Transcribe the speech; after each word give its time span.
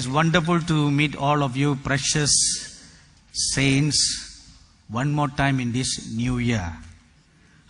is 0.00 0.08
wonderful 0.08 0.58
to 0.58 0.90
meet 0.90 1.14
all 1.14 1.42
of 1.42 1.58
you, 1.58 1.76
precious 1.76 2.32
saints, 3.32 3.98
one 4.88 5.12
more 5.12 5.28
time 5.28 5.60
in 5.60 5.72
this 5.72 6.10
new 6.16 6.38
year. 6.38 6.72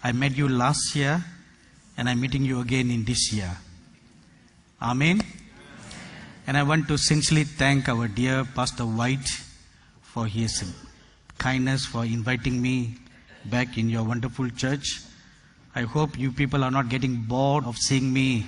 I 0.04 0.12
met 0.12 0.36
you 0.36 0.48
last 0.48 0.94
year, 0.94 1.24
and 1.96 2.08
I'm 2.08 2.20
meeting 2.20 2.44
you 2.44 2.60
again 2.60 2.88
in 2.88 3.04
this 3.04 3.32
year. 3.32 3.50
Amen. 4.80 5.20
And 6.46 6.56
I 6.56 6.62
want 6.62 6.86
to 6.86 6.96
sincerely 6.96 7.42
thank 7.42 7.88
our 7.88 8.06
dear 8.06 8.44
Pastor 8.54 8.84
White 8.84 9.28
for 10.00 10.26
his 10.28 10.72
kindness 11.36 11.84
for 11.84 12.04
inviting 12.04 12.62
me 12.62 12.94
back 13.46 13.76
in 13.76 13.90
your 13.90 14.04
wonderful 14.04 14.48
church. 14.50 15.00
I 15.74 15.82
hope 15.82 16.16
you 16.16 16.30
people 16.30 16.62
are 16.62 16.70
not 16.70 16.90
getting 16.90 17.16
bored 17.16 17.64
of 17.64 17.76
seeing 17.76 18.12
me. 18.12 18.46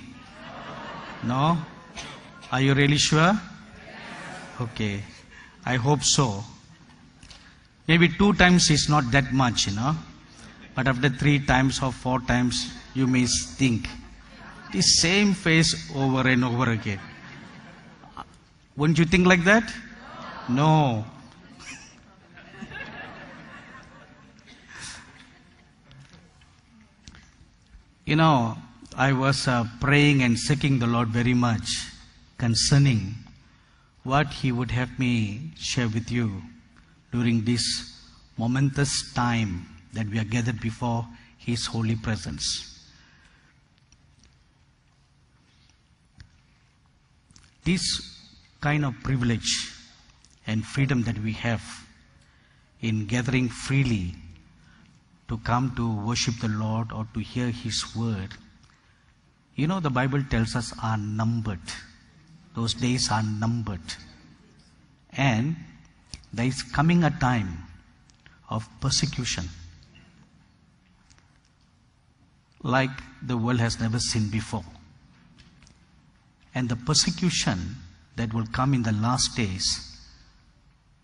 No? 1.25 1.57
Are 2.49 2.61
you 2.61 2.73
really 2.73 2.97
sure? 2.97 3.37
Okay. 4.61 5.01
I 5.65 5.75
hope 5.77 6.03
so. 6.03 6.43
Maybe 7.87 8.09
two 8.09 8.33
times 8.33 8.69
is 8.69 8.89
not 8.89 9.09
that 9.11 9.33
much, 9.33 9.67
you 9.67 9.75
know. 9.75 9.95
But 10.75 10.87
after 10.87 11.09
three 11.09 11.39
times 11.39 11.81
or 11.81 11.91
four 11.91 12.19
times, 12.21 12.73
you 12.93 13.07
may 13.07 13.25
think 13.25 13.87
the 14.71 14.81
same 14.81 15.33
face 15.33 15.91
over 15.95 16.27
and 16.27 16.43
over 16.43 16.71
again. 16.71 16.99
Wouldn't 18.75 18.97
you 18.97 19.05
think 19.05 19.27
like 19.27 19.43
that? 19.43 19.71
No. 20.49 21.05
you 28.05 28.15
know, 28.15 28.57
I 28.97 29.13
was 29.13 29.47
uh, 29.47 29.65
praying 29.79 30.23
and 30.23 30.37
seeking 30.37 30.79
the 30.79 30.87
Lord 30.87 31.09
very 31.09 31.35
much 31.35 31.91
concerning 32.37 33.22
what 34.03 34.27
He 34.33 34.51
would 34.51 34.71
have 34.71 34.99
me 34.99 35.51
share 35.57 35.87
with 35.87 36.11
you 36.11 36.41
during 37.11 37.43
this 37.45 37.63
momentous 38.37 39.13
time 39.13 39.65
that 39.93 40.07
we 40.07 40.19
are 40.19 40.25
gathered 40.25 40.59
before 40.59 41.07
His 41.37 41.65
holy 41.65 41.95
presence. 41.95 42.69
This 47.63 47.81
kind 48.59 48.83
of 48.83 48.93
privilege 49.03 49.71
and 50.47 50.65
freedom 50.65 51.03
that 51.03 51.17
we 51.19 51.31
have 51.33 51.63
in 52.81 53.05
gathering 53.05 53.47
freely 53.47 54.15
to 55.29 55.37
come 55.37 55.73
to 55.75 55.95
worship 56.01 56.35
the 56.41 56.49
Lord 56.49 56.91
or 56.91 57.07
to 57.13 57.21
hear 57.21 57.49
His 57.49 57.95
word, 57.95 58.29
you 59.55 59.67
know, 59.67 59.79
the 59.79 59.89
Bible 59.89 60.21
tells 60.29 60.55
us 60.55 60.73
are 60.83 60.97
numbered. 60.97 61.61
Those 62.55 62.73
days 62.73 63.09
are 63.11 63.23
numbered. 63.23 63.81
And 65.11 65.55
there 66.31 66.45
is 66.45 66.61
coming 66.63 67.03
a 67.03 67.09
time 67.09 67.57
of 68.49 68.67
persecution 68.81 69.49
like 72.63 72.91
the 73.21 73.37
world 73.37 73.59
has 73.59 73.79
never 73.79 73.99
seen 73.99 74.29
before. 74.29 74.63
And 76.55 76.69
the 76.69 76.75
persecution 76.75 77.75
that 78.15 78.33
will 78.33 78.47
come 78.47 78.73
in 78.73 78.83
the 78.83 78.93
last 78.93 79.35
days 79.35 79.99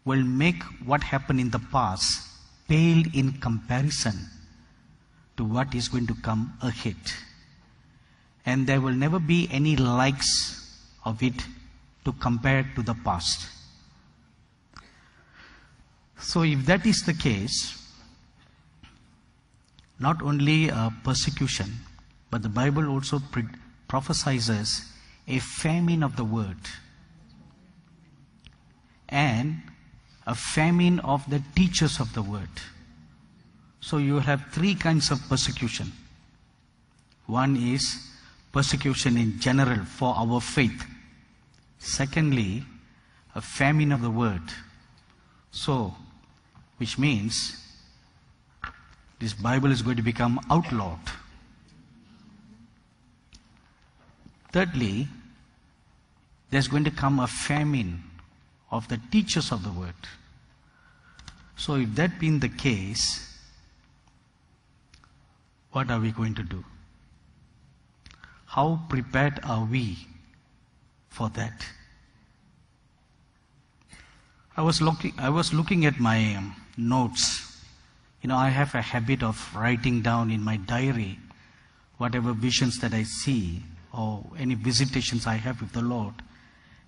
will 0.05 0.23
make 0.23 0.63
what 0.85 1.03
happened 1.03 1.39
in 1.39 1.49
the 1.49 1.59
past 1.71 2.27
pale 2.67 3.03
in 3.13 3.33
comparison 3.33 4.27
to 5.37 5.43
what 5.43 5.73
is 5.73 5.87
going 5.87 6.07
to 6.07 6.15
come 6.15 6.53
ahead. 6.61 6.95
And 8.45 8.65
there 8.67 8.79
will 8.79 8.93
never 8.93 9.19
be 9.19 9.49
any 9.51 9.75
likes 9.75 10.58
of 11.09 11.21
it 11.21 11.43
to 12.05 12.13
compare 12.13 12.65
to 12.75 12.81
the 12.81 12.93
past. 12.93 13.49
So, 16.19 16.43
if 16.43 16.65
that 16.65 16.85
is 16.85 17.03
the 17.05 17.13
case, 17.13 17.79
not 19.99 20.21
only 20.21 20.71
uh, 20.71 20.89
persecution, 21.03 21.71
but 22.29 22.41
the 22.41 22.49
Bible 22.49 22.87
also 22.89 23.21
prophesies 23.87 24.49
a 25.27 25.39
famine 25.39 26.03
of 26.03 26.15
the 26.15 26.23
word 26.23 26.57
and 29.09 29.61
a 30.25 30.35
famine 30.35 30.99
of 30.99 31.27
the 31.29 31.41
teachers 31.55 31.99
of 31.99 32.13
the 32.13 32.21
word. 32.21 32.49
So 33.81 33.97
you 33.97 34.19
have 34.19 34.45
three 34.51 34.75
kinds 34.75 35.11
of 35.11 35.19
persecution. 35.27 35.91
One 37.25 37.55
is 37.57 38.07
persecution 38.51 39.17
in 39.17 39.39
general 39.39 39.85
for 39.85 40.13
our 40.15 40.41
faith. 40.41 40.85
Secondly, 41.79 42.65
a 43.33 43.41
famine 43.41 43.91
of 43.91 44.01
the 44.01 44.09
word. 44.11 44.41
So, 45.51 45.95
which 46.77 46.99
means 46.99 47.55
this 49.19 49.33
Bible 49.33 49.71
is 49.71 49.81
going 49.81 49.97
to 49.97 50.03
become 50.03 50.39
outlawed. 50.49 50.99
Thirdly, 54.51 55.07
there's 56.49 56.67
going 56.67 56.83
to 56.83 56.91
come 56.91 57.19
a 57.19 57.27
famine 57.27 58.03
of 58.71 58.87
the 58.87 58.99
teachers 59.11 59.51
of 59.51 59.63
the 59.63 59.71
word. 59.71 59.95
So, 61.55 61.75
if 61.75 61.95
that 61.95 62.19
being 62.19 62.39
the 62.39 62.49
case, 62.49 63.37
what 65.71 65.91
are 65.91 65.99
we 65.99 66.11
going 66.11 66.35
to 66.35 66.43
do? 66.43 66.63
How 68.45 68.79
prepared 68.89 69.39
are 69.43 69.65
we 69.65 69.97
for 71.09 71.29
that? 71.29 71.65
I 74.55 74.61
was 74.61 74.81
looking, 74.81 75.13
I 75.17 75.29
was 75.29 75.53
looking 75.53 75.85
at 75.85 75.99
my 75.99 76.35
um, 76.35 76.55
notes. 76.77 77.63
You 78.21 78.29
know, 78.29 78.35
I 78.35 78.49
have 78.49 78.75
a 78.75 78.81
habit 78.81 79.23
of 79.23 79.55
writing 79.55 80.01
down 80.01 80.31
in 80.31 80.43
my 80.43 80.57
diary 80.57 81.17
whatever 81.99 82.33
visions 82.33 82.79
that 82.79 82.93
I 82.93 83.03
see 83.03 83.61
or 83.93 84.23
any 84.37 84.55
visitations 84.55 85.27
I 85.27 85.35
have 85.35 85.61
with 85.61 85.73
the 85.73 85.81
Lord. 85.81 86.13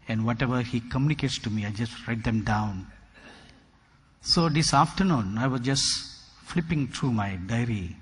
And 0.08 0.26
whatever 0.26 0.62
He 0.62 0.80
communicates 0.80 1.38
to 1.40 1.50
me, 1.50 1.66
I 1.66 1.72
just 1.72 2.08
write 2.08 2.24
them 2.24 2.44
down. 2.44 2.88
So 4.22 4.50
this 4.50 4.74
afternoon, 4.74 5.38
I 5.38 5.48
was 5.48 5.62
just 5.62 6.10
flipping 6.44 6.88
through 6.88 7.12
my 7.12 7.36
diary 7.36 7.96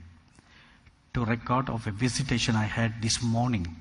to 1.13 1.25
record 1.25 1.69
of 1.69 1.85
a 1.87 1.91
visitation 1.91 2.55
I 2.55 2.63
had 2.63 3.01
this 3.01 3.21
morning. 3.21 3.75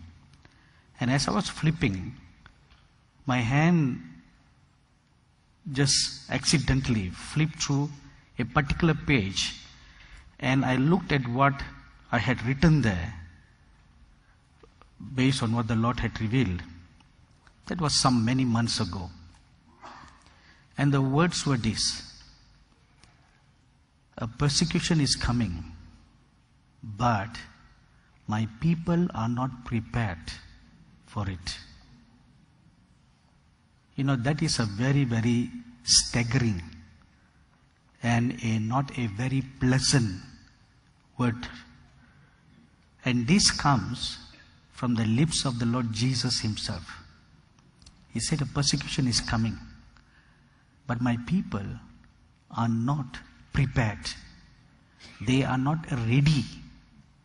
And 1.01 1.11
as 1.11 1.29
I 1.29 1.33
was 1.33 1.49
flipping, 1.49 2.15
my 3.29 3.39
hand 3.39 4.01
just 5.71 6.31
accidentally 6.31 7.11
flipped 7.11 7.63
through 7.63 7.91
a 8.39 8.45
particular 8.45 8.95
page 8.95 9.55
and 10.41 10.65
I 10.65 10.77
looked 10.77 11.13
at 11.13 11.29
what 11.29 11.63
I 12.11 12.19
had 12.19 12.43
written 12.47 12.81
there 12.81 13.15
based 15.15 15.43
on 15.43 15.55
what 15.55 15.69
the 15.69 15.77
Lord 15.77 16.01
had 16.01 16.19
revealed. 16.23 16.63
That 17.67 17.83
was 17.83 18.01
some 18.01 18.25
many 18.25 18.47
months 18.47 18.81
ago. 18.81 19.11
And 20.79 20.91
the 20.93 21.03
words 21.03 21.45
were 21.45 21.59
this 21.59 21.85
A 24.17 24.27
persecution 24.27 25.01
is 25.03 25.17
coming, 25.17 25.65
but 26.83 27.37
my 28.27 28.49
people 28.61 29.07
are 29.15 29.29
not 29.29 29.65
prepared 29.67 30.33
for 31.07 31.29
it. 31.29 31.59
You 33.99 34.05
know, 34.05 34.15
that 34.15 34.43
is 34.43 34.61
a 34.61 34.65
very, 34.65 35.03
very 35.03 35.51
staggering 35.83 36.63
and 38.01 38.39
a 38.45 38.61
not 38.61 38.97
a 38.97 39.09
very 39.09 39.43
pleasant 39.59 40.21
word. 41.19 41.49
And 43.05 43.27
this 43.27 43.51
comes 43.51 44.19
from 44.71 44.95
the 44.95 45.05
lips 45.05 45.45
of 45.45 45.59
the 45.59 45.67
Lord 45.67 45.93
Jesus 45.93 46.39
Himself. 46.39 46.85
He 48.15 48.21
said, 48.21 48.41
A 48.41 48.47
persecution 48.47 49.09
is 49.09 49.21
coming, 49.21 49.59
but 50.87 51.01
my 51.01 51.17
people 51.27 51.67
are 52.57 52.69
not 52.69 53.19
prepared. 53.53 54.13
They 55.27 55.43
are 55.43 55.59
not 55.59 55.91
ready 55.91 56.45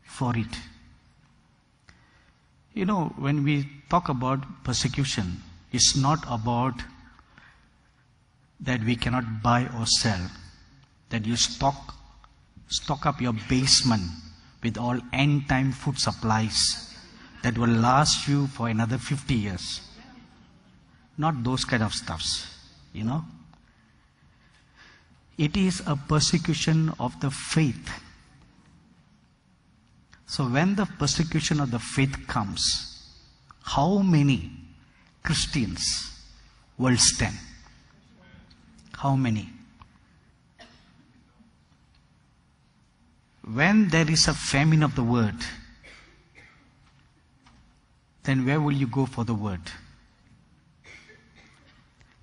for 0.02 0.36
it. 0.36 0.58
You 2.74 2.86
know, 2.86 3.14
when 3.20 3.44
we 3.44 3.70
talk 3.92 4.10
about 4.10 4.64
persecution, 4.64 5.44
it's 5.74 5.96
not 5.96 6.24
about 6.30 6.76
that 8.60 8.82
we 8.84 8.96
cannot 8.96 9.42
buy 9.42 9.68
or 9.78 9.86
sell, 9.88 10.30
that 11.10 11.26
you 11.26 11.36
stock, 11.36 11.96
stock 12.68 13.06
up 13.06 13.20
your 13.20 13.34
basement 13.50 14.04
with 14.64 14.78
all 14.78 15.00
end 15.12 15.50
time 15.50 15.72
food 15.72 16.00
supplies 16.00 16.96
that 17.42 17.58
will 17.58 17.68
last 17.68 18.28
you 18.28 18.48
for 18.48 18.70
another 18.70 18.98
50 18.98 19.34
years. 19.34 19.82
Not 21.18 21.44
those 21.44 21.66
kind 21.66 21.84
of 21.84 21.94
stuffs, 21.94 22.48
you 22.94 23.04
know. 23.04 23.26
It 25.38 25.58
is 25.58 25.82
a 25.88 25.96
persecution 25.96 26.94
of 27.00 27.20
the 27.20 27.32
faith. 27.32 27.90
So 30.28 30.48
when 30.48 30.76
the 30.76 30.86
persecution 30.86 31.60
of 31.60 31.72
the 31.72 31.80
faith 31.80 32.28
comes, 32.28 33.12
how 33.64 33.98
many 33.98 34.63
Christians 35.24 36.12
will 36.78 36.98
stand. 36.98 37.38
How 38.94 39.16
many? 39.16 39.50
When 43.46 43.90
there 43.90 44.10
is 44.10 44.28
a 44.28 44.34
famine 44.34 44.84
of 44.84 44.96
the 44.96 45.04
word, 45.04 45.36
then 48.24 48.46
where 48.46 48.62
will 48.62 48.74
you 48.74 48.88
go 48.88 49.06
for 49.06 49.26
the 49.26 49.34
word? 49.34 49.62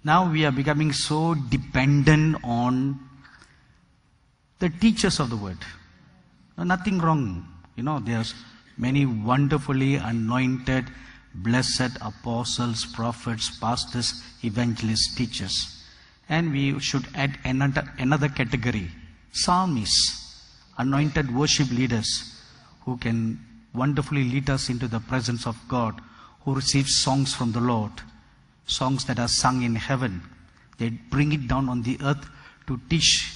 Now 0.02 0.30
we 0.30 0.46
are 0.46 0.52
becoming 0.52 0.92
so 0.92 1.34
dependent 1.34 2.36
on 2.42 2.98
the 4.58 4.70
teachers 4.70 5.20
of 5.20 5.28
the 5.28 5.36
word. 5.36 5.58
No, 6.56 6.64
nothing 6.64 6.98
wrong. 6.98 7.46
You 7.76 7.82
know, 7.82 7.98
there's 7.98 8.34
many 8.78 9.04
wonderfully 9.04 9.96
anointed, 9.96 10.86
blessed 11.34 11.96
apostles, 12.00 12.86
prophets, 12.86 13.58
pastors, 13.58 14.22
evangelists, 14.42 15.14
teachers. 15.14 15.84
And 16.28 16.52
we 16.52 16.78
should 16.80 17.06
add 17.14 17.38
another, 17.44 17.84
another 17.98 18.28
category 18.28 18.90
psalmists, 19.32 20.44
anointed 20.78 21.34
worship 21.34 21.70
leaders 21.70 22.40
who 22.84 22.96
can 22.96 23.38
wonderfully 23.74 24.24
lead 24.24 24.50
us 24.50 24.68
into 24.68 24.88
the 24.88 25.00
presence 25.00 25.46
of 25.46 25.56
God, 25.68 26.00
who 26.44 26.54
receive 26.54 26.88
songs 26.88 27.34
from 27.34 27.52
the 27.52 27.60
Lord, 27.60 27.92
songs 28.66 29.04
that 29.04 29.18
are 29.18 29.28
sung 29.28 29.62
in 29.62 29.74
heaven. 29.74 30.22
They 30.78 30.90
bring 30.90 31.32
it 31.32 31.46
down 31.46 31.68
on 31.68 31.82
the 31.82 31.98
earth 32.02 32.28
to 32.66 32.80
teach 32.88 33.34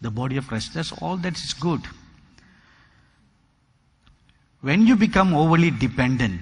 the 0.00 0.10
body 0.10 0.36
of 0.36 0.48
Christ. 0.48 0.74
That's 0.74 0.92
all 1.00 1.16
that 1.18 1.36
is 1.36 1.54
good. 1.54 1.80
When 4.60 4.86
you 4.86 4.96
become 4.96 5.34
overly 5.34 5.70
dependent 5.70 6.40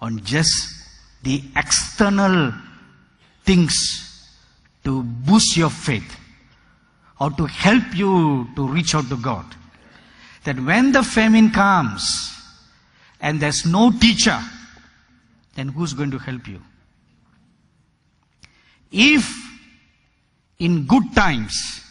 on 0.00 0.22
just 0.24 0.74
the 1.22 1.42
external 1.56 2.52
things 3.44 4.30
to 4.84 5.02
boost 5.02 5.56
your 5.56 5.70
faith 5.70 6.18
or 7.20 7.30
to 7.30 7.46
help 7.46 7.82
you 7.94 8.46
to 8.54 8.66
reach 8.68 8.94
out 8.94 9.08
to 9.08 9.16
God, 9.16 9.46
that 10.44 10.58
when 10.60 10.92
the 10.92 11.02
famine 11.02 11.50
comes 11.50 12.32
and 13.20 13.40
there's 13.40 13.64
no 13.66 13.90
teacher, 13.90 14.38
then 15.54 15.68
who's 15.68 15.92
going 15.92 16.10
to 16.10 16.18
help 16.18 16.46
you? 16.46 16.60
If 18.92 19.28
in 20.58 20.86
good 20.86 21.14
times 21.14 21.82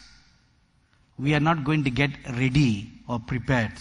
we 1.18 1.34
are 1.34 1.40
not 1.40 1.64
going 1.64 1.84
to 1.84 1.90
get 1.90 2.10
ready 2.30 2.90
or 3.08 3.18
prepared, 3.18 3.72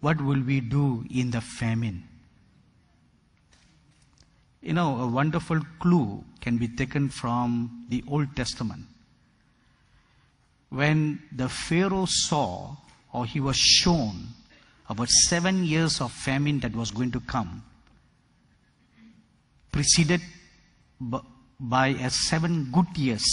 what 0.00 0.20
will 0.20 0.40
we 0.40 0.60
do 0.60 1.04
in 1.10 1.30
the 1.30 1.40
famine? 1.40 2.04
You 4.62 4.74
know, 4.74 5.00
a 5.00 5.06
wonderful 5.06 5.60
clue 5.78 6.22
can 6.40 6.58
be 6.58 6.68
taken 6.68 7.08
from 7.08 7.86
the 7.88 8.04
Old 8.06 8.36
Testament. 8.36 8.84
When 10.68 11.22
the 11.32 11.48
Pharaoh 11.48 12.06
saw 12.06 12.76
or 13.12 13.26
he 13.26 13.40
was 13.40 13.56
shown 13.56 14.28
about 14.88 15.08
seven 15.08 15.64
years 15.64 16.00
of 16.00 16.12
famine 16.12 16.60
that 16.60 16.74
was 16.74 16.90
going 16.90 17.10
to 17.12 17.20
come, 17.20 17.62
preceded 19.72 20.20
by 21.58 21.88
a 21.88 22.10
seven 22.10 22.70
good 22.72 22.96
years. 22.96 23.24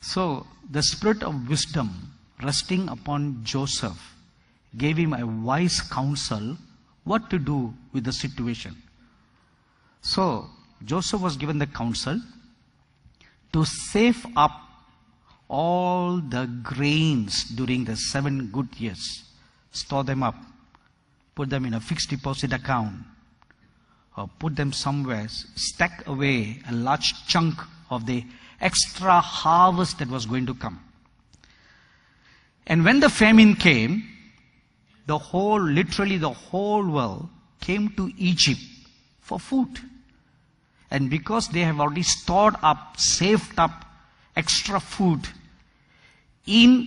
So 0.00 0.46
the 0.70 0.82
spirit 0.82 1.22
of 1.22 1.48
wisdom 1.48 2.14
resting 2.42 2.88
upon 2.88 3.44
Joseph 3.44 4.14
gave 4.76 4.96
him 4.96 5.12
a 5.12 5.24
wise 5.24 5.80
counsel 5.80 6.56
what 7.04 7.30
to 7.30 7.38
do 7.38 7.72
with 7.92 8.04
the 8.04 8.12
situation. 8.12 8.76
So 10.02 10.50
Joseph 10.84 11.20
was 11.20 11.36
given 11.36 11.58
the 11.58 11.66
counsel 11.66 12.20
to 13.52 13.64
save 13.64 14.26
up 14.36 14.50
all 15.48 16.16
the 16.16 16.46
grains 16.62 17.44
during 17.44 17.84
the 17.84 17.96
seven 17.96 18.48
good 18.48 18.68
years, 18.78 19.24
store 19.70 20.02
them 20.02 20.22
up, 20.22 20.34
put 21.34 21.50
them 21.50 21.64
in 21.66 21.74
a 21.74 21.80
fixed 21.80 22.10
deposit 22.10 22.52
account, 22.52 22.94
or 24.16 24.28
put 24.38 24.56
them 24.56 24.72
somewhere, 24.72 25.28
stack 25.28 26.06
away 26.06 26.58
a 26.68 26.72
large 26.72 27.26
chunk 27.26 27.54
of 27.90 28.06
the 28.06 28.24
extra 28.60 29.20
harvest 29.20 29.98
that 29.98 30.08
was 30.08 30.26
going 30.26 30.46
to 30.46 30.54
come. 30.54 30.82
And 32.66 32.84
when 32.84 33.00
the 33.00 33.08
famine 33.08 33.54
came, 33.54 34.04
the 35.06 35.18
whole, 35.18 35.60
literally 35.60 36.16
the 36.16 36.30
whole 36.30 36.86
world 36.86 37.28
came 37.60 37.90
to 37.90 38.10
Egypt 38.16 38.60
for 39.20 39.38
food. 39.38 39.80
And 40.92 41.08
because 41.08 41.48
they 41.48 41.60
have 41.60 41.80
already 41.80 42.02
stored 42.02 42.54
up, 42.62 43.00
saved 43.00 43.58
up 43.58 43.86
extra 44.36 44.78
food 44.78 45.26
in 46.44 46.86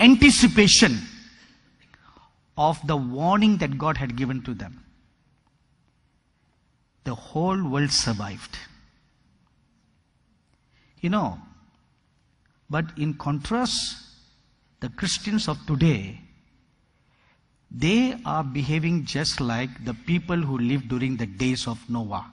anticipation 0.00 0.98
of 2.58 2.84
the 2.88 2.96
warning 2.96 3.58
that 3.58 3.78
God 3.78 3.96
had 3.96 4.16
given 4.16 4.42
to 4.42 4.52
them, 4.52 4.82
the 7.04 7.14
whole 7.14 7.62
world 7.62 7.92
survived. 7.92 8.58
You 11.00 11.10
know, 11.10 11.38
but 12.68 12.86
in 12.98 13.14
contrast, 13.14 13.96
the 14.80 14.88
Christians 14.88 15.46
of 15.46 15.64
today, 15.68 16.20
they 17.70 18.18
are 18.24 18.42
behaving 18.42 19.04
just 19.04 19.40
like 19.40 19.84
the 19.84 19.94
people 19.94 20.36
who 20.36 20.58
lived 20.58 20.88
during 20.88 21.16
the 21.16 21.26
days 21.26 21.68
of 21.68 21.78
Noah. 21.88 22.32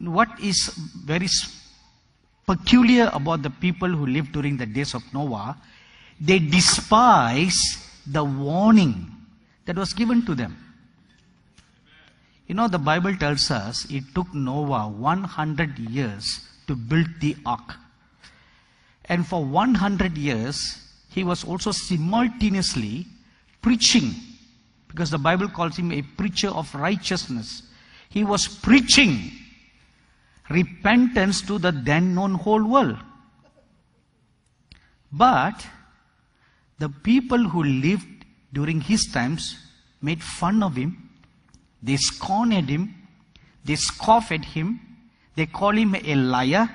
What 0.00 0.28
is 0.40 0.68
very 1.04 1.28
peculiar 2.46 3.10
about 3.12 3.42
the 3.42 3.50
people 3.50 3.88
who 3.88 4.06
lived 4.06 4.32
during 4.32 4.56
the 4.56 4.66
days 4.66 4.94
of 4.94 5.02
Noah, 5.12 5.56
they 6.20 6.38
despise 6.38 7.56
the 8.06 8.24
warning 8.24 9.10
that 9.66 9.76
was 9.76 9.92
given 9.92 10.24
to 10.24 10.34
them. 10.34 10.56
You 12.46 12.54
know, 12.54 12.68
the 12.68 12.78
Bible 12.78 13.14
tells 13.14 13.50
us 13.50 13.86
it 13.90 14.04
took 14.14 14.32
Noah 14.32 14.88
100 14.88 15.78
years 15.78 16.48
to 16.66 16.74
build 16.74 17.08
the 17.20 17.36
ark. 17.44 17.74
And 19.04 19.26
for 19.26 19.44
100 19.44 20.16
years, 20.16 20.88
he 21.10 21.24
was 21.24 21.44
also 21.44 21.72
simultaneously 21.72 23.06
preaching, 23.60 24.14
because 24.86 25.10
the 25.10 25.18
Bible 25.18 25.48
calls 25.48 25.76
him 25.76 25.92
a 25.92 26.02
preacher 26.02 26.48
of 26.48 26.74
righteousness. 26.74 27.62
He 28.08 28.24
was 28.24 28.48
preaching 28.48 29.32
repentance 30.50 31.42
to 31.42 31.58
the 31.58 31.72
then 31.72 32.14
known 32.14 32.34
whole 32.34 32.64
world. 32.64 32.96
But 35.12 35.66
the 36.78 36.88
people 36.88 37.48
who 37.48 37.64
lived 37.64 38.24
during 38.52 38.80
his 38.80 39.06
times 39.06 39.56
made 40.00 40.22
fun 40.22 40.62
of 40.62 40.76
him 40.76 41.08
they 41.82 41.96
scorned 41.96 42.68
him. 42.68 42.94
They 43.64 43.76
scoffed 43.76 44.32
at 44.32 44.44
him. 44.44 44.80
They 45.36 45.46
call 45.46 45.76
him 45.76 45.94
a 45.94 46.14
liar. 46.14 46.68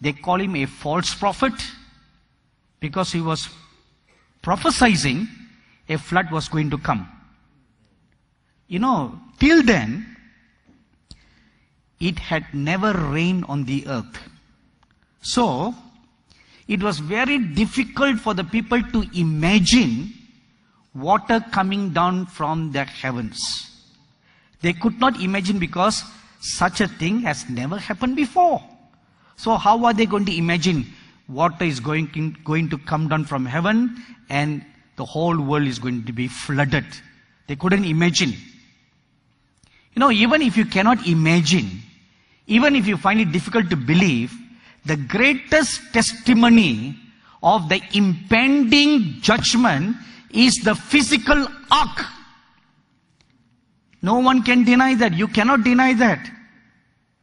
They 0.00 0.12
call 0.12 0.40
him 0.40 0.56
a 0.56 0.66
false 0.66 1.14
prophet 1.14 1.52
because 2.80 3.12
he 3.12 3.20
was 3.20 3.48
prophesying 4.40 5.28
a 5.88 5.96
flood 5.98 6.32
was 6.32 6.48
going 6.48 6.70
to 6.70 6.78
come. 6.78 7.08
You 8.66 8.80
know, 8.80 9.20
till 9.38 9.62
then, 9.62 10.11
it 12.02 12.18
had 12.18 12.44
never 12.52 12.92
rained 12.92 13.44
on 13.44 13.64
the 13.64 13.86
earth. 13.86 14.18
So, 15.20 15.72
it 16.66 16.82
was 16.82 16.98
very 16.98 17.38
difficult 17.38 18.18
for 18.18 18.34
the 18.34 18.42
people 18.42 18.82
to 18.82 19.04
imagine 19.14 20.12
water 20.94 21.38
coming 21.52 21.90
down 21.90 22.26
from 22.26 22.72
the 22.72 22.84
heavens. 22.84 23.40
They 24.62 24.72
could 24.72 24.98
not 24.98 25.20
imagine 25.20 25.60
because 25.60 26.02
such 26.40 26.80
a 26.80 26.88
thing 26.88 27.20
has 27.20 27.48
never 27.48 27.78
happened 27.78 28.16
before. 28.16 28.62
So 29.36 29.56
how 29.56 29.84
are 29.84 29.92
they 29.92 30.06
going 30.06 30.24
to 30.26 30.36
imagine 30.36 30.86
water 31.28 31.64
is 31.64 31.78
going 31.78 32.10
to, 32.12 32.30
going 32.44 32.68
to 32.70 32.78
come 32.78 33.08
down 33.08 33.24
from 33.24 33.46
heaven 33.46 34.02
and 34.28 34.64
the 34.96 35.04
whole 35.04 35.40
world 35.40 35.66
is 35.66 35.78
going 35.78 36.04
to 36.04 36.12
be 36.12 36.26
flooded? 36.26 36.86
They 37.46 37.56
couldn't 37.56 37.84
imagine. 37.84 38.30
You 39.94 40.00
know, 40.00 40.10
even 40.10 40.42
if 40.42 40.56
you 40.56 40.64
cannot 40.64 41.06
imagine, 41.06 41.82
even 42.52 42.76
if 42.76 42.86
you 42.86 42.96
find 42.96 43.20
it 43.20 43.32
difficult 43.32 43.70
to 43.70 43.76
believe, 43.76 44.32
the 44.84 44.96
greatest 44.96 45.92
testimony 45.92 46.96
of 47.42 47.68
the 47.68 47.80
impending 47.94 49.20
judgment 49.20 49.96
is 50.30 50.56
the 50.56 50.74
physical 50.74 51.46
ark 51.70 52.06
no 54.02 54.18
one 54.18 54.42
can 54.42 54.64
deny 54.64 54.94
that. 54.96 55.14
You 55.14 55.28
cannot 55.28 55.62
deny 55.62 55.94
that. 55.94 56.28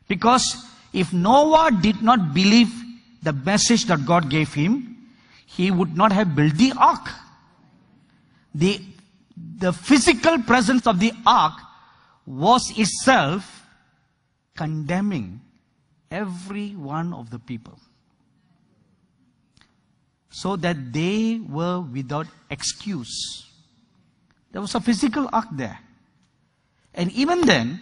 Because 0.08 0.66
if 0.94 1.12
Noah 1.12 1.72
did 1.72 2.02
not 2.02 2.34
believe 2.34 2.72
the 3.22 3.34
message 3.34 3.86
that 3.86 4.06
God 4.06 4.30
gave 4.30 4.54
him, 4.54 4.96
he 5.46 5.72
would 5.72 5.96
not 5.96 6.14
have 6.14 6.36
built 6.36 6.56
the 6.56 6.72
ark. 6.78 7.10
The, 8.56 8.82
the 9.58 9.74
physical 9.74 10.40
presence 10.40 10.88
of 10.88 11.00
the 11.00 11.12
ark 11.26 11.54
was 12.26 12.72
itself 12.78 13.59
condemning 14.60 15.40
every 16.12 16.76
one 16.76 17.14
of 17.14 17.30
the 17.30 17.40
people. 17.40 17.80
So 20.30 20.58
that 20.58 20.92
they 20.92 21.40
were 21.40 21.80
without 21.80 22.28
excuse. 22.50 23.48
There 24.52 24.60
was 24.62 24.76
a 24.76 24.82
physical 24.82 25.30
ark 25.32 25.48
there. 25.54 25.80
And 26.94 27.10
even 27.14 27.48
then, 27.48 27.80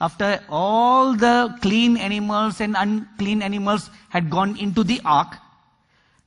after 0.00 0.40
all 0.48 1.14
the 1.14 1.58
clean 1.60 1.96
animals 1.96 2.60
and 2.60 2.76
unclean 2.78 3.42
animals 3.42 3.90
had 4.08 4.30
gone 4.30 4.56
into 4.56 4.84
the 4.84 5.00
ark, 5.04 5.34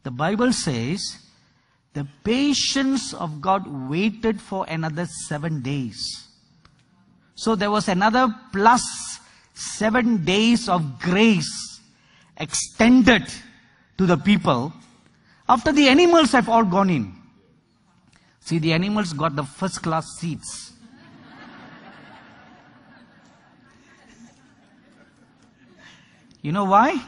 the 0.03 0.11
Bible 0.11 0.51
says 0.51 0.99
the 1.93 2.05
patience 2.25 3.13
of 3.13 3.39
God 3.39 3.63
waited 3.89 4.41
for 4.41 4.65
another 4.67 5.05
seven 5.05 5.61
days. 5.61 6.27
So 7.35 7.55
there 7.55 7.71
was 7.71 7.87
another 7.87 8.27
plus 8.51 9.12
seven 9.53 10.23
days 10.23 10.67
of 10.67 10.99
grace 10.99 11.81
extended 12.37 13.23
to 13.97 14.05
the 14.05 14.17
people 14.17 14.73
after 15.47 15.71
the 15.71 15.87
animals 15.87 16.31
have 16.31 16.49
all 16.49 16.63
gone 16.63 16.89
in. 16.89 17.13
See, 18.39 18.59
the 18.59 18.73
animals 18.73 19.13
got 19.13 19.35
the 19.35 19.43
first 19.43 19.81
class 19.81 20.05
seats. 20.17 20.73
You 26.41 26.51
know 26.51 26.65
why? 26.65 27.01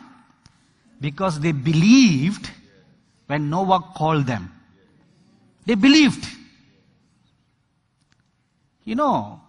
Because 1.02 1.42
they 1.42 1.52
believed 1.52 2.50
when 3.28 3.50
Noah 3.50 3.82
called 3.96 4.26
them. 4.26 4.52
They 5.66 5.76
believed. 5.76 6.26
You 8.86 8.96
know, 8.96 9.42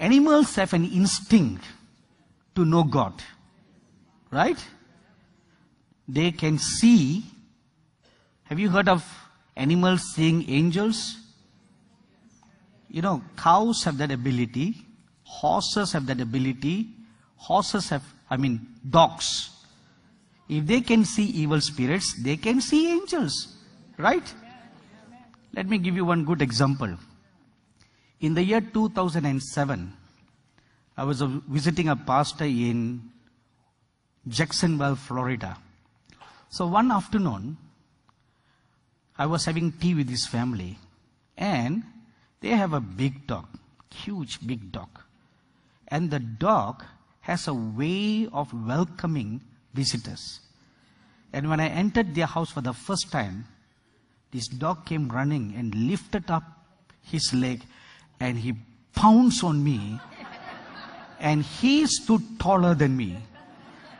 animals 0.00 0.56
have 0.56 0.72
an 0.72 0.84
instinct 0.86 1.64
to 2.56 2.64
know 2.64 2.82
God. 2.82 3.22
Right? 4.30 4.58
They 6.08 6.32
can 6.32 6.58
see. 6.58 7.24
Have 8.44 8.58
you 8.58 8.70
heard 8.70 8.88
of 8.88 9.04
animals 9.56 10.02
seeing 10.14 10.48
angels? 10.48 11.18
You 12.88 13.02
know, 13.02 13.22
cows 13.36 13.84
have 13.84 13.98
that 13.98 14.10
ability. 14.10 14.74
Horses 15.22 15.92
have 15.92 16.06
that 16.06 16.20
ability. 16.20 16.88
Horses 17.36 17.88
have, 17.90 18.02
I 18.28 18.36
mean, 18.36 18.66
dogs. 18.88 19.50
If 20.48 20.66
they 20.66 20.80
can 20.80 21.04
see 21.04 21.26
evil 21.26 21.60
spirits, 21.60 22.20
they 22.20 22.36
can 22.36 22.60
see 22.60 22.90
angels. 22.90 23.56
Right? 23.96 24.34
Let 25.54 25.68
me 25.68 25.78
give 25.78 25.94
you 25.94 26.04
one 26.04 26.24
good 26.24 26.42
example. 26.42 26.96
In 28.20 28.34
the 28.34 28.44
year 28.44 28.60
2007, 28.60 29.92
I 30.96 31.04
was 31.04 31.22
visiting 31.22 31.88
a 31.88 31.96
pastor 31.96 32.44
in 32.44 33.10
Jacksonville, 34.28 34.96
Florida. 34.96 35.56
So 36.50 36.66
one 36.66 36.92
afternoon, 36.92 37.56
I 39.16 39.24
was 39.24 39.46
having 39.46 39.72
tea 39.72 39.94
with 39.94 40.10
his 40.10 40.26
family, 40.26 40.78
and 41.38 41.82
they 42.42 42.50
have 42.50 42.74
a 42.74 42.80
big 42.80 43.26
dog, 43.26 43.46
huge 43.90 44.46
big 44.46 44.70
dog. 44.70 45.00
And 45.88 46.10
the 46.10 46.20
dog 46.20 46.84
has 47.20 47.48
a 47.48 47.54
way 47.54 48.28
of 48.34 48.52
welcoming 48.52 49.40
visitors. 49.72 50.40
And 51.32 51.48
when 51.48 51.60
I 51.60 51.68
entered 51.68 52.14
their 52.14 52.26
house 52.26 52.50
for 52.50 52.60
the 52.60 52.74
first 52.74 53.10
time, 53.10 53.46
this 54.30 54.46
dog 54.46 54.84
came 54.84 55.08
running 55.08 55.54
and 55.56 55.74
lifted 55.74 56.30
up 56.30 56.44
his 57.02 57.32
leg 57.32 57.62
and 58.20 58.38
he 58.38 58.54
pounced 58.94 59.42
on 59.42 59.64
me 59.64 59.98
and 61.18 61.42
he 61.42 61.86
stood 61.86 62.22
taller 62.38 62.74
than 62.74 62.96
me 62.96 63.16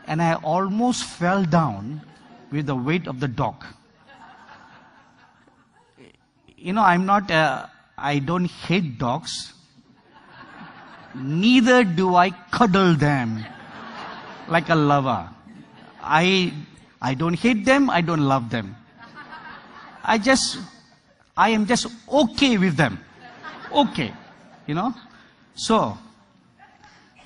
and 0.06 0.20
I 0.20 0.34
almost 0.34 1.04
fell 1.04 1.44
down 1.44 2.02
with 2.50 2.66
the 2.66 2.74
weight 2.74 3.06
of 3.06 3.20
the 3.20 3.28
dog. 3.28 3.64
You 6.56 6.72
know, 6.72 6.82
I'm 6.82 7.06
not, 7.06 7.30
uh, 7.30 7.66
I 7.96 8.18
don't 8.18 8.50
hate 8.50 8.98
dogs. 8.98 9.54
Neither 11.14 11.84
do 11.84 12.16
I 12.16 12.30
cuddle 12.50 12.94
them 12.94 13.44
like 14.48 14.68
a 14.68 14.74
lover. 14.74 15.28
I, 16.02 16.52
I 17.00 17.14
don't 17.14 17.34
hate 17.34 17.64
them, 17.64 17.88
I 17.88 18.00
don't 18.00 18.26
love 18.26 18.50
them. 18.50 18.76
I 20.02 20.18
just, 20.18 20.58
I 21.36 21.50
am 21.50 21.66
just 21.66 21.86
okay 22.10 22.58
with 22.58 22.76
them. 22.76 22.98
Okay. 23.72 24.12
You 24.66 24.74
know? 24.74 24.94
So, 25.54 25.96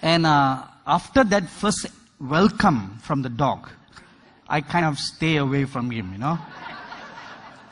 and 0.02 0.26
uh, 0.26 0.64
after 0.86 1.24
that 1.24 1.48
first 1.48 1.86
welcome 2.20 2.98
from 3.02 3.22
the 3.22 3.28
dog, 3.28 3.68
I 4.48 4.60
kind 4.60 4.84
of 4.84 4.98
stay 4.98 5.36
away 5.36 5.64
from 5.64 5.90
him, 5.90 6.12
you 6.12 6.18
know? 6.18 6.38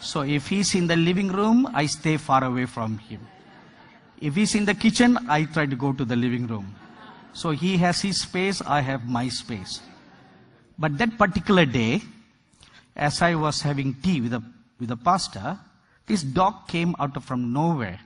So 0.00 0.22
if 0.22 0.48
he's 0.48 0.74
in 0.74 0.86
the 0.86 0.96
living 0.96 1.28
room, 1.28 1.68
I 1.72 1.86
stay 1.86 2.16
far 2.16 2.42
away 2.44 2.66
from 2.66 2.98
him. 2.98 3.20
If 4.20 4.34
he's 4.34 4.54
in 4.54 4.64
the 4.64 4.74
kitchen, 4.74 5.18
I 5.28 5.44
try 5.44 5.66
to 5.66 5.76
go 5.76 5.92
to 5.92 6.04
the 6.04 6.16
living 6.16 6.46
room. 6.46 6.74
So 7.32 7.50
he 7.50 7.76
has 7.78 8.00
his 8.00 8.20
space, 8.20 8.62
I 8.62 8.80
have 8.80 9.06
my 9.06 9.28
space. 9.28 9.80
But 10.78 10.98
that 10.98 11.18
particular 11.18 11.66
day, 11.66 12.02
as 12.96 13.22
I 13.22 13.34
was 13.34 13.60
having 13.62 13.94
tea 13.94 14.20
with 14.20 14.32
a, 14.32 14.42
with 14.80 14.90
a 14.90 14.96
pastor, 14.96 15.58
this 16.06 16.22
dog 16.22 16.68
came 16.68 16.94
out 16.98 17.16
of 17.16 17.24
from 17.24 17.52
nowhere 17.52 18.00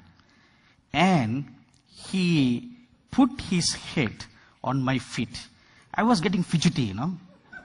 and 0.92 1.44
he 1.88 2.70
put 3.10 3.40
his 3.40 3.74
head 3.74 4.24
on 4.62 4.82
my 4.82 4.98
feet. 4.98 5.46
I 5.94 6.02
was 6.02 6.20
getting 6.20 6.42
fidgety, 6.42 6.82
you 6.82 6.94
know, 6.94 7.12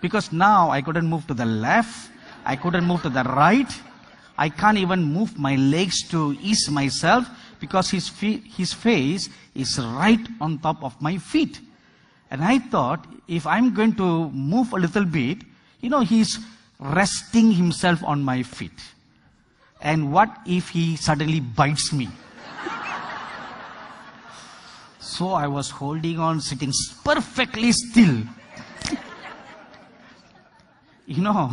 because 0.02 0.32
now 0.32 0.70
I 0.70 0.82
couldn't 0.82 1.08
move 1.08 1.28
to 1.28 1.34
the 1.34 1.46
left, 1.46 2.10
I 2.46 2.56
couldn't 2.56 2.86
move 2.86 3.02
to 3.04 3.10
the 3.10 3.24
right, 3.24 3.72
I 4.38 4.50
can't 4.50 4.78
even 4.78 5.04
move 5.04 5.38
my 5.38 5.56
legs 5.56 6.02
to 6.10 6.36
ease 6.42 6.70
myself 6.70 7.28
because 7.60 7.92
his, 7.92 8.10
his 8.20 8.74
face 8.74 9.30
is 9.54 9.78
right 9.80 10.26
on 10.40 10.58
top 10.60 10.84
of 10.84 11.00
my 11.02 11.18
feet. 11.18 11.60
And 12.32 12.44
I 12.44 12.60
thought, 12.60 13.06
if 13.28 13.46
I'm 13.46 13.74
going 13.74 13.96
to 13.98 14.30
move 14.32 14.74
a 14.74 14.78
little 14.78 15.06
bit, 15.06 15.40
you 15.82 15.90
know, 15.90 16.00
he's 16.00 16.40
resting 16.80 17.52
himself 17.52 18.04
on 18.04 18.24
my 18.24 18.42
feet. 18.42 18.80
And 19.82 20.12
what 20.12 20.30
if 20.46 20.70
he 20.70 20.96
suddenly 20.96 21.40
bites 21.40 21.92
me? 21.92 22.08
So 25.12 25.34
I 25.34 25.46
was 25.46 25.70
holding 25.70 26.20
on, 26.20 26.40
sitting 26.40 26.72
perfectly 27.04 27.74
still. 27.74 28.24
you 31.06 31.22
know, 31.22 31.52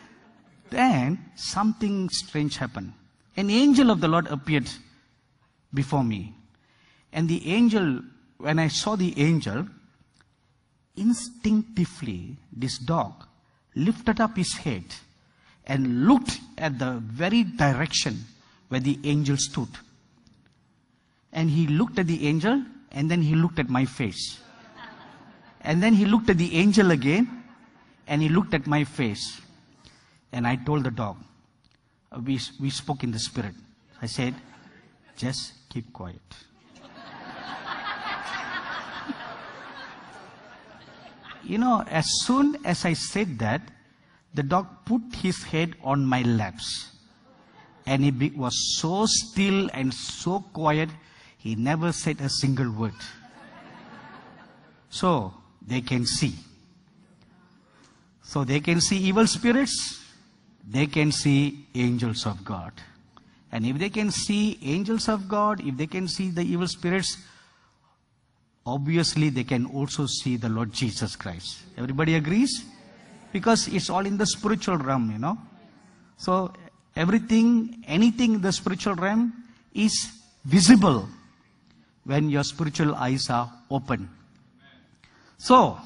then 0.70 1.24
something 1.36 2.08
strange 2.08 2.56
happened. 2.56 2.92
An 3.36 3.48
angel 3.48 3.90
of 3.90 4.00
the 4.00 4.08
Lord 4.08 4.26
appeared 4.26 4.68
before 5.72 6.02
me. 6.02 6.34
And 7.12 7.28
the 7.28 7.52
angel, 7.52 8.00
when 8.38 8.58
I 8.58 8.66
saw 8.66 8.96
the 8.96 9.16
angel, 9.20 9.68
instinctively, 10.96 12.38
this 12.52 12.78
dog 12.78 13.12
lifted 13.76 14.20
up 14.20 14.36
his 14.36 14.54
head 14.54 14.84
and 15.64 16.08
looked 16.08 16.40
at 16.58 16.80
the 16.80 16.94
very 16.94 17.44
direction 17.44 18.24
where 18.66 18.80
the 18.80 18.98
angel 19.04 19.36
stood. 19.36 19.68
And 21.32 21.50
he 21.50 21.68
looked 21.68 22.00
at 22.00 22.08
the 22.08 22.26
angel 22.26 22.64
and 22.92 23.10
then 23.10 23.22
he 23.22 23.34
looked 23.34 23.58
at 23.58 23.68
my 23.68 23.84
face. 23.84 24.40
And 25.62 25.82
then 25.82 25.94
he 25.94 26.04
looked 26.04 26.30
at 26.30 26.38
the 26.38 26.54
angel 26.56 26.90
again 26.90 27.44
and 28.06 28.22
he 28.22 28.28
looked 28.28 28.54
at 28.54 28.66
my 28.66 28.84
face. 28.84 29.40
And 30.32 30.46
I 30.46 30.56
told 30.56 30.84
the 30.84 30.90
dog, 30.90 31.16
we, 32.24 32.40
we 32.60 32.70
spoke 32.70 33.04
in 33.04 33.10
the 33.10 33.18
spirit. 33.18 33.54
I 34.00 34.06
said, 34.06 34.34
just 35.16 35.68
keep 35.68 35.92
quiet. 35.92 36.20
you 41.44 41.58
know, 41.58 41.84
as 41.88 42.06
soon 42.24 42.56
as 42.64 42.84
I 42.84 42.94
said 42.94 43.38
that, 43.40 43.62
the 44.34 44.42
dog 44.42 44.66
put 44.84 45.02
his 45.16 45.42
head 45.42 45.74
on 45.82 46.06
my 46.06 46.22
laps. 46.22 46.92
And 47.86 48.04
he 48.04 48.30
was 48.30 48.78
so 48.78 49.06
still 49.06 49.68
and 49.74 49.92
so 49.92 50.40
quiet, 50.52 50.88
he 51.40 51.54
never 51.54 51.92
said 51.92 52.20
a 52.20 52.28
single 52.28 52.70
word. 52.70 52.94
So, 54.90 55.34
they 55.66 55.80
can 55.80 56.06
see. 56.06 56.34
So, 58.22 58.44
they 58.44 58.60
can 58.60 58.80
see 58.80 58.98
evil 58.98 59.26
spirits, 59.26 60.04
they 60.68 60.86
can 60.86 61.12
see 61.12 61.66
angels 61.74 62.26
of 62.26 62.44
God. 62.44 62.72
And 63.52 63.66
if 63.66 63.78
they 63.78 63.90
can 63.90 64.10
see 64.10 64.58
angels 64.62 65.08
of 65.08 65.28
God, 65.28 65.60
if 65.66 65.76
they 65.76 65.86
can 65.86 66.06
see 66.06 66.30
the 66.30 66.42
evil 66.42 66.68
spirits, 66.68 67.16
obviously 68.64 69.30
they 69.30 69.44
can 69.44 69.66
also 69.66 70.06
see 70.06 70.36
the 70.36 70.48
Lord 70.48 70.72
Jesus 70.72 71.16
Christ. 71.16 71.58
Everybody 71.76 72.14
agrees? 72.14 72.64
because 73.32 73.68
it's 73.68 73.90
all 73.90 74.06
in 74.06 74.16
the 74.16 74.26
spiritual 74.26 74.76
realm, 74.76 75.10
you 75.10 75.18
know. 75.18 75.38
So 76.16 76.52
everything, 76.96 77.84
anything 77.86 78.34
in 78.34 78.40
the 78.40 78.52
spiritual 78.52 78.94
realm 78.94 79.32
is 79.74 80.10
visible 80.44 81.08
when 82.04 82.30
your 82.30 82.44
spiritual 82.44 82.94
eyes 82.94 83.28
are 83.30 83.52
open. 83.70 84.08
So, 85.38 85.78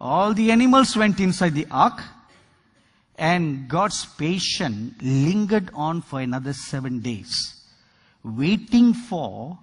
all 0.00 0.32
the 0.34 0.50
animals 0.50 0.96
went 0.96 1.20
inside 1.20 1.54
the 1.54 1.66
ark, 1.70 2.02
and 3.16 3.68
God's 3.68 4.06
patience 4.06 4.94
lingered 5.02 5.70
on 5.74 6.02
for 6.02 6.20
another 6.20 6.52
seven 6.52 7.00
days, 7.00 7.64
waiting 8.22 8.94
for 8.94 9.58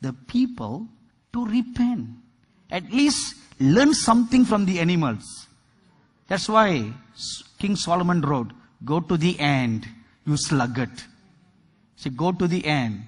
the 0.00 0.12
people 0.12 0.86
to 1.32 1.44
repent. 1.44 2.08
At 2.70 2.90
least 2.90 3.36
learn 3.60 3.94
something 3.94 4.44
from 4.44 4.64
the 4.64 4.80
animals. 4.80 5.46
That's 6.28 6.48
why 6.48 6.92
King 7.58 7.76
Solomon 7.76 8.20
wrote, 8.22 8.52
Go 8.84 9.00
to 9.00 9.16
the 9.16 9.38
end, 9.38 9.86
you 10.26 10.36
sluggard. 10.36 10.90
See, 11.96 12.10
go 12.10 12.32
to 12.32 12.46
the 12.46 12.64
end. 12.66 13.02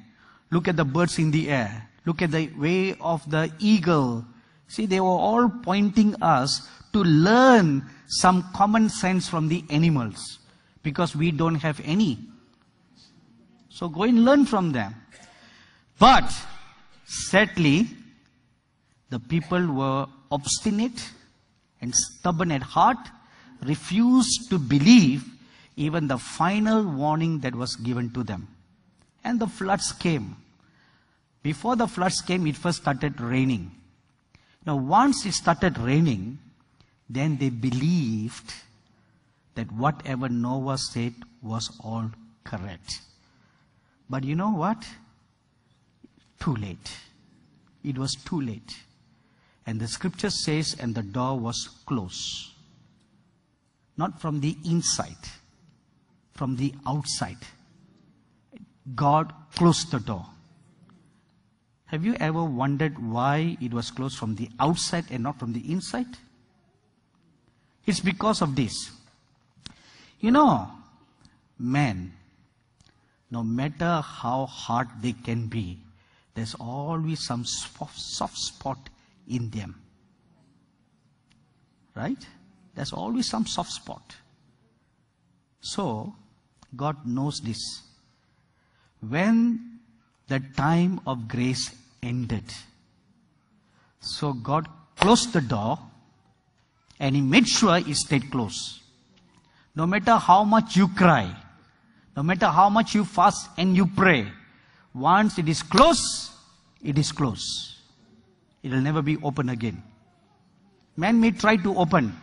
Look 0.50 0.68
at 0.68 0.76
the 0.76 0.84
birds 0.84 1.18
in 1.18 1.30
the 1.30 1.50
air. 1.50 1.88
Look 2.06 2.22
at 2.22 2.30
the 2.30 2.48
way 2.56 2.94
of 3.00 3.28
the 3.28 3.52
eagle. 3.58 4.24
See, 4.68 4.86
they 4.86 5.00
were 5.00 5.06
all 5.06 5.48
pointing 5.48 6.14
us 6.22 6.66
to 6.92 7.02
learn 7.02 7.84
some 8.06 8.48
common 8.54 8.88
sense 8.88 9.28
from 9.28 9.48
the 9.48 9.64
animals 9.68 10.38
because 10.82 11.14
we 11.14 11.32
don't 11.32 11.56
have 11.56 11.80
any. 11.84 12.18
So 13.68 13.88
go 13.88 14.04
and 14.04 14.24
learn 14.24 14.46
from 14.46 14.72
them. 14.72 14.94
But 15.98 16.32
sadly, 17.04 17.88
the 19.10 19.18
people 19.18 19.66
were 19.66 20.06
obstinate 20.30 21.10
and 21.80 21.94
stubborn 21.94 22.52
at 22.52 22.62
heart, 22.62 22.98
refused 23.62 24.48
to 24.50 24.58
believe 24.58 25.24
even 25.76 26.06
the 26.06 26.18
final 26.18 26.84
warning 26.84 27.40
that 27.40 27.54
was 27.54 27.76
given 27.76 28.10
to 28.14 28.22
them. 28.22 28.48
And 29.24 29.40
the 29.40 29.46
floods 29.46 29.92
came. 29.92 30.36
Before 31.46 31.76
the 31.76 31.86
floods 31.86 32.22
came, 32.22 32.44
it 32.48 32.56
first 32.56 32.82
started 32.82 33.20
raining. 33.20 33.70
Now, 34.66 34.74
once 34.74 35.24
it 35.26 35.32
started 35.34 35.78
raining, 35.78 36.40
then 37.08 37.36
they 37.36 37.50
believed 37.50 38.52
that 39.54 39.70
whatever 39.70 40.28
Noah 40.28 40.76
said 40.76 41.14
was 41.40 41.70
all 41.84 42.10
correct. 42.42 43.00
But 44.10 44.24
you 44.24 44.34
know 44.34 44.50
what? 44.50 44.84
Too 46.40 46.56
late. 46.56 46.90
It 47.84 47.96
was 47.96 48.16
too 48.16 48.40
late. 48.40 48.76
And 49.68 49.78
the 49.78 49.86
scripture 49.86 50.30
says, 50.30 50.74
and 50.80 50.96
the 50.96 51.04
door 51.04 51.38
was 51.38 51.68
closed. 51.86 52.54
Not 53.96 54.20
from 54.20 54.40
the 54.40 54.56
inside, 54.64 55.30
from 56.34 56.56
the 56.56 56.74
outside. 56.88 57.38
God 58.96 59.32
closed 59.54 59.92
the 59.92 60.00
door. 60.00 60.26
Have 61.86 62.04
you 62.04 62.14
ever 62.18 62.42
wondered 62.42 62.98
why 62.98 63.56
it 63.60 63.72
was 63.72 63.90
closed 63.90 64.18
from 64.18 64.34
the 64.34 64.50
outside 64.58 65.06
and 65.10 65.22
not 65.22 65.38
from 65.38 65.52
the 65.52 65.70
inside? 65.70 66.18
It's 67.86 68.00
because 68.00 68.42
of 68.42 68.56
this. 68.56 68.90
You 70.18 70.32
know, 70.32 70.68
men, 71.58 72.12
no 73.30 73.44
matter 73.44 74.00
how 74.00 74.46
hard 74.46 74.88
they 75.00 75.12
can 75.12 75.46
be, 75.46 75.78
there's 76.34 76.54
always 76.58 77.24
some 77.24 77.44
soft 77.44 77.98
soft 77.98 78.36
spot 78.36 78.90
in 79.28 79.50
them. 79.50 79.80
Right? 81.94 82.26
There's 82.74 82.92
always 82.92 83.28
some 83.28 83.46
soft 83.46 83.70
spot. 83.70 84.16
So, 85.60 86.14
God 86.74 87.06
knows 87.06 87.40
this. 87.40 87.82
When 89.00 89.75
the 90.28 90.40
time 90.56 91.00
of 91.06 91.28
grace 91.28 91.74
ended, 92.02 92.44
so 94.00 94.32
God 94.32 94.68
closed 94.96 95.32
the 95.32 95.40
door 95.40 95.78
and 96.98 97.14
He 97.14 97.22
made 97.22 97.46
sure 97.46 97.76
it 97.76 97.94
stayed 97.96 98.30
closed. 98.30 98.80
No 99.74 99.86
matter 99.86 100.16
how 100.16 100.44
much 100.44 100.76
you 100.76 100.88
cry, 100.88 101.34
no 102.16 102.22
matter 102.22 102.46
how 102.46 102.70
much 102.70 102.94
you 102.94 103.04
fast 103.04 103.50
and 103.58 103.76
you 103.76 103.86
pray, 103.86 104.26
once 104.94 105.38
it 105.38 105.48
is 105.48 105.62
closed, 105.62 106.32
it 106.82 106.98
is 106.98 107.12
closed. 107.12 107.74
It 108.62 108.70
will 108.70 108.80
never 108.80 109.02
be 109.02 109.18
open 109.22 109.50
again. 109.50 109.82
Man 110.96 111.20
may 111.20 111.30
try 111.30 111.56
to 111.56 111.76
open. 111.76 112.16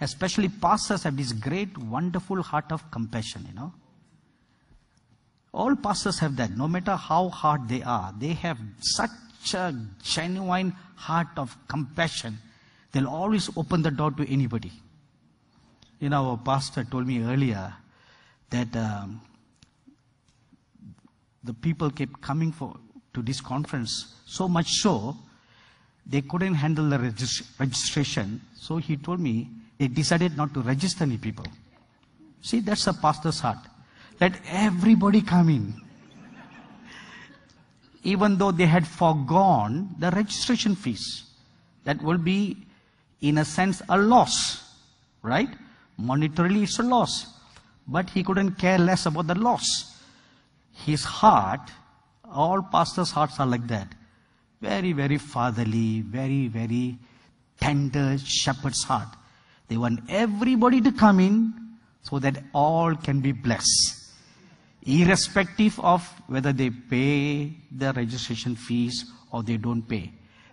Especially 0.00 0.48
pastors 0.48 1.04
have 1.04 1.16
this 1.16 1.32
great, 1.32 1.76
wonderful 1.78 2.42
heart 2.42 2.70
of 2.70 2.90
compassion, 2.90 3.46
you 3.48 3.54
know. 3.54 3.72
All 5.52 5.76
pastors 5.76 6.18
have 6.20 6.36
that. 6.36 6.56
No 6.56 6.66
matter 6.66 6.96
how 6.96 7.28
hard 7.28 7.68
they 7.68 7.82
are, 7.82 8.14
they 8.18 8.32
have 8.34 8.58
such 8.80 9.10
a 9.54 9.74
genuine 10.02 10.74
heart 10.96 11.28
of 11.36 11.56
compassion. 11.68 12.38
They'll 12.92 13.08
always 13.08 13.50
open 13.56 13.82
the 13.82 13.90
door 13.90 14.12
to 14.12 14.32
anybody. 14.32 14.72
You 16.00 16.08
know, 16.08 16.30
our 16.30 16.36
pastor 16.38 16.84
told 16.84 17.06
me 17.06 17.22
earlier 17.22 17.74
that 18.50 18.74
um, 18.76 19.20
the 21.44 21.54
people 21.54 21.90
kept 21.90 22.20
coming 22.20 22.52
for 22.52 22.76
to 23.14 23.22
this 23.22 23.40
conference, 23.40 24.14
so 24.24 24.48
much 24.48 24.70
so, 24.70 25.16
they 26.06 26.22
couldn't 26.22 26.54
handle 26.54 26.88
the 26.88 26.96
regist- 26.96 27.46
registration. 27.58 28.40
So 28.54 28.78
he 28.78 28.96
told 28.96 29.20
me 29.20 29.48
they 29.78 29.88
decided 29.88 30.36
not 30.36 30.54
to 30.54 30.60
register 30.60 31.04
any 31.04 31.18
people. 31.18 31.44
See, 32.40 32.60
that's 32.60 32.86
a 32.86 32.94
pastor's 32.94 33.40
heart. 33.40 33.58
Let 34.22 34.34
everybody 34.46 35.20
come 35.20 35.48
in. 35.48 35.74
Even 38.04 38.38
though 38.38 38.52
they 38.52 38.66
had 38.66 38.86
foregone 38.86 39.96
the 39.98 40.10
registration 40.12 40.76
fees. 40.76 41.24
That 41.84 42.00
will 42.00 42.18
be, 42.18 42.56
in 43.20 43.38
a 43.38 43.44
sense, 43.44 43.82
a 43.88 43.98
loss. 43.98 44.34
Right? 45.22 45.48
Monetarily, 46.00 46.62
it's 46.62 46.78
a 46.78 46.84
loss. 46.84 47.26
But 47.88 48.10
he 48.10 48.22
couldn't 48.22 48.52
care 48.52 48.78
less 48.78 49.06
about 49.06 49.26
the 49.26 49.34
loss. 49.34 49.98
His 50.72 51.02
heart 51.02 51.72
all 52.30 52.62
pastors' 52.62 53.10
hearts 53.10 53.40
are 53.40 53.46
like 53.46 53.66
that. 53.66 53.88
Very, 54.60 54.92
very 54.92 55.18
fatherly, 55.18 56.02
very, 56.02 56.46
very 56.46 56.96
tender 57.60 58.16
shepherd's 58.18 58.84
heart. 58.84 59.08
They 59.66 59.76
want 59.76 60.00
everybody 60.08 60.80
to 60.80 60.92
come 60.92 61.18
in 61.18 61.52
so 62.02 62.20
that 62.20 62.42
all 62.52 62.94
can 62.94 63.20
be 63.20 63.32
blessed. 63.32 64.01
Irrespective 64.84 65.78
of 65.80 66.02
whether 66.26 66.52
they 66.52 66.70
pay 66.70 67.52
the 67.70 67.92
registration 67.92 68.56
fees 68.56 69.04
or 69.30 69.42
they 69.42 69.56
don't 69.56 69.82
pay. 69.82 70.12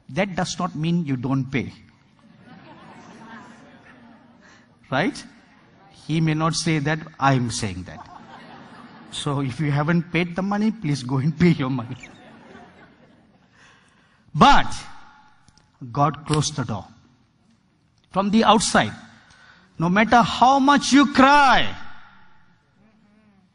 That 0.10 0.36
does 0.36 0.58
not 0.60 0.76
mean 0.76 1.06
you 1.06 1.16
don't 1.16 1.46
pay. 1.52 1.74
right? 4.92 5.24
He 6.08 6.22
may 6.22 6.34
not 6.34 6.56
say 6.56 6.80
that, 6.80 7.00
I 7.20 7.34
am 7.34 7.52
saying 7.52 7.84
that. 7.84 8.06
So 9.12 9.42
if 9.42 9.60
you 9.60 9.72
haven't 9.72 10.12
paid 10.12 10.36
the 10.36 10.42
money, 10.42 10.72
please 10.72 11.04
go 11.04 11.18
and 11.18 11.38
pay 11.38 11.50
your 11.50 11.70
money. 11.70 11.98
But 14.34 14.72
God 15.92 16.26
closed 16.26 16.56
the 16.56 16.64
door. 16.64 16.86
From 18.12 18.30
the 18.30 18.44
outside, 18.44 18.94
no 19.78 19.90
matter 19.90 20.22
how 20.22 20.60
much 20.60 20.92
you 20.92 21.14
cry, 21.14 21.76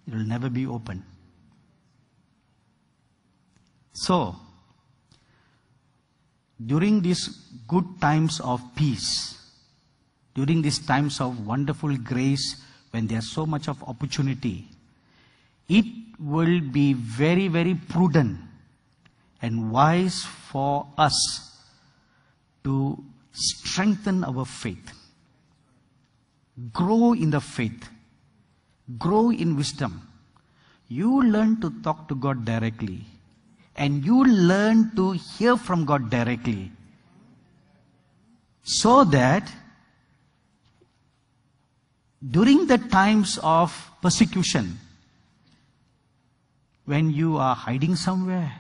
it 0.07 0.15
will 0.15 0.25
never 0.25 0.51
be 0.51 0.67
open. 0.67 1.05
So, 3.93 4.37
during 6.65 7.01
these 7.01 7.29
good 7.69 7.85
times 8.01 8.41
of 8.41 8.61
peace, 8.75 9.39
during 10.35 10.63
these 10.63 10.79
times 10.79 11.21
of 11.21 11.47
wonderful 11.47 11.97
grace, 11.97 12.63
when 12.91 13.07
there's 13.07 13.31
so 13.31 13.47
much 13.47 13.69
of 13.69 13.83
opportunity, 13.85 14.69
it 15.69 15.85
will 16.19 16.61
be 16.61 16.93
very, 16.93 17.49
very 17.49 17.75
prudent 17.75 18.39
and 19.43 19.71
wise 19.71 20.25
for 20.25 20.87
us 20.99 21.15
to 22.63 23.03
strengthen 23.33 24.25
our 24.25 24.45
faith, 24.45 24.93
grow 26.73 27.13
in 27.13 27.31
the 27.31 27.41
faith, 27.41 27.89
grow 28.99 29.31
in 29.31 29.57
wisdom. 29.57 30.09
You 30.89 31.23
learn 31.23 31.61
to 31.61 31.71
talk 31.83 32.09
to 32.09 32.15
God 32.15 32.45
directly, 32.45 33.01
and 33.77 34.05
you 34.05 34.25
learn 34.25 34.95
to 34.97 35.13
hear 35.13 35.57
from 35.57 35.85
God 35.85 36.11
directly, 36.11 36.71
so 38.63 39.05
that 39.05 39.51
during 42.31 42.67
the 42.67 42.79
times 42.79 43.39
of 43.43 43.91
persecution, 44.01 44.79
when 46.85 47.11
you 47.11 47.37
are 47.39 47.55
hiding 47.55 47.97
somewhere, 47.97 48.53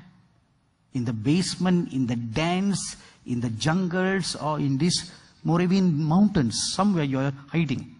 in 0.94 1.04
the 1.04 1.12
basement, 1.12 1.92
in 1.92 2.06
the 2.06 2.16
dens, 2.16 2.96
in 3.26 3.40
the 3.40 3.50
jungles, 3.50 4.36
or 4.36 4.58
in 4.58 4.78
these 4.78 5.12
Moravian 5.42 6.02
mountains, 6.02 6.72
somewhere 6.72 7.04
you 7.04 7.18
are 7.18 7.32
hiding. 7.48 7.94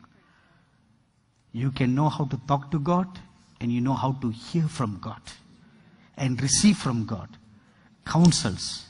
You 1.54 1.70
can 1.70 1.94
know 1.94 2.10
how 2.10 2.26
to 2.26 2.36
talk 2.46 2.70
to 2.72 2.78
God 2.78 3.06
and 3.60 3.72
you 3.72 3.80
know 3.80 3.94
how 3.94 4.12
to 4.20 4.28
hear 4.30 4.68
from 4.68 4.98
God 5.00 5.22
and 6.18 6.42
receive 6.42 6.76
from 6.76 7.06
God. 7.06 7.28
counsels. 8.04 8.86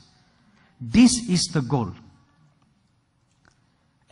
This 0.79 1.29
is 1.29 1.43
the 1.53 1.61
goal. 1.61 1.91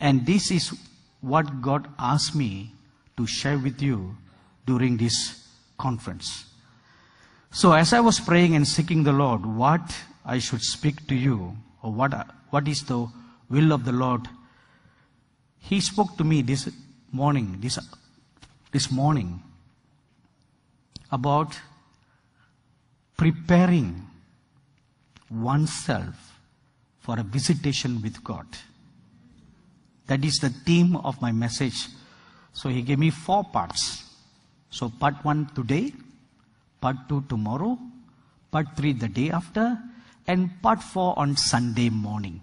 And 0.00 0.26
this 0.26 0.50
is 0.50 0.72
what 1.20 1.60
God 1.60 1.88
asked 1.98 2.34
me 2.34 2.72
to 3.16 3.26
share 3.26 3.58
with 3.58 3.80
you 3.82 4.16
during 4.66 4.96
this 4.96 5.46
conference. 5.78 6.46
So 7.50 7.72
as 7.72 7.92
I 7.92 8.00
was 8.00 8.18
praying 8.18 8.56
and 8.56 8.66
seeking 8.66 9.04
the 9.04 9.12
Lord, 9.12 9.44
what 9.44 9.94
I 10.24 10.38
should 10.38 10.62
speak 10.62 11.06
to 11.08 11.14
you, 11.14 11.56
or 11.82 11.92
what, 11.92 12.12
what 12.50 12.66
is 12.66 12.82
the 12.84 13.06
will 13.50 13.72
of 13.72 13.84
the 13.84 13.92
Lord, 13.92 14.26
He 15.58 15.80
spoke 15.80 16.16
to 16.16 16.24
me 16.24 16.42
this 16.42 16.68
morning, 17.12 17.58
this, 17.60 17.78
this 18.74 18.90
morning, 18.90 19.40
about 21.12 21.56
preparing 23.16 24.04
oneself 25.30 26.32
for 26.98 27.16
a 27.20 27.22
visitation 27.22 28.02
with 28.02 28.24
God. 28.24 28.46
That 30.08 30.24
is 30.24 30.38
the 30.38 30.50
theme 30.50 30.96
of 30.96 31.22
my 31.22 31.30
message. 31.30 31.86
So 32.52 32.68
he 32.68 32.82
gave 32.82 32.98
me 32.98 33.10
four 33.10 33.44
parts. 33.44 34.10
So 34.70 34.88
part 34.88 35.24
one 35.24 35.50
today, 35.54 35.92
part 36.80 36.96
two 37.08 37.22
tomorrow, 37.28 37.78
part 38.50 38.66
three 38.76 38.92
the 38.92 39.06
day 39.06 39.30
after, 39.30 39.78
and 40.26 40.50
part 40.62 40.82
four 40.82 41.16
on 41.16 41.36
Sunday 41.36 41.90
morning. 41.90 42.40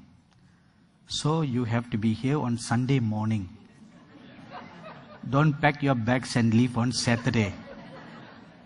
So 1.08 1.41
you 1.41 1.65
have 1.65 1.89
to 1.89 1.98
be 1.98 2.13
here 2.13 2.39
on 2.39 2.58
Sunday 2.58 3.02
morning. 3.02 3.50
Don't 5.30 5.54
pack 5.62 5.84
your 5.84 5.96
bags 5.96 6.36
and 6.36 6.54
leave 6.54 6.78
on 6.78 6.92
Saturday. 6.92 7.54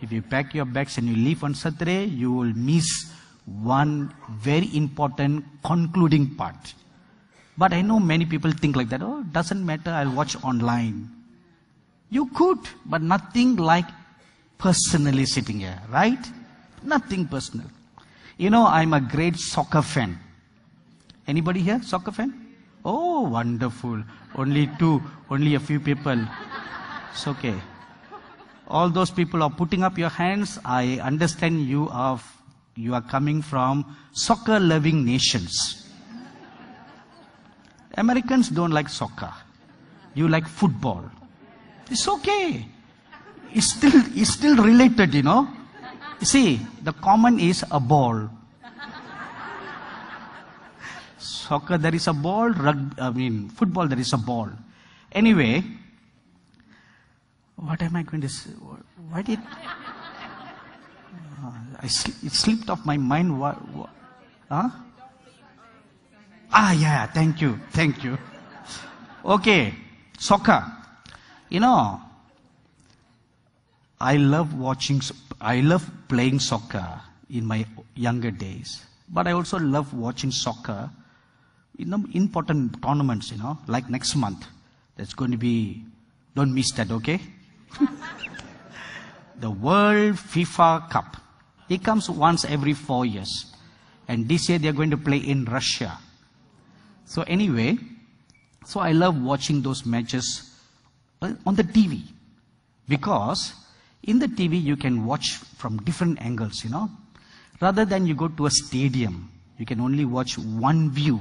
If 0.01 0.11
you 0.11 0.21
pack 0.21 0.53
your 0.53 0.65
bags 0.65 0.97
and 0.97 1.07
you 1.07 1.15
leave 1.15 1.43
on 1.43 1.53
Saturday, 1.53 2.05
you 2.05 2.31
will 2.31 2.53
miss 2.55 3.11
one 3.45 4.13
very 4.29 4.75
important 4.75 5.45
concluding 5.63 6.35
part. 6.35 6.73
But 7.57 7.73
I 7.73 7.81
know 7.81 7.99
many 7.99 8.25
people 8.25 8.51
think 8.51 8.75
like 8.75 8.89
that. 8.89 9.01
Oh, 9.01 9.23
doesn't 9.31 9.65
matter. 9.65 9.91
I'll 9.91 10.11
watch 10.11 10.35
online. 10.43 11.09
You 12.09 12.27
could, 12.27 12.59
but 12.85 13.01
nothing 13.01 13.55
like 13.55 13.85
personally 14.57 15.25
sitting 15.25 15.59
here, 15.59 15.79
right? 15.89 16.19
Nothing 16.83 17.27
personal. 17.27 17.67
You 18.37 18.49
know, 18.49 18.65
I'm 18.65 18.93
a 18.93 18.99
great 18.99 19.37
soccer 19.37 19.81
fan. 19.81 20.19
Anybody 21.27 21.61
here, 21.61 21.81
soccer 21.81 22.11
fan? 22.11 22.44
Oh, 22.85 23.21
wonderful. 23.21 24.03
Only 24.35 24.69
two, 24.77 25.01
only 25.31 25.55
a 25.55 25.59
few 25.59 25.79
people. 25.79 26.21
It's 27.11 27.27
okay. 27.27 27.55
All 28.67 28.89
those 28.89 29.09
people 29.09 29.41
are 29.41 29.49
putting 29.49 29.81
up 29.81 29.97
your 29.97 30.09
hands. 30.09 30.59
I 30.63 30.99
understand 31.01 31.65
you 31.65 31.89
are, 31.89 32.19
you 32.75 32.93
are 32.93 33.01
coming 33.01 33.41
from 33.41 33.97
soccer 34.13 34.59
loving 34.59 35.03
nations. 35.03 35.89
Americans 37.97 38.49
don't 38.49 38.71
like 38.71 38.89
soccer. 38.89 39.33
You 40.13 40.27
like 40.27 40.47
football. 40.47 41.09
It's 41.89 42.07
okay. 42.07 42.67
It's 43.51 43.71
still, 43.71 43.93
it's 44.13 44.29
still 44.29 44.57
related, 44.57 45.13
you 45.15 45.23
know. 45.23 45.47
See, 46.21 46.59
the 46.83 46.93
common 46.93 47.39
is 47.39 47.65
a 47.71 47.79
ball. 47.79 48.29
Soccer, 51.47 51.77
there 51.77 51.93
is 51.93 52.07
a 52.07 52.13
ball. 52.13 52.51
I 52.97 53.11
mean, 53.11 53.49
football, 53.49 53.87
there 53.87 53.99
is 53.99 54.13
a 54.13 54.17
ball. 54.17 54.49
Anyway, 55.11 55.63
what 57.55 57.81
am 57.83 57.95
I 57.95 58.01
going 58.01 58.21
to 58.21 58.29
say? 58.29 58.49
Why 59.09 59.21
did 59.21 59.37
uh, 59.37 59.43
I 61.79 61.85
it 61.85 62.31
slipped 62.31 62.69
off 62.71 62.83
my 62.83 62.97
mind? 62.97 63.39
What, 63.39 63.55
what, 63.75 63.89
huh? 64.49 64.69
Ah, 66.51 66.73
yeah, 66.73 67.05
thank 67.05 67.41
you, 67.41 67.59
thank 67.71 68.03
you. 68.03 68.17
Okay, 69.23 69.73
soccer. 70.17 70.65
You 71.49 71.59
know, 71.59 72.01
I 74.01 74.17
love 74.17 74.57
watching, 74.57 74.99
I 75.39 75.61
love 75.61 75.87
playing 76.07 76.39
soccer 76.39 77.01
in 77.29 77.45
my 77.45 77.67
younger 77.93 78.31
days. 78.31 78.83
But 79.09 79.27
I 79.27 79.33
also 79.33 79.59
love 79.59 79.93
watching 79.93 80.31
soccer 80.31 80.89
in 81.79 81.89
the 81.89 82.03
important 82.13 82.81
tournaments, 82.81 83.31
you 83.31 83.37
know, 83.37 83.57
like 83.67 83.89
next 83.89 84.15
month. 84.15 84.45
That's 84.95 85.13
going 85.13 85.31
to 85.31 85.37
be, 85.37 85.83
don't 86.35 86.53
miss 86.53 86.71
that, 86.73 86.91
okay? 86.91 87.19
the 89.39 89.49
World 89.49 90.15
FIFA 90.15 90.89
Cup. 90.89 91.17
It 91.69 91.83
comes 91.83 92.09
once 92.09 92.45
every 92.45 92.73
four 92.73 93.05
years. 93.05 93.53
And 94.07 94.27
this 94.27 94.47
year 94.47 94.59
they're 94.59 94.73
going 94.73 94.91
to 94.91 94.97
play 94.97 95.17
in 95.17 95.45
Russia. 95.45 95.97
So 97.05 97.23
anyway, 97.23 97.77
so 98.65 98.79
I 98.79 98.91
love 98.91 99.21
watching 99.21 99.61
those 99.61 99.85
matches 99.85 100.51
uh, 101.21 101.33
on 101.45 101.55
the 101.55 101.63
TV. 101.63 102.03
Because 102.87 103.53
in 104.03 104.19
the 104.19 104.27
TV 104.27 104.61
you 104.61 104.77
can 104.77 105.05
watch 105.05 105.31
from 105.57 105.77
different 105.77 106.21
angles, 106.21 106.63
you 106.63 106.69
know. 106.69 106.89
Rather 107.61 107.85
than 107.85 108.05
you 108.05 108.15
go 108.15 108.27
to 108.27 108.45
a 108.45 108.51
stadium, 108.51 109.31
you 109.57 109.65
can 109.65 109.79
only 109.79 110.05
watch 110.05 110.37
one 110.37 110.91
view. 110.91 111.19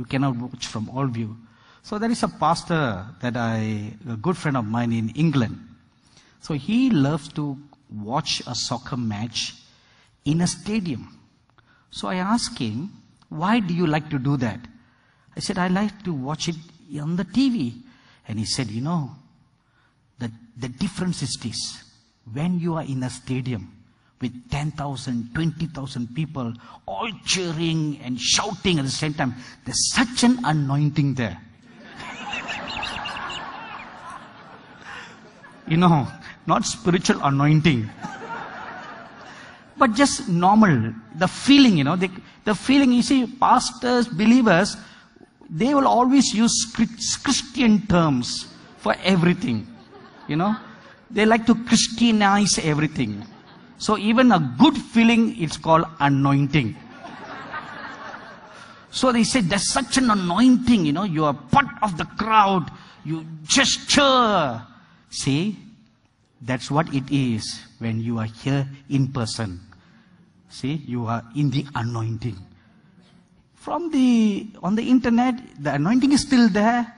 You 0.00 0.06
cannot 0.06 0.34
watch 0.36 0.66
from 0.66 0.88
all 0.88 1.06
view. 1.06 1.36
So 1.82 1.98
there 1.98 2.10
is 2.10 2.22
a 2.22 2.28
pastor 2.28 3.04
that 3.20 3.36
I, 3.36 3.92
a 4.08 4.16
good 4.16 4.34
friend 4.34 4.56
of 4.56 4.64
mine 4.64 4.94
in 4.94 5.10
England. 5.10 5.58
So 6.40 6.54
he 6.54 6.88
loves 6.88 7.28
to 7.34 7.58
watch 7.90 8.40
a 8.46 8.54
soccer 8.54 8.96
match 8.96 9.56
in 10.24 10.40
a 10.40 10.46
stadium. 10.46 11.18
So 11.90 12.08
I 12.08 12.14
asked 12.14 12.58
him, 12.58 12.90
why 13.28 13.60
do 13.60 13.74
you 13.74 13.86
like 13.86 14.08
to 14.08 14.18
do 14.18 14.38
that? 14.38 14.60
I 15.36 15.40
said, 15.40 15.58
I 15.58 15.68
like 15.68 16.02
to 16.04 16.14
watch 16.14 16.48
it 16.48 16.56
on 16.98 17.16
the 17.16 17.26
TV. 17.26 17.74
And 18.26 18.38
he 18.38 18.46
said, 18.46 18.68
you 18.68 18.80
know, 18.80 19.10
the, 20.18 20.32
the 20.56 20.68
difference 20.68 21.20
is 21.20 21.36
this. 21.42 21.84
When 22.32 22.58
you 22.58 22.76
are 22.76 22.84
in 22.84 23.02
a 23.02 23.10
stadium 23.10 23.70
with 24.20 24.50
10,000, 24.50 25.34
20,000 25.34 26.14
people 26.14 26.52
all 26.86 27.10
cheering 27.24 27.98
and 28.04 28.20
shouting 28.20 28.78
at 28.78 28.84
the 28.84 28.90
same 28.90 29.14
time, 29.14 29.34
there's 29.64 29.92
such 29.92 30.24
an 30.24 30.38
anointing 30.44 31.14
there. 31.14 31.40
you 35.66 35.76
know, 35.76 36.06
not 36.46 36.64
spiritual 36.64 37.20
anointing. 37.22 37.88
but 39.78 39.94
just 39.94 40.28
normal, 40.28 40.92
the 41.14 41.28
feeling, 41.28 41.78
you 41.78 41.84
know, 41.84 41.96
the, 41.96 42.10
the 42.44 42.54
feeling, 42.54 42.92
you 42.92 43.02
see, 43.02 43.26
pastors, 43.26 44.06
believers, 44.06 44.76
they 45.48 45.74
will 45.74 45.88
always 45.88 46.34
use 46.34 46.66
Christian 46.74 47.86
terms 47.86 48.52
for 48.78 48.94
everything. 49.02 49.66
You 50.28 50.36
know, 50.36 50.54
they 51.10 51.24
like 51.24 51.46
to 51.46 51.54
Christianize 51.54 52.58
everything. 52.58 53.26
So 53.80 53.96
even 53.96 54.30
a 54.30 54.38
good 54.60 54.76
feeling, 54.76 55.40
it's 55.40 55.56
called 55.56 55.86
anointing. 56.00 56.76
So 58.90 59.10
they 59.10 59.24
say 59.24 59.40
there's 59.40 59.72
such 59.72 59.96
an 59.96 60.10
anointing, 60.10 60.84
you 60.84 60.92
know, 60.92 61.04
you 61.04 61.24
are 61.24 61.32
part 61.32 61.66
of 61.82 61.96
the 61.96 62.04
crowd, 62.04 62.70
you 63.06 63.24
gesture. 63.44 64.60
See, 65.08 65.56
that's 66.42 66.70
what 66.70 66.92
it 66.92 67.04
is 67.10 67.62
when 67.78 68.00
you 68.00 68.18
are 68.18 68.26
here 68.26 68.68
in 68.90 69.08
person. 69.08 69.60
See, 70.50 70.74
you 70.86 71.06
are 71.06 71.24
in 71.34 71.48
the 71.48 71.64
anointing. 71.74 72.36
From 73.54 73.90
the, 73.90 74.46
on 74.62 74.74
the 74.74 74.90
internet, 74.90 75.40
the 75.58 75.72
anointing 75.74 76.12
is 76.12 76.20
still 76.20 76.50
there, 76.50 76.92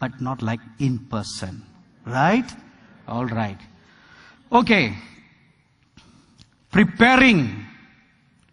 but 0.00 0.18
not 0.22 0.40
like 0.40 0.60
in 0.78 0.98
person. 0.98 1.62
Right? 2.06 2.50
All 3.06 3.26
right. 3.26 3.58
Okay. 4.50 4.96
Preparing 6.72 7.66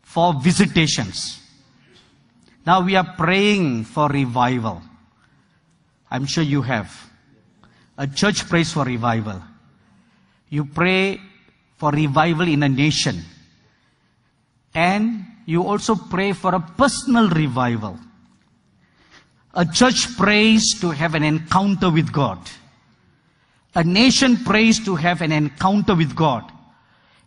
for 0.03 0.33
visitations. 0.41 1.39
Now 2.65 2.81
we 2.81 2.97
are 2.97 3.15
praying 3.15 3.85
for 3.85 4.09
revival. 4.09 4.81
I'm 6.11 6.25
sure 6.25 6.43
you 6.43 6.61
have. 6.61 6.91
A 7.97 8.05
church 8.07 8.47
prays 8.49 8.73
for 8.73 8.83
revival. 8.83 9.41
You 10.49 10.65
pray 10.65 11.21
for 11.77 11.91
revival 11.91 12.47
in 12.47 12.61
a 12.63 12.69
nation. 12.69 13.23
And 14.75 15.23
you 15.45 15.63
also 15.63 15.95
pray 15.95 16.33
for 16.33 16.53
a 16.53 16.59
personal 16.59 17.29
revival. 17.29 17.97
A 19.53 19.65
church 19.65 20.17
prays 20.17 20.77
to 20.81 20.91
have 20.91 21.15
an 21.15 21.23
encounter 21.23 21.89
with 21.89 22.11
God. 22.11 22.37
A 23.75 23.83
nation 23.83 24.37
prays 24.43 24.83
to 24.83 24.95
have 24.95 25.21
an 25.21 25.31
encounter 25.31 25.95
with 25.95 26.15
God. 26.15 26.51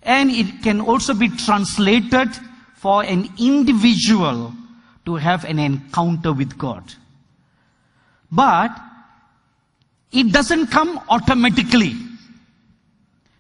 And 0.02 0.30
it 0.30 0.62
can 0.62 0.80
also 0.80 1.14
be 1.14 1.28
translated 1.28 2.28
for 2.76 3.04
an 3.04 3.28
individual 3.38 4.52
to 5.04 5.16
have 5.16 5.44
an 5.44 5.58
encounter 5.58 6.32
with 6.32 6.58
God. 6.58 6.82
But 8.30 8.70
it 10.10 10.32
doesn't 10.32 10.68
come 10.68 11.00
automatically. 11.08 11.94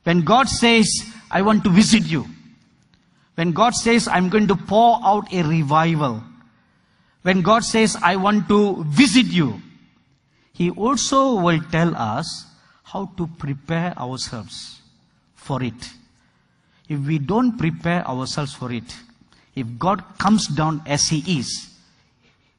When 0.04 0.22
God 0.22 0.48
says, 0.48 0.88
I 1.30 1.42
want 1.42 1.64
to 1.64 1.70
visit 1.70 2.04
you, 2.04 2.26
When 3.34 3.52
God 3.52 3.74
says, 3.74 4.08
I'm 4.08 4.28
going 4.28 4.46
to 4.48 4.56
pour 4.56 5.00
out 5.02 5.32
a 5.32 5.42
revival. 5.42 6.22
When 7.22 7.40
God 7.40 7.64
says, 7.64 7.96
I 8.02 8.16
want 8.16 8.48
to 8.48 8.84
visit 8.84 9.26
you. 9.26 9.62
He 10.52 10.70
also 10.70 11.40
will 11.40 11.60
tell 11.70 11.96
us 11.96 12.46
how 12.82 13.06
to 13.16 13.26
prepare 13.26 13.98
ourselves 13.98 14.80
for 15.34 15.62
it. 15.62 15.90
If 16.92 17.06
we 17.06 17.18
don't 17.18 17.56
prepare 17.56 18.06
ourselves 18.06 18.52
for 18.52 18.70
it, 18.70 18.94
if 19.54 19.66
God 19.78 20.04
comes 20.18 20.46
down 20.46 20.82
as 20.84 21.08
He 21.08 21.38
is, 21.38 21.70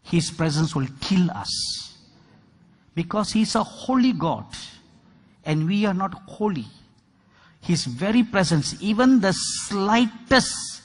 His 0.02 0.32
presence 0.32 0.76
will 0.76 0.88
kill 1.02 1.30
us. 1.30 1.94
Because 2.96 3.32
He's 3.32 3.54
a 3.54 3.64
holy 3.64 4.12
God 4.12 4.46
and 5.46 5.68
we 5.68 5.86
are 5.86 5.94
not 5.94 6.16
holy. 6.26 6.66
His 7.62 7.86
very 7.86 8.24
presence, 8.24 8.76
even 8.82 9.20
the 9.20 9.34
slightest 9.34 10.82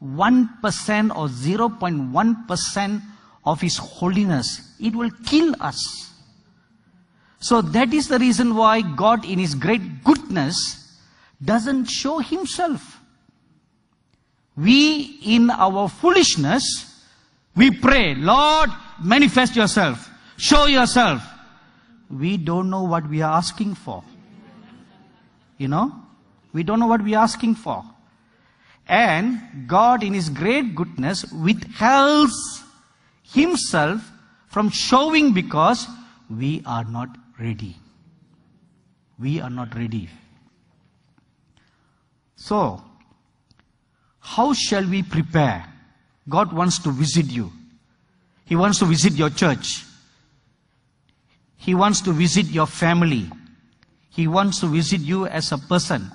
1% 0.00 1.16
or 1.16 1.26
0.1% 1.26 3.02
of 3.44 3.60
His 3.60 3.78
holiness, 3.78 4.76
it 4.78 4.94
will 4.94 5.10
kill 5.24 5.56
us. 5.60 6.12
So 7.40 7.62
that 7.62 7.92
is 7.92 8.06
the 8.06 8.20
reason 8.20 8.54
why 8.54 8.82
God 8.82 9.24
in 9.24 9.40
His 9.40 9.56
great 9.56 10.04
goodness 10.04 10.85
doesn't 11.44 11.86
show 11.86 12.18
Himself. 12.18 13.00
We 14.56 15.18
in 15.22 15.50
our 15.50 15.88
foolishness, 15.88 17.04
we 17.54 17.70
pray, 17.70 18.14
Lord, 18.14 18.70
manifest 19.02 19.56
yourself, 19.56 20.08
show 20.36 20.66
yourself. 20.66 21.22
We 22.10 22.36
don't 22.36 22.70
know 22.70 22.84
what 22.84 23.08
we 23.08 23.22
are 23.22 23.32
asking 23.32 23.74
for. 23.74 24.02
You 25.58 25.68
know? 25.68 25.92
We 26.52 26.62
don't 26.62 26.80
know 26.80 26.86
what 26.86 27.02
we 27.02 27.14
are 27.14 27.24
asking 27.24 27.56
for. 27.56 27.84
And 28.88 29.66
God 29.66 30.02
in 30.02 30.14
His 30.14 30.28
great 30.28 30.74
goodness 30.74 31.24
withholds 31.32 32.62
Himself 33.22 34.00
from 34.48 34.70
showing 34.70 35.32
because 35.34 35.86
we 36.30 36.62
are 36.64 36.84
not 36.84 37.08
ready. 37.38 37.76
We 39.18 39.40
are 39.40 39.50
not 39.50 39.74
ready. 39.74 40.08
So, 42.36 42.82
how 44.20 44.52
shall 44.52 44.86
we 44.88 45.02
prepare? 45.02 45.66
God 46.28 46.52
wants 46.52 46.78
to 46.80 46.90
visit 46.90 47.26
you. 47.26 47.50
He 48.44 48.54
wants 48.54 48.78
to 48.78 48.84
visit 48.84 49.14
your 49.14 49.30
church. 49.30 49.84
He 51.56 51.74
wants 51.74 52.00
to 52.02 52.12
visit 52.12 52.46
your 52.46 52.66
family. 52.66 53.30
He 54.10 54.28
wants 54.28 54.60
to 54.60 54.66
visit 54.66 55.00
you 55.00 55.26
as 55.26 55.50
a 55.52 55.58
person. 55.58 56.12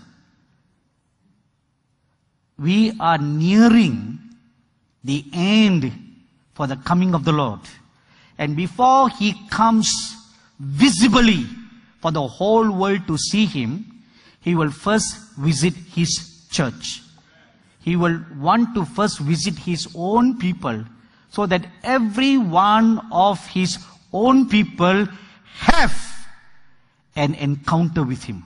We 2.58 2.94
are 3.00 3.18
nearing 3.18 4.20
the 5.04 5.26
end 5.34 5.92
for 6.54 6.68
the 6.68 6.76
coming 6.78 7.16
of 7.16 7.26
the 7.26 7.32
Lord. 7.32 7.60
And 8.38 8.56
before 8.56 9.10
He 9.10 9.36
comes 9.50 9.90
visibly 10.60 11.46
for 12.02 12.12
the 12.12 12.28
whole 12.28 12.72
world 12.72 13.08
to 13.08 13.18
see 13.18 13.46
Him, 13.46 13.86
He 14.42 14.56
will 14.56 14.72
first 14.72 15.31
visit 15.41 15.73
His 15.73 16.45
church. 16.49 17.01
He 17.82 17.95
will 17.95 18.23
want 18.38 18.75
to 18.75 18.86
first 18.86 19.19
visit 19.19 19.58
His 19.58 19.88
own 19.95 20.38
people 20.38 20.86
so 21.30 21.45
that 21.45 21.65
every 21.84 22.38
one 22.38 23.01
of 23.12 23.45
His 23.47 23.80
own 24.13 24.47
people 24.49 25.08
have 25.56 25.93
an 27.15 27.34
encounter 27.36 28.04
with 28.04 28.23
Him. 28.23 28.43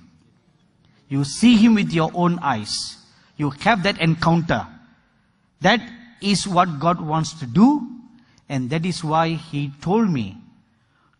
You 1.09 1.23
see 1.23 1.57
Him 1.57 1.75
with 1.75 1.91
your 1.91 2.11
own 2.13 2.39
eyes. 2.39 2.97
You 3.37 3.49
have 3.49 3.83
that 3.83 3.99
encounter. 3.99 4.65
That 5.61 5.81
is 6.21 6.47
what 6.47 6.79
God 6.79 7.01
wants 7.01 7.33
to 7.39 7.45
do, 7.45 7.87
and 8.49 8.69
that 8.69 8.85
is 8.85 9.03
why 9.03 9.29
He 9.29 9.71
told 9.81 10.09
me 10.09 10.37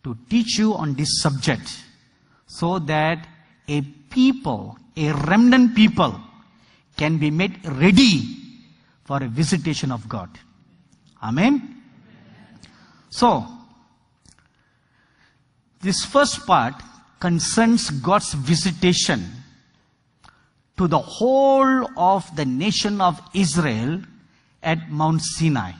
to 0.03 0.17
teach 0.29 0.57
you 0.57 0.73
on 0.73 0.93
this 0.93 1.21
subject 1.21 1.83
so 2.47 2.79
that 2.79 3.27
a 3.67 3.81
people, 3.81 4.77
a 4.95 5.11
remnant 5.11 5.75
people, 5.75 6.19
can 6.97 7.17
be 7.17 7.29
made 7.29 7.59
ready 7.65 8.37
for 9.03 9.21
a 9.21 9.27
visitation 9.27 9.91
of 9.91 10.07
God. 10.07 10.29
Amen. 11.21 11.81
So, 13.09 13.45
this 15.81 16.05
first 16.05 16.45
part 16.45 16.75
concerns 17.19 17.89
God's 17.89 18.33
visitation 18.33 19.25
to 20.77 20.87
the 20.87 20.99
whole 20.99 21.87
of 21.97 22.35
the 22.35 22.45
nation 22.45 22.99
of 23.01 23.21
Israel 23.33 24.01
at 24.61 24.89
Mount 24.89 25.21
Sinai. 25.21 25.71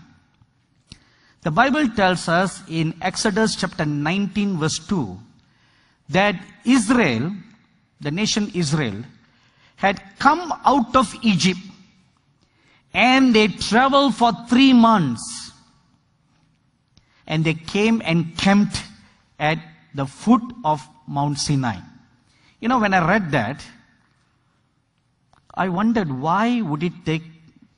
The 1.42 1.52
Bible 1.52 1.90
tells 1.90 2.28
us 2.28 2.64
in 2.70 2.96
Exodus 3.02 3.56
chapter 3.56 3.86
19 3.86 4.58
verse 4.58 4.80
2 4.80 5.18
that 6.10 6.36
Israel, 6.64 7.32
the 8.02 8.12
nation 8.12 8.52
Israel, 8.54 9.04
had 9.78 10.02
come 10.20 10.54
out 10.66 10.96
of 10.96 11.14
Egypt 11.22 11.60
and 12.94 13.36
they 13.36 13.48
traveled 13.48 14.16
for 14.16 14.32
three 14.48 14.74
months 14.74 15.52
and 17.28 17.44
they 17.44 17.54
came 17.54 18.02
and 18.06 18.38
camped 18.38 18.84
at 19.40 19.60
the 19.94 20.06
foot 20.06 20.42
of 20.64 20.88
Mount 21.08 21.40
Sinai. 21.40 21.78
You 22.60 22.70
know, 22.70 22.80
when 22.80 22.94
I 22.94 23.08
read 23.08 23.32
that, 23.32 23.66
I 25.54 25.70
wondered 25.70 26.12
why 26.12 26.62
would 26.62 26.84
it 26.84 26.94
take 27.06 27.24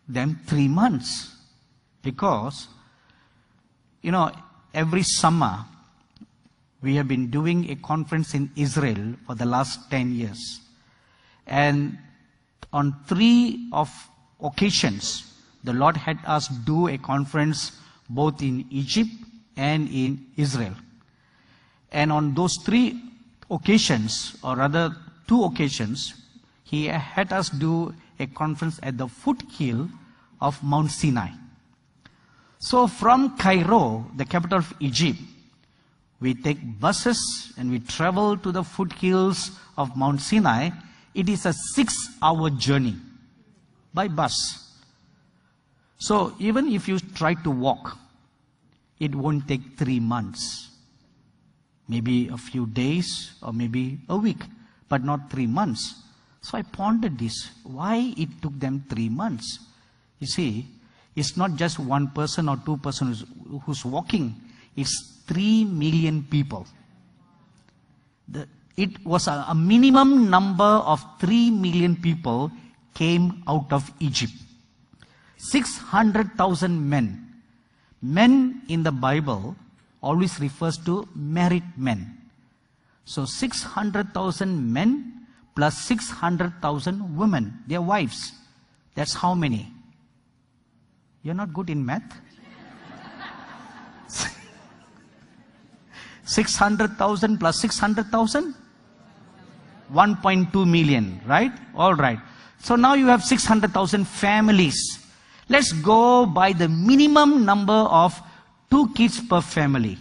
them 0.07 0.39
three 0.45 0.67
months? 0.67 1.35
Because, 2.01 2.67
you 4.01 4.11
know, 4.11 4.31
every 4.73 5.03
summer 5.03 5.65
we 6.81 6.95
have 6.95 7.07
been 7.07 7.29
doing 7.29 7.69
a 7.69 7.75
conference 7.75 8.33
in 8.33 8.51
Israel 8.55 9.15
for 9.25 9.35
the 9.35 9.45
last 9.45 9.89
10 9.89 10.13
years. 10.13 10.61
And 11.45 11.97
on 12.71 12.95
three 13.07 13.69
of 13.73 13.89
occasions, 14.41 15.33
the 15.63 15.73
Lord 15.73 15.97
had 15.97 16.19
us 16.25 16.47
do 16.47 16.87
a 16.87 16.97
conference 16.97 17.71
both 18.09 18.41
in 18.41 18.65
Egypt 18.69 19.09
and 19.55 19.89
in 19.89 20.25
Israel. 20.37 20.75
And 21.91 22.11
on 22.11 22.35
those 22.35 22.57
three 22.57 23.01
occasions, 23.49 24.37
or 24.43 24.55
rather 24.55 24.95
two 25.27 25.43
occasions, 25.43 26.13
he 26.63 26.85
had 26.85 27.33
us 27.33 27.49
do 27.49 27.93
a 28.19 28.27
conference 28.27 28.79
at 28.83 28.97
the 28.97 29.07
foothill 29.07 29.89
of 30.41 30.61
Mount 30.63 30.91
Sinai. 30.91 31.29
So 32.59 32.87
from 32.87 33.37
Cairo, 33.37 34.05
the 34.15 34.25
capital 34.25 34.59
of 34.59 34.73
Egypt, 34.79 35.19
we 36.19 36.33
take 36.33 36.79
buses 36.79 37.53
and 37.57 37.69
we 37.69 37.79
travel 37.79 38.37
to 38.37 38.51
the 38.51 38.63
foothills 38.63 39.51
of 39.77 39.95
Mount 39.95 40.21
Sinai. 40.21 40.69
It 41.13 41.29
is 41.29 41.45
a 41.45 41.53
six 41.53 42.09
hour 42.21 42.49
journey 42.49 42.95
by 43.93 44.07
bus. 44.07 44.63
So 45.99 46.33
even 46.39 46.71
if 46.71 46.87
you 46.87 46.99
try 46.99 47.33
to 47.35 47.51
walk, 47.51 47.97
it 48.99 49.13
won't 49.13 49.47
take 49.47 49.77
three 49.77 49.99
months. 49.99 50.69
Maybe 51.87 52.27
a 52.27 52.37
few 52.37 52.65
days 52.67 53.33
or 53.41 53.53
maybe 53.53 53.99
a 54.09 54.17
week, 54.17 54.43
but 54.89 55.03
not 55.03 55.29
three 55.31 55.47
months. 55.47 55.95
So 56.41 56.57
I 56.57 56.61
pondered 56.61 57.17
this. 57.17 57.49
Why 57.63 58.13
it 58.17 58.41
took 58.41 58.59
them 58.59 58.85
three 58.89 59.09
months? 59.09 59.59
You 60.19 60.27
see, 60.27 60.67
it's 61.15 61.37
not 61.37 61.55
just 61.55 61.79
one 61.79 62.09
person 62.09 62.49
or 62.49 62.57
two 62.65 62.77
persons 62.77 63.25
who's, 63.65 63.83
walking. 63.83 64.35
It's 64.77 65.21
three 65.27 65.65
million 65.65 66.23
people. 66.23 66.65
The, 68.29 68.47
it 68.77 69.03
was 69.05 69.27
a, 69.27 69.45
a 69.49 69.55
minimum 69.55 70.29
number 70.29 70.63
of 70.63 71.03
three 71.19 71.49
million 71.49 71.95
people 71.95 72.51
came 72.93 73.43
out 73.47 73.73
of 73.73 73.91
Egypt. 73.99 74.33
600,000 75.37 76.89
men. 76.89 77.27
Men 78.01 78.61
in 78.69 78.83
the 78.83 78.91
Bible 78.91 79.55
always 80.01 80.39
refers 80.39 80.77
to 80.85 81.07
married 81.15 81.63
men. 81.75 82.15
So 83.05 83.25
600,000 83.25 84.73
men 84.73 85.25
plus 85.55 85.77
600,000 85.85 87.17
women, 87.17 87.63
their 87.67 87.81
wives. 87.81 88.33
That's 88.95 89.13
how 89.13 89.33
many? 89.33 89.71
You're 91.23 91.33
not 91.33 91.53
good 91.53 91.69
in 91.69 91.85
math? 91.85 92.21
600,000 96.27 97.39
plus 97.39 97.59
600,000? 97.61 98.53
1.2 99.93 100.69
million, 100.69 101.21
right? 101.25 101.51
All 101.75 101.95
right. 101.95 102.19
So 102.59 102.75
now 102.75 102.93
you 102.93 103.07
have 103.07 103.23
600,000 103.23 104.05
families. 104.05 104.99
Let's 105.49 105.71
go 105.71 106.25
by 106.25 106.51
the 106.53 106.67
minimum 106.67 107.45
number 107.45 107.73
of 107.73 108.21
two 108.69 108.89
kids 108.93 109.21
per 109.21 109.39
family. 109.41 109.97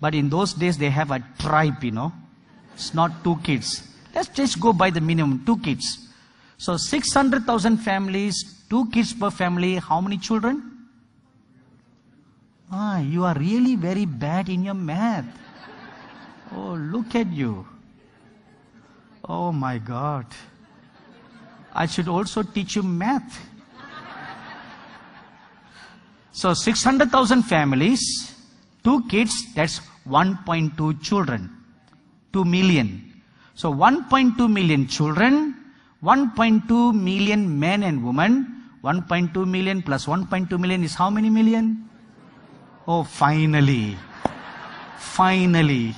But 0.00 0.14
in 0.14 0.30
those 0.30 0.54
days, 0.54 0.78
they 0.78 0.90
have 0.90 1.10
a 1.10 1.22
tribe, 1.38 1.84
you 1.84 1.90
know. 1.90 2.12
It's 2.74 2.94
not 2.94 3.24
two 3.24 3.36
kids. 3.42 3.82
Let's 4.14 4.28
just 4.28 4.58
go 4.60 4.72
by 4.72 4.90
the 4.90 5.00
minimum, 5.00 5.44
two 5.44 5.58
kids. 5.58 6.08
So 6.56 6.76
600,000 6.76 7.76
families, 7.78 8.64
two 8.70 8.88
kids 8.90 9.12
per 9.12 9.30
family, 9.30 9.76
how 9.76 10.00
many 10.00 10.16
children? 10.16 10.77
Ah, 12.70 12.98
you 13.00 13.24
are 13.24 13.34
really 13.34 13.76
very 13.76 14.04
bad 14.04 14.48
in 14.48 14.64
your 14.64 14.74
math. 14.74 15.24
Oh, 16.54 16.74
look 16.74 17.14
at 17.14 17.26
you. 17.32 17.66
Oh 19.24 19.52
my 19.52 19.78
God. 19.78 20.26
I 21.72 21.86
should 21.86 22.08
also 22.08 22.42
teach 22.42 22.76
you 22.76 22.82
math. 22.82 23.38
So 26.32 26.54
600,000 26.54 27.42
families, 27.42 28.34
two 28.84 29.02
kids, 29.08 29.54
that's 29.54 29.80
1.2 30.08 31.02
children. 31.02 31.50
2 32.32 32.44
million. 32.44 33.22
So 33.54 33.72
1.2 33.72 34.50
million 34.50 34.86
children, 34.86 35.56
1.2 36.02 36.94
million 36.94 37.58
men 37.58 37.82
and 37.82 38.04
women, 38.04 38.62
1.2 38.84 39.48
million 39.48 39.82
plus 39.82 40.06
1.2 40.06 40.58
million 40.60 40.84
is 40.84 40.94
how 40.94 41.10
many 41.10 41.28
million? 41.28 41.88
Oh, 42.88 43.04
finally. 43.04 43.98
Finally. 44.96 45.94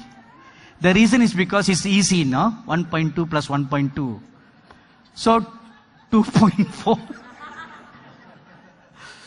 The 0.81 0.93
reason 0.93 1.23
is 1.23 1.33
because 1.33 1.69
it's 1.69 1.87
easy, 1.87 2.25
no? 2.25 2.53
1.2 2.67 3.31
plus 3.31 3.47
1.2. 3.47 4.21
So 5.15 5.41
2.4. 6.11 6.99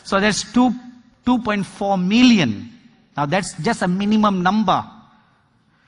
so 0.04 0.20
that's 0.20 0.52
2, 0.52 0.74
2.4 1.24 2.06
million. 2.06 2.70
Now 3.16 3.24
that's 3.24 3.54
just 3.62 3.80
a 3.80 3.88
minimum 3.88 4.42
number. 4.42 4.84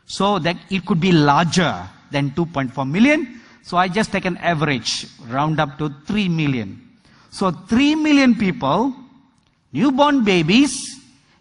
So 0.07 0.39
that 0.39 0.57
it 0.71 0.87
could 0.87 1.01
be 1.01 1.12
larger 1.12 1.87
than 2.11 2.31
2.4 2.31 2.89
million. 2.89 3.43
So 3.62 3.77
I 3.77 3.89
just 3.89 4.12
take 4.12 4.25
an 4.25 4.39
average, 4.39 5.09
round 5.29 5.61
up 5.61 5.77
to 5.77 5.93
3 6.07 6.31
million. 6.31 6.81
So 7.29 7.51
3 7.51 7.97
million 7.97 8.35
people, 8.35 8.95
newborn 9.73 10.25
babies, 10.25 10.96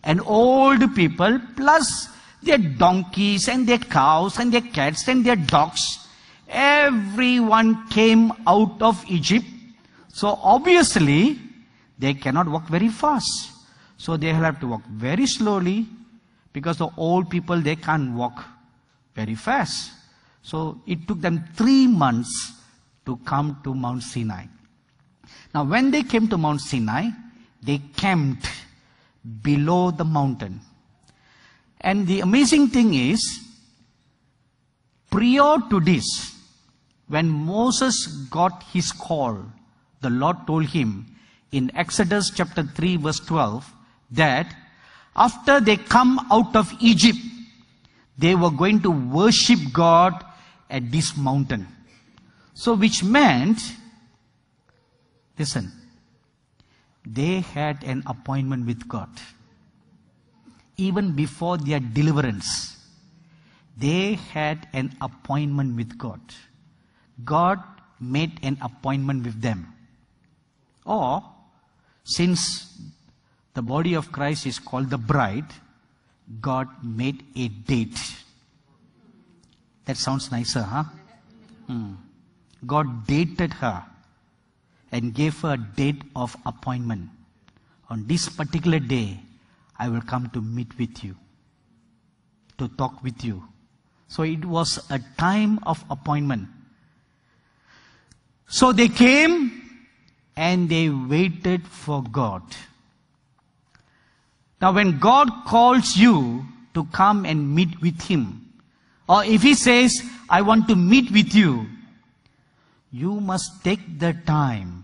and 0.06 0.22
old 0.26 0.96
people, 0.96 1.40
plus 1.58 2.08
their 2.44 2.60
donkeys 2.60 3.50
and 3.50 3.68
their 3.68 3.80
cows 3.80 4.40
and 4.40 4.54
their 4.54 4.62
cats 4.62 5.08
and 5.08 5.26
their 5.26 5.36
dogs, 5.36 6.08
everyone 6.48 7.88
came 7.90 8.32
out 8.46 8.82
of 8.82 9.04
Egypt. 9.10 9.46
So 10.14 10.40
obviously, 10.42 11.40
they 11.98 12.14
cannot 12.14 12.48
walk 12.48 12.68
very 12.68 12.90
fast. 12.90 13.52
So 13.98 14.16
they 14.16 14.32
have 14.32 14.60
to 14.60 14.68
walk 14.68 14.86
very 14.86 15.26
slowly 15.26 15.88
because 16.54 16.78
the 16.78 16.90
old 16.98 17.30
people, 17.30 17.60
they 17.60 17.76
can't 17.76 18.14
walk 18.14 18.46
very 19.16 19.36
fast. 19.36 19.92
So 20.44 20.80
it 20.86 21.08
took 21.08 21.22
them 21.22 21.44
three 21.56 21.88
months 21.88 22.54
to 23.06 23.18
come 23.26 23.60
to 23.64 23.74
Mount 23.74 24.04
Sinai. 24.04 24.46
Now 25.54 25.64
when 25.64 25.90
they 25.90 26.04
came 26.04 26.28
to 26.28 26.38
Mount 26.38 26.62
Sinai, 26.62 27.10
they 27.64 27.80
camped 27.98 28.48
below 29.42 29.92
the 29.92 30.06
mountain. 30.06 30.62
And 31.82 32.08
the 32.08 32.22
amazing 32.22 32.68
thing 32.70 32.94
is, 32.94 33.40
prior 35.10 35.58
to 35.70 35.80
this, 35.80 36.36
when 37.08 37.30
Moses 37.30 38.08
got 38.30 38.64
his 38.74 38.92
call, 38.92 39.44
the 40.02 40.10
Lord 40.10 40.48
told 40.48 40.66
him 40.66 41.06
in 41.52 41.76
Exodus 41.76 42.32
chapter 42.32 42.64
3 42.64 42.98
verse 42.98 43.20
12 43.20 43.72
that 44.12 44.54
after 45.16 45.60
they 45.60 45.78
come 45.78 46.20
out 46.32 46.56
of 46.56 46.72
Egypt, 46.80 47.20
they 48.18 48.36
were 48.36 48.52
going 48.52 48.82
to 48.82 48.92
worship 48.92 49.60
God 49.72 50.24
at 50.70 50.92
this 50.92 51.16
mountain. 51.16 51.68
So 52.54 52.74
which 52.74 53.04
meant, 53.04 53.60
listen, 55.38 55.72
they 57.06 57.42
had 57.42 57.84
an 57.84 58.04
appointment 58.08 58.66
with 58.66 58.88
God. 58.88 59.10
Even 60.78 61.16
before 61.16 61.58
their 61.58 61.80
deliverance, 61.80 62.78
they 63.78 64.14
had 64.14 64.68
an 64.74 64.96
appointment 65.02 65.76
with 65.76 65.98
God. 65.98 66.20
God 67.24 67.60
made 68.00 68.40
an 68.44 68.58
appointment 68.62 69.24
with 69.24 69.42
them. 69.42 69.74
Or, 70.86 71.24
since 72.04 72.78
the 73.54 73.62
body 73.62 73.94
of 73.94 74.12
Christ 74.12 74.46
is 74.46 74.60
called 74.60 74.90
the 74.90 74.98
bride, 74.98 75.46
God 76.42 76.68
made 76.84 77.24
a 77.36 77.48
date. 77.48 78.00
That 79.86 79.98
sounds 79.98 80.32
nicer, 80.32 80.62
huh? 80.62 80.84
Hmm. 81.68 81.94
God 82.66 83.06
dated 83.06 83.54
her 83.54 83.86
and 84.92 85.14
gave 85.14 85.40
her 85.42 85.54
a 85.54 85.58
date 85.58 86.02
of 86.16 86.36
appointment. 86.46 87.10
On 87.90 88.06
this 88.08 88.30
particular 88.30 88.80
day, 88.80 89.20
I 89.78 89.90
will 89.90 90.02
come 90.02 90.30
to 90.32 90.42
meet 90.42 90.78
with 90.78 91.04
you, 91.04 91.16
to 92.58 92.68
talk 92.70 93.04
with 93.04 93.24
you. 93.24 93.44
So 94.08 94.24
it 94.24 94.46
was 94.46 94.80
a 94.90 95.00
time 95.18 95.60
of 95.64 95.84
appointment. 95.90 96.48
So 98.48 98.72
they 98.72 98.88
came 98.88 99.62
and 100.36 100.70
they 100.70 100.90
waited 100.90 101.68
for 101.68 102.04
God. 102.04 102.44
Now, 104.62 104.72
when 104.72 105.00
God 105.00 105.30
calls 105.46 105.98
you 105.98 106.46
to 106.74 106.86
come 106.86 107.26
and 107.26 107.54
meet 107.54 107.82
with 107.82 108.02
Him, 108.02 108.54
or 109.08 109.24
if 109.26 109.42
He 109.42 109.54
says, 109.54 110.02
I 110.30 110.42
want 110.42 110.68
to 110.70 110.76
meet 110.76 111.12
with 111.12 111.36
you, 111.36 111.68
you 112.92 113.20
must 113.20 113.64
take 113.64 114.00
the 114.00 114.14
time 114.26 114.84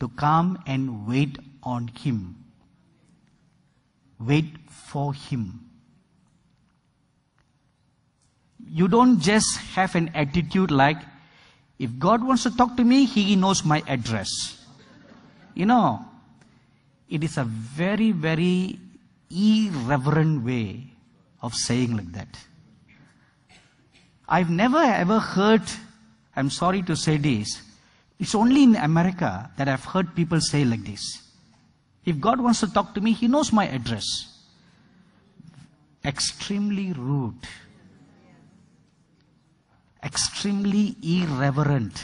to 0.00 0.08
come 0.08 0.62
and 0.66 1.06
wait 1.06 1.38
on 1.62 1.88
Him. 1.88 2.36
Wait 4.18 4.46
for 4.68 5.14
Him. 5.14 5.60
You 8.68 8.88
don't 8.88 9.20
just 9.20 9.56
have 9.74 9.94
an 9.94 10.10
attitude 10.14 10.70
like, 10.70 10.98
if 11.78 11.98
God 11.98 12.24
wants 12.24 12.44
to 12.44 12.56
talk 12.56 12.76
to 12.76 12.84
me, 12.84 13.04
He 13.04 13.36
knows 13.36 13.64
my 13.64 13.82
address. 13.86 14.28
You 15.54 15.66
know, 15.66 16.04
it 17.08 17.22
is 17.22 17.36
a 17.36 17.44
very, 17.44 18.12
very 18.12 18.78
irreverent 19.30 20.44
way 20.44 20.84
of 21.42 21.54
saying 21.54 21.96
like 21.96 22.12
that. 22.12 22.38
I've 24.28 24.50
never 24.50 24.78
ever 24.78 25.18
heard, 25.18 25.62
I'm 26.34 26.50
sorry 26.50 26.82
to 26.82 26.96
say 26.96 27.16
this, 27.18 27.60
it's 28.18 28.34
only 28.34 28.62
in 28.62 28.76
America 28.76 29.50
that 29.56 29.68
I've 29.68 29.84
heard 29.84 30.14
people 30.14 30.40
say 30.40 30.64
like 30.64 30.84
this. 30.84 31.22
If 32.04 32.20
God 32.20 32.40
wants 32.40 32.60
to 32.60 32.72
talk 32.72 32.94
to 32.94 33.00
me, 33.00 33.12
He 33.12 33.28
knows 33.28 33.52
my 33.52 33.66
address. 33.68 34.06
Extremely 36.04 36.92
rude. 36.92 37.46
Extremely 40.02 40.96
irreverent. 41.02 42.02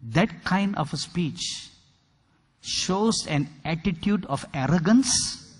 That 0.00 0.44
kind 0.44 0.76
of 0.76 0.92
a 0.92 0.96
speech 0.96 1.68
shows 2.60 3.26
an 3.26 3.48
attitude 3.64 4.24
of 4.26 4.46
arrogance, 4.54 5.54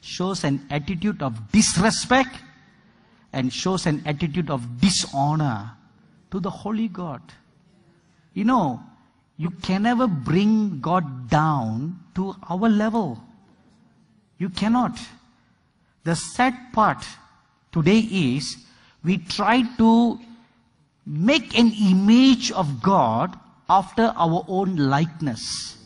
shows 0.00 0.44
an 0.44 0.66
attitude 0.70 1.22
of 1.22 1.50
disrespect, 1.50 2.36
and 3.32 3.52
shows 3.52 3.86
an 3.86 4.02
attitude 4.06 4.50
of 4.50 4.80
dishonor 4.80 5.70
to 6.30 6.40
the 6.40 6.50
Holy 6.50 6.88
God. 6.88 7.22
You 8.34 8.44
know, 8.44 8.82
you 9.36 9.50
can 9.50 9.82
never 9.82 10.06
bring 10.06 10.80
God 10.80 11.28
down 11.30 11.98
to 12.14 12.34
our 12.48 12.68
level. 12.68 13.22
You 14.38 14.50
cannot. 14.50 14.98
The 16.04 16.14
sad 16.16 16.54
part 16.72 17.04
today 17.72 17.98
is 17.98 18.56
we 19.02 19.18
try 19.18 19.62
to 19.78 20.18
make 21.06 21.58
an 21.58 21.72
image 21.72 22.52
of 22.52 22.82
God 22.82 23.38
after 23.68 24.12
our 24.16 24.44
own 24.48 24.76
likeness. 24.76 25.78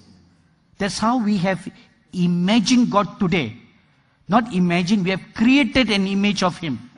That's 0.79 0.99
how 0.99 1.23
we 1.23 1.37
have 1.39 1.69
imagined 2.13 2.91
God 2.91 3.19
today. 3.21 3.57
Not 4.29 4.55
imagine, 4.55 5.05
we 5.05 5.11
have 5.11 5.23
created 5.35 5.91
an 5.91 6.07
image 6.07 6.43
of 6.43 6.57
Him. 6.59 6.91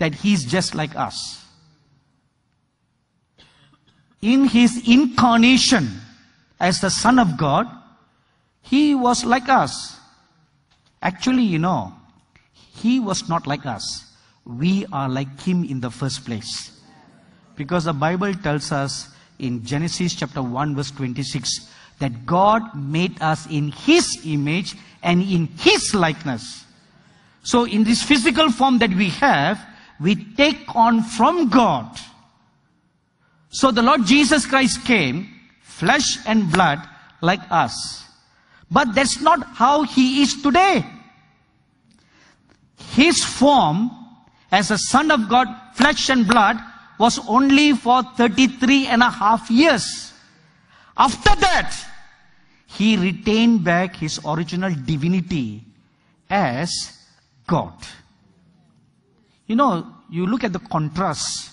That 0.00 0.16
He's 0.16 0.44
just 0.44 0.74
like 0.74 0.96
us. 0.96 1.44
In 4.22 4.46
His 4.46 4.88
incarnation 4.88 6.00
as 6.58 6.80
the 6.80 6.90
Son 6.90 7.18
of 7.18 7.36
God, 7.36 7.68
He 8.62 8.94
was 8.94 9.24
like 9.24 9.48
us. 9.48 9.98
Actually, 11.02 11.44
you 11.44 11.58
know, 11.58 11.92
He 12.52 12.98
was 12.98 13.28
not 13.28 13.46
like 13.46 13.66
us. 13.66 14.06
We 14.44 14.86
are 14.92 15.08
like 15.08 15.40
Him 15.40 15.64
in 15.64 15.80
the 15.80 15.90
first 15.90 16.24
place. 16.24 16.80
Because 17.56 17.84
the 17.84 17.92
Bible 17.92 18.32
tells 18.32 18.72
us 18.72 19.08
in 19.38 19.64
Genesis 19.64 20.14
chapter 20.14 20.42
1 20.42 20.76
verse 20.76 20.90
26 20.90 21.68
that 21.98 22.24
God 22.24 22.74
made 22.74 23.20
us 23.20 23.46
in 23.50 23.70
His 23.70 24.20
image 24.24 24.76
and 25.02 25.20
in 25.22 25.46
His 25.58 25.94
likeness. 25.94 26.64
So 27.42 27.64
in 27.64 27.84
this 27.84 28.02
physical 28.02 28.50
form 28.50 28.78
that 28.78 28.90
we 28.90 29.10
have, 29.10 29.60
we 30.00 30.14
take 30.34 30.74
on 30.74 31.02
from 31.02 31.48
God. 31.48 31.98
So 33.50 33.70
the 33.70 33.82
Lord 33.82 34.06
Jesus 34.06 34.46
Christ 34.46 34.84
came, 34.84 35.28
flesh 35.60 36.18
and 36.26 36.50
blood, 36.50 36.80
like 37.20 37.40
us. 37.50 38.04
But 38.70 38.94
that's 38.94 39.20
not 39.20 39.44
how 39.54 39.82
he 39.82 40.22
is 40.22 40.40
today. 40.42 40.84
His 42.92 43.24
form 43.24 43.90
as 44.50 44.70
a 44.70 44.78
son 44.78 45.10
of 45.10 45.28
God, 45.28 45.48
flesh 45.74 46.08
and 46.08 46.26
blood, 46.26 46.56
was 46.98 47.18
only 47.28 47.72
for 47.72 48.02
33 48.02 48.86
and 48.86 49.02
a 49.02 49.10
half 49.10 49.50
years. 49.50 50.12
After 50.96 51.34
that, 51.36 51.74
he 52.66 52.96
retained 52.96 53.64
back 53.64 53.96
his 53.96 54.20
original 54.24 54.72
divinity 54.74 55.64
as 56.28 56.98
God. 57.46 57.74
You 59.50 59.56
know, 59.56 59.84
you 60.08 60.26
look 60.26 60.44
at 60.44 60.52
the 60.52 60.60
contrast 60.60 61.50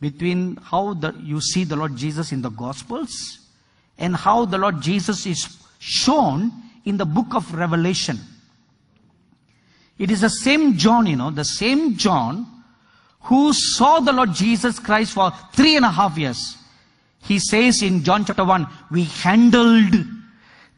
between 0.00 0.54
how 0.62 0.94
the, 0.94 1.12
you 1.20 1.40
see 1.40 1.64
the 1.64 1.74
Lord 1.74 1.96
Jesus 1.96 2.30
in 2.30 2.40
the 2.40 2.50
Gospels 2.50 3.48
and 3.98 4.14
how 4.14 4.44
the 4.44 4.56
Lord 4.56 4.80
Jesus 4.80 5.26
is 5.26 5.58
shown 5.80 6.52
in 6.84 6.98
the 6.98 7.04
book 7.04 7.34
of 7.34 7.52
Revelation. 7.52 8.20
It 9.98 10.12
is 10.12 10.20
the 10.20 10.30
same 10.30 10.76
John, 10.76 11.08
you 11.08 11.16
know, 11.16 11.32
the 11.32 11.44
same 11.44 11.96
John 11.96 12.46
who 13.22 13.52
saw 13.54 13.98
the 13.98 14.12
Lord 14.12 14.32
Jesus 14.32 14.78
Christ 14.78 15.14
for 15.14 15.32
three 15.52 15.74
and 15.74 15.84
a 15.84 15.90
half 15.90 16.16
years. 16.16 16.58
He 17.24 17.40
says 17.40 17.82
in 17.82 18.04
John 18.04 18.24
chapter 18.24 18.44
1, 18.44 18.68
we 18.92 19.02
handled 19.02 19.96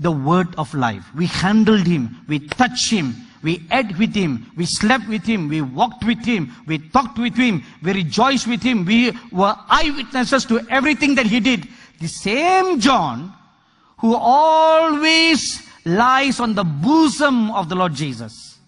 the 0.01 0.13
word 0.13 0.55
of 0.57 0.73
life. 0.73 1.05
We 1.15 1.27
handled 1.27 1.87
him. 1.87 2.25
We 2.27 2.39
touched 2.39 2.91
him. 2.91 3.17
We 3.43 3.67
ate 3.73 3.99
with 3.99 4.15
him. 4.15 4.51
We 4.57 4.67
slept 4.67 5.09
with 5.09 5.25
him. 5.25 5.49
We 5.49 5.61
walked 5.63 6.05
with 6.05 6.25
him. 6.25 6.53
We 6.67 6.79
talked 6.79 7.19
with 7.19 7.37
him. 7.37 7.65
We 7.83 7.93
rejoiced 7.93 8.47
with 8.47 8.63
him. 8.63 8.85
We 8.85 9.13
were 9.33 9.57
eyewitnesses 9.69 10.45
to 10.47 10.65
everything 10.71 11.17
that 11.17 11.27
he 11.27 11.41
did. 11.41 11.67
The 12.01 12.09
same 12.09 12.79
John 12.79 13.33
who 13.99 14.15
always 14.15 15.63
lies 15.85 16.41
on 16.41 16.55
the 16.55 16.65
bosom 16.65 17.51
of 17.51 17.69
the 17.69 17.75
Lord 17.75 17.95
Jesus. 17.95 18.59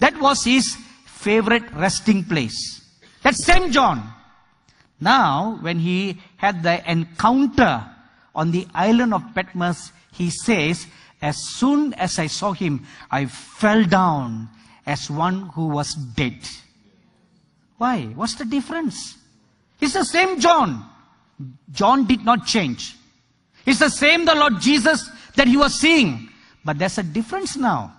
That 0.00 0.18
was 0.20 0.44
his 0.44 0.76
favorite 1.06 1.70
resting 1.72 2.24
place. 2.24 2.82
That 3.22 3.36
same 3.36 3.72
John. 3.72 4.12
Now, 5.00 5.58
when 5.60 5.78
he 5.78 6.20
had 6.36 6.62
the 6.62 6.90
encounter 6.90 7.84
on 8.34 8.50
the 8.50 8.66
island 8.74 9.14
of 9.14 9.34
Patmos, 9.34 9.92
he 10.12 10.30
says, 10.30 10.86
as 11.24 11.38
soon 11.38 11.94
as 11.94 12.18
I 12.18 12.26
saw 12.26 12.52
him, 12.52 12.86
I 13.10 13.24
fell 13.24 13.82
down 13.84 14.50
as 14.84 15.10
one 15.10 15.48
who 15.54 15.68
was 15.68 15.94
dead. 15.94 16.36
Why? 17.78 18.02
What's 18.14 18.34
the 18.34 18.44
difference? 18.44 19.16
It's 19.80 19.94
the 19.94 20.04
same 20.04 20.38
John. 20.38 20.84
John 21.72 22.06
did 22.06 22.26
not 22.26 22.46
change. 22.46 22.94
It's 23.64 23.78
the 23.78 23.88
same 23.88 24.26
the 24.26 24.34
Lord 24.34 24.60
Jesus 24.60 25.10
that 25.36 25.48
he 25.48 25.56
was 25.56 25.74
seeing. 25.74 26.28
But 26.62 26.78
there's 26.78 26.98
a 26.98 27.02
difference 27.02 27.56
now. 27.56 27.96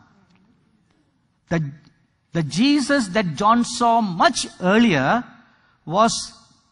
The, 1.49 1.67
the 2.31 2.43
Jesus 2.43 3.07
that 3.07 3.33
John 3.35 3.63
saw 3.63 4.01
much 4.01 4.45
earlier 4.61 5.23
was 5.83 6.13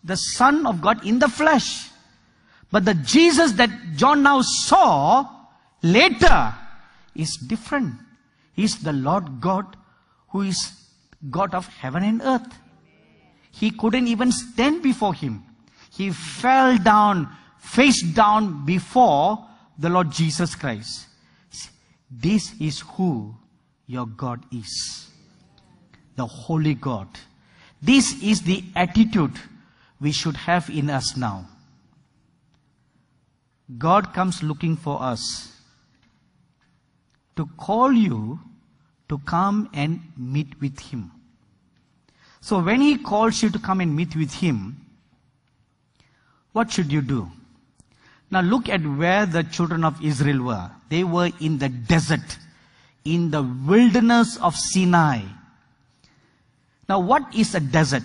the 0.03 0.17
Son 0.17 0.67
of 0.67 0.81
God 0.81 1.03
in 1.03 1.17
the 1.17 1.29
flesh. 1.29 1.89
But 2.71 2.85
the 2.85 2.93
Jesus 2.93 3.53
that 3.53 3.71
John 3.95 4.21
now 4.21 4.41
saw 4.43 5.32
later 5.83 6.55
is 7.13 7.37
different. 7.37 7.95
He's 8.53 8.81
the 8.81 8.93
Lord 8.93 9.41
God 9.41 9.77
who 10.29 10.41
is 10.41 10.73
God 11.29 11.53
of 11.53 11.67
heaven 11.67 12.03
and 12.03 12.21
earth. 12.21 12.57
He 13.51 13.69
couldn't 13.69 14.07
even 14.07 14.31
stand 14.31 14.81
before 14.81 15.13
him. 15.13 15.43
He 15.91 16.09
fell 16.11 16.77
down, 16.77 17.29
face 17.59 18.01
down 18.01 18.65
before 18.65 19.45
the 19.77 19.89
Lord 19.89 20.11
Jesus 20.11 20.55
Christ. 20.55 21.07
This 22.09 22.53
is 22.59 22.79
who 22.79 23.35
your 23.85 24.07
God 24.07 24.43
is. 24.51 25.09
The 26.15 26.25
Holy 26.25 26.73
God. 26.73 27.07
This 27.81 28.21
is 28.23 28.41
the 28.41 28.63
attitude 28.75 29.33
we 29.99 30.11
should 30.11 30.35
have 30.35 30.69
in 30.69 30.89
us 30.89 31.17
now. 31.17 31.47
God 33.77 34.13
comes 34.13 34.43
looking 34.43 34.75
for 34.75 35.01
us 35.01 35.52
to 37.35 37.47
call 37.57 37.91
you 37.91 38.39
to 39.09 39.17
come 39.19 39.69
and 39.73 40.01
meet 40.17 40.59
with 40.61 40.79
Him. 40.79 41.11
So 42.41 42.59
when 42.61 42.81
He 42.81 42.97
calls 42.97 43.41
you 43.41 43.49
to 43.49 43.59
come 43.59 43.81
and 43.81 43.95
meet 43.95 44.15
with 44.15 44.33
Him, 44.33 44.77
what 46.51 46.71
should 46.71 46.91
you 46.91 47.01
do? 47.01 47.31
Now 48.29 48.41
look 48.41 48.69
at 48.69 48.81
where 48.81 49.25
the 49.25 49.43
children 49.43 49.83
of 49.83 50.03
Israel 50.03 50.43
were. 50.43 50.71
They 50.89 51.03
were 51.03 51.31
in 51.39 51.57
the 51.57 51.69
desert, 51.69 52.37
in 53.05 53.31
the 53.31 53.43
wilderness 53.43 54.37
of 54.37 54.55
Sinai. 54.55 55.21
Now 56.89 56.99
what 56.99 57.33
is 57.35 57.55
a 57.55 57.59
desert? 57.59 58.03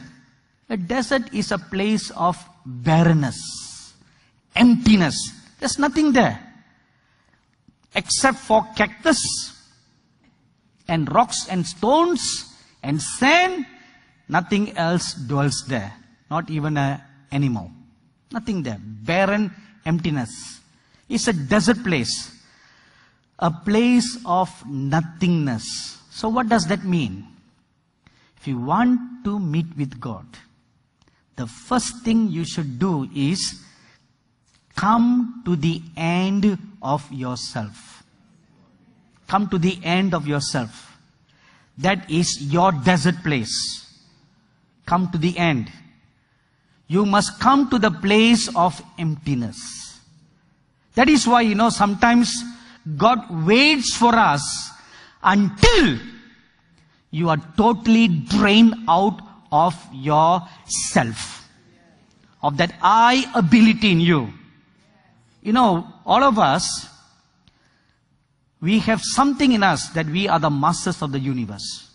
A 0.69 0.77
desert 0.77 1.33
is 1.33 1.51
a 1.51 1.59
place 1.59 2.11
of 2.11 2.37
barrenness, 2.67 3.95
emptiness. 4.55 5.33
There's 5.59 5.79
nothing 5.79 6.13
there. 6.13 6.48
Except 7.95 8.39
for 8.39 8.67
cactus 8.77 9.23
and 10.87 11.13
rocks 11.13 11.49
and 11.49 11.67
stones 11.67 12.55
and 12.83 13.01
sand, 13.01 13.67
nothing 14.29 14.77
else 14.77 15.15
dwells 15.15 15.65
there. 15.67 15.93
Not 16.31 16.51
even 16.51 16.77
an 16.77 17.01
animal. 17.31 17.71
Nothing 18.31 18.63
there. 18.63 18.79
Barren 18.81 19.51
emptiness. 19.87 20.61
It's 21.09 21.29
a 21.29 21.33
desert 21.33 21.83
place. 21.83 22.35
A 23.39 23.51
place 23.51 24.19
of 24.27 24.51
nothingness. 24.67 25.99
So 26.11 26.29
what 26.29 26.49
does 26.49 26.67
that 26.67 26.85
mean? 26.85 27.27
If 28.37 28.47
you 28.47 28.59
want 28.59 29.25
to 29.25 29.39
meet 29.39 29.67
with 29.77 29.99
God, 30.01 30.27
the 31.37 31.47
first 31.47 32.05
thing 32.05 32.29
you 32.29 32.45
should 32.45 32.79
do 32.79 33.09
is 33.15 33.63
come 34.79 35.43
to 35.45 35.57
the 35.57 35.83
end 35.97 36.57
of 36.81 37.11
yourself. 37.13 38.05
Come 39.27 39.49
to 39.49 39.59
the 39.59 39.77
end 39.83 40.15
of 40.15 40.29
yourself. 40.29 40.97
That 41.79 42.09
is 42.09 42.53
your 42.53 42.71
desert 42.71 43.17
place. 43.25 43.55
Come 44.87 45.11
to 45.11 45.19
the 45.19 45.37
end. 45.37 45.73
You 46.87 47.05
must 47.05 47.41
come 47.41 47.69
to 47.71 47.79
the 47.79 47.91
place 47.91 48.49
of 48.55 48.81
emptiness. 48.99 50.01
That 50.95 51.09
is 51.09 51.27
why, 51.27 51.41
you 51.43 51.57
know, 51.57 51.71
sometimes 51.71 52.33
God 52.97 53.19
waits 53.47 53.97
for 53.97 54.15
us 54.15 54.71
until 55.25 55.99
you 57.11 57.29
are 57.31 57.43
totally 57.57 58.07
drained 58.07 58.75
out 58.89 59.21
of 59.51 59.75
yourself. 59.93 61.49
Of 62.43 62.57
that 62.59 62.75
I 62.81 63.29
ability 63.35 63.91
in 63.91 64.01
you. 64.01 64.38
You 65.49 65.55
know, 65.55 65.91
all 66.05 66.23
of 66.25 66.39
us, 66.39 66.91
we 68.61 68.81
have 68.81 69.01
something 69.03 69.51
in 69.51 69.63
us 69.63 69.89
that 69.95 70.05
we 70.05 70.29
are 70.29 70.39
the 70.39 70.51
masters 70.51 71.01
of 71.01 71.11
the 71.11 71.19
universe. 71.19 71.89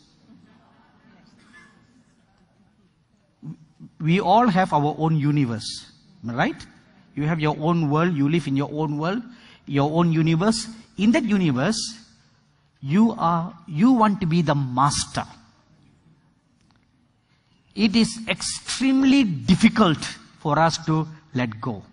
We 4.01 4.19
all 4.19 4.47
have 4.47 4.73
our 4.73 4.95
own 4.97 5.17
universe, 5.17 5.91
right? 6.23 6.65
You 7.13 7.27
have 7.27 7.39
your 7.39 7.55
own 7.59 7.91
world, 7.91 8.15
you 8.15 8.27
live 8.27 8.47
in 8.47 8.57
your 8.57 8.71
own 8.73 8.97
world, 8.97 9.21
your 9.67 9.99
own 9.99 10.11
universe. 10.11 10.67
In 10.97 11.11
that 11.11 11.23
universe, 11.23 11.77
you 12.81 13.11
are, 13.19 13.55
you 13.67 13.91
want 13.91 14.19
to 14.21 14.25
be 14.25 14.41
the 14.41 14.55
master. 14.55 15.25
It 17.75 17.95
is 17.95 18.19
extremely 18.27 19.23
difficult 19.23 20.03
for 20.39 20.57
us 20.57 20.83
to 20.87 21.07
let 21.35 21.61
go. 21.61 21.83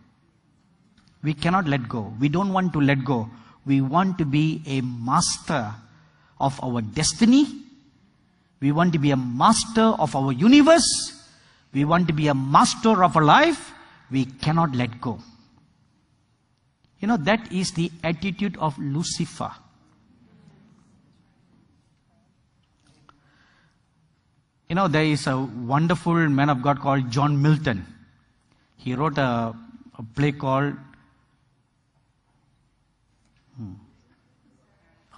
We 1.23 1.35
cannot 1.35 1.67
let 1.67 1.89
go. 1.89 2.13
We 2.19 2.29
don't 2.29 2.53
want 2.53 2.73
to 2.73 2.81
let 2.81 3.05
go. 3.05 3.29
We 3.67 3.81
want 3.81 4.19
to 4.19 4.25
be 4.25 4.63
a 4.67 4.81
master 4.81 5.75
of 6.41 6.59
our 6.63 6.81
destiny. 6.81 7.47
We 8.61 8.73
want 8.73 8.93
to 8.95 8.99
be 8.99 9.11
a 9.11 9.17
master 9.17 9.83
of 9.83 10.17
our 10.17 10.33
universe. 10.33 11.27
We 11.73 11.85
want 11.85 12.09
to 12.09 12.15
be 12.15 12.29
a 12.29 12.35
master 12.35 13.05
of 13.05 13.17
our 13.17 13.25
life. 13.25 13.73
We 14.11 14.25
cannot 14.25 14.75
let 14.75 15.01
go. 15.01 15.21
You 17.01 17.09
know, 17.09 17.17
that 17.19 17.53
is 17.53 17.73
the 17.73 17.91
attitude 18.03 18.57
of 18.59 18.79
Lucifer. 18.79 19.51
You 24.69 24.77
know, 24.77 24.89
there 24.89 25.05
is 25.05 25.27
a 25.27 25.39
wonderful 25.39 26.15
man 26.29 26.49
of 26.49 26.63
God 26.63 26.81
called 26.81 27.11
John 27.11 27.41
Milton. 27.43 27.87
He 28.77 28.95
wrote 28.95 29.19
a, 29.19 29.55
a 29.99 30.03
play 30.15 30.33
called 30.33 30.75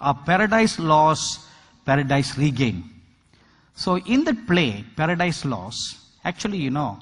A 0.03 0.13
Paradise 0.13 0.77
Lost, 0.79 1.39
Paradise 1.85 2.37
Regained. 2.37 2.83
So 3.73 3.97
in 3.97 4.23
that 4.25 4.45
play, 4.45 4.83
Paradise 4.95 5.45
Lost, 5.45 5.97
actually, 6.23 6.57
you 6.57 6.69
know, 6.69 6.99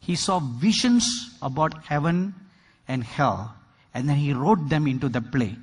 He 0.00 0.16
saw 0.16 0.40
visions 0.40 1.04
about 1.40 1.84
heaven 1.84 2.34
and 2.88 3.04
hell, 3.04 3.54
and 3.94 4.08
then 4.08 4.16
he 4.16 4.32
wrote 4.32 4.68
them 4.68 4.86
into 4.86 5.08
the 5.08 5.20
play. 5.20 5.54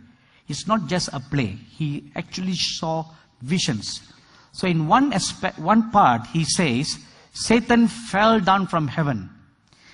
It's 0.48 0.68
not 0.68 0.88
just 0.88 1.10
a 1.12 1.20
play. 1.20 1.58
He 1.76 2.12
actually 2.16 2.56
saw 2.56 3.06
visions. 3.42 4.02
So 4.54 4.68
in 4.68 4.88
one 4.88 5.12
aspect, 5.12 5.60
one 5.60 5.92
part, 5.92 6.28
he 6.28 6.46
says, 6.46 6.98
Satan 7.34 7.88
fell 7.88 8.40
down 8.40 8.68
from 8.68 8.88
heaven 8.88 9.30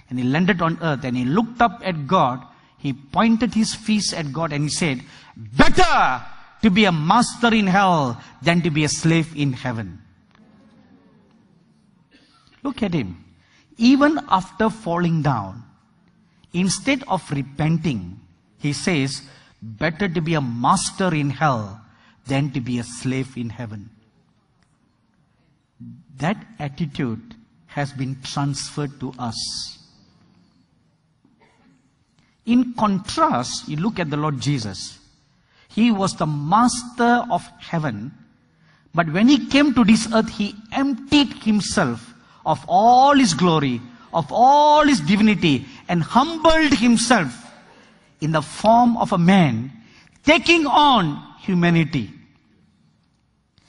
and 0.10 0.20
he 0.20 0.26
landed 0.26 0.62
on 0.62 0.78
earth 0.82 1.04
and 1.04 1.18
he 1.18 1.26
looked 1.26 1.62
up 1.62 1.82
at 1.84 2.08
God. 2.08 2.46
He 2.78 2.94
pointed 2.94 3.54
his 3.54 3.74
fist 3.74 4.14
at 4.14 4.32
God 4.32 4.54
and 4.54 4.66
he 4.66 4.70
said, 4.70 5.02
better 5.36 6.24
to 6.64 6.72
be 6.72 6.86
a 6.86 6.92
master 6.92 7.54
in 7.54 7.68
hell 7.68 8.20
than 8.42 8.62
to 8.62 8.72
be 8.72 8.86
a 8.86 8.90
slave 8.90 9.36
in 9.36 9.54
heaven. 9.54 10.02
Look 12.64 12.82
at 12.82 12.94
him. 12.94 13.24
Even 13.78 14.20
after 14.30 14.70
falling 14.70 15.22
down, 15.22 15.64
instead 16.54 17.04
of 17.10 17.30
repenting, 17.32 18.20
he 18.60 18.72
says, 18.72 19.22
better 19.62 20.08
to 20.08 20.22
be 20.22 20.36
a 20.36 20.42
master 20.42 21.14
in 21.14 21.30
hell 21.30 21.82
than 22.28 22.52
to 22.52 22.62
be 22.62 22.80
a 22.80 22.84
slave 22.84 23.38
in 23.38 23.50
heaven. 23.50 23.90
That 26.18 26.46
attitude 26.60 27.36
has 27.68 27.92
been 27.92 28.22
transferred 28.22 29.02
to 29.02 29.14
us. 29.20 29.80
In 32.46 32.74
contrast, 32.74 33.68
you 33.68 33.78
look 33.78 34.00
at 34.00 34.10
the 34.10 34.18
Lord 34.18 34.40
Jesus. 34.40 35.00
He 35.74 35.90
was 35.90 36.16
the 36.16 36.28
master 36.28 37.26
of 37.32 37.48
heaven, 37.60 38.12
but 38.94 39.12
when 39.12 39.28
he 39.28 39.48
came 39.48 39.74
to 39.74 39.84
this 39.84 40.08
earth, 40.14 40.30
he 40.30 40.56
emptied 40.72 41.34
himself 41.44 42.14
of 42.46 42.64
all 42.68 43.16
his 43.16 43.34
glory, 43.34 43.82
of 44.14 44.32
all 44.32 44.86
his 44.86 45.00
divinity, 45.00 45.66
and 45.88 46.04
humbled 46.04 46.74
himself 46.74 47.52
in 48.22 48.32
the 48.32 48.42
form 48.42 48.98
of 48.98 49.14
a 49.14 49.18
man, 49.18 49.72
taking 50.24 50.68
on 50.68 51.22
humanity. 51.40 52.12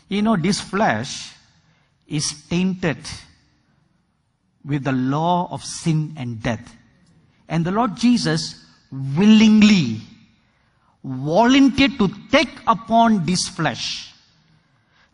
You 0.09 0.21
know, 0.21 0.37
this 0.37 0.61
flesh 0.61 1.33
is 2.07 2.47
tainted 2.49 2.99
with 4.63 4.85
the 4.85 4.93
law 4.93 5.49
of 5.51 5.65
sin 5.65 6.15
and 6.19 6.43
death. 6.43 6.77
And 7.49 7.65
the 7.65 7.73
Lord 7.73 7.97
Jesus 7.97 8.63
willingly 8.93 10.03
volunteered 11.05 11.99
to 11.99 12.09
take 12.33 12.49
upon 12.67 13.27
this 13.27 13.47
flesh. 13.49 14.13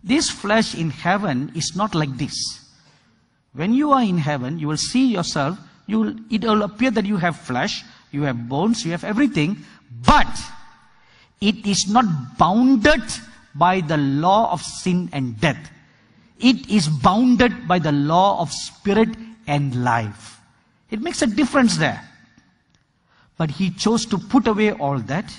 This 0.03 0.31
flesh 0.31 0.75
in 0.75 0.91
heaven 0.91 1.53
is 1.55 1.75
not 1.75 1.95
like 1.95 2.17
this. 2.17 2.35
When 3.53 3.75
you 3.75 3.91
are 3.91 4.03
in 4.03 4.19
heaven, 4.19 4.59
you 4.59 4.69
will 4.69 4.77
see 4.77 5.13
yourself, 5.13 5.59
you 5.87 5.99
will, 5.99 6.15
it 6.31 6.43
will 6.43 6.63
appear 6.63 6.93
that 6.93 7.05
you 7.05 7.17
have 7.17 7.37
flesh, 7.37 7.85
you 8.13 8.23
have 8.23 8.49
bones, 8.49 8.85
you 8.85 8.93
have 8.93 9.05
everything, 9.05 9.59
but 10.07 10.29
it 11.41 11.67
is 11.67 11.91
not 11.91 12.05
bounded 12.39 13.03
by 13.55 13.81
the 13.81 13.97
law 13.97 14.53
of 14.53 14.63
sin 14.63 15.11
and 15.13 15.39
death. 15.41 15.71
It 16.39 16.71
is 16.71 16.89
bounded 16.89 17.67
by 17.67 17.81
the 17.81 17.93
law 17.93 18.41
of 18.41 18.53
spirit 18.53 19.09
and 19.47 19.85
life. 19.85 20.41
It 20.91 21.03
makes 21.03 21.21
a 21.23 21.27
difference 21.27 21.77
there. 21.77 22.03
But 23.37 23.51
he 23.51 23.71
chose 23.71 24.07
to 24.07 24.19
put 24.19 24.47
away 24.47 24.73
all 24.73 24.99
that 25.01 25.31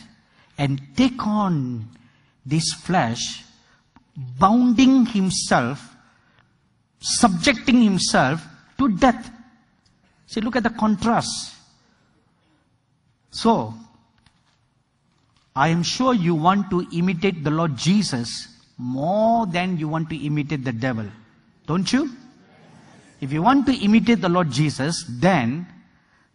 and 0.61 0.79
take 0.95 1.25
on 1.25 1.89
this 2.45 2.71
flesh, 2.71 3.43
bounding 4.15 5.07
himself, 5.07 5.95
subjecting 6.99 7.81
himself 7.81 8.45
to 8.77 8.95
death. 8.97 9.31
See, 10.27 10.39
look 10.39 10.55
at 10.55 10.61
the 10.61 10.69
contrast. 10.69 11.55
So, 13.31 13.73
I 15.55 15.69
am 15.69 15.81
sure 15.81 16.13
you 16.13 16.35
want 16.35 16.69
to 16.69 16.85
imitate 16.93 17.43
the 17.43 17.49
Lord 17.49 17.75
Jesus 17.75 18.47
more 18.77 19.47
than 19.47 19.79
you 19.79 19.87
want 19.87 20.11
to 20.11 20.15
imitate 20.15 20.63
the 20.63 20.73
devil. 20.73 21.07
Don't 21.65 21.91
you? 21.91 22.11
If 23.19 23.33
you 23.33 23.41
want 23.41 23.65
to 23.65 23.73
imitate 23.73 24.21
the 24.21 24.29
Lord 24.29 24.51
Jesus, 24.51 25.05
then 25.09 25.65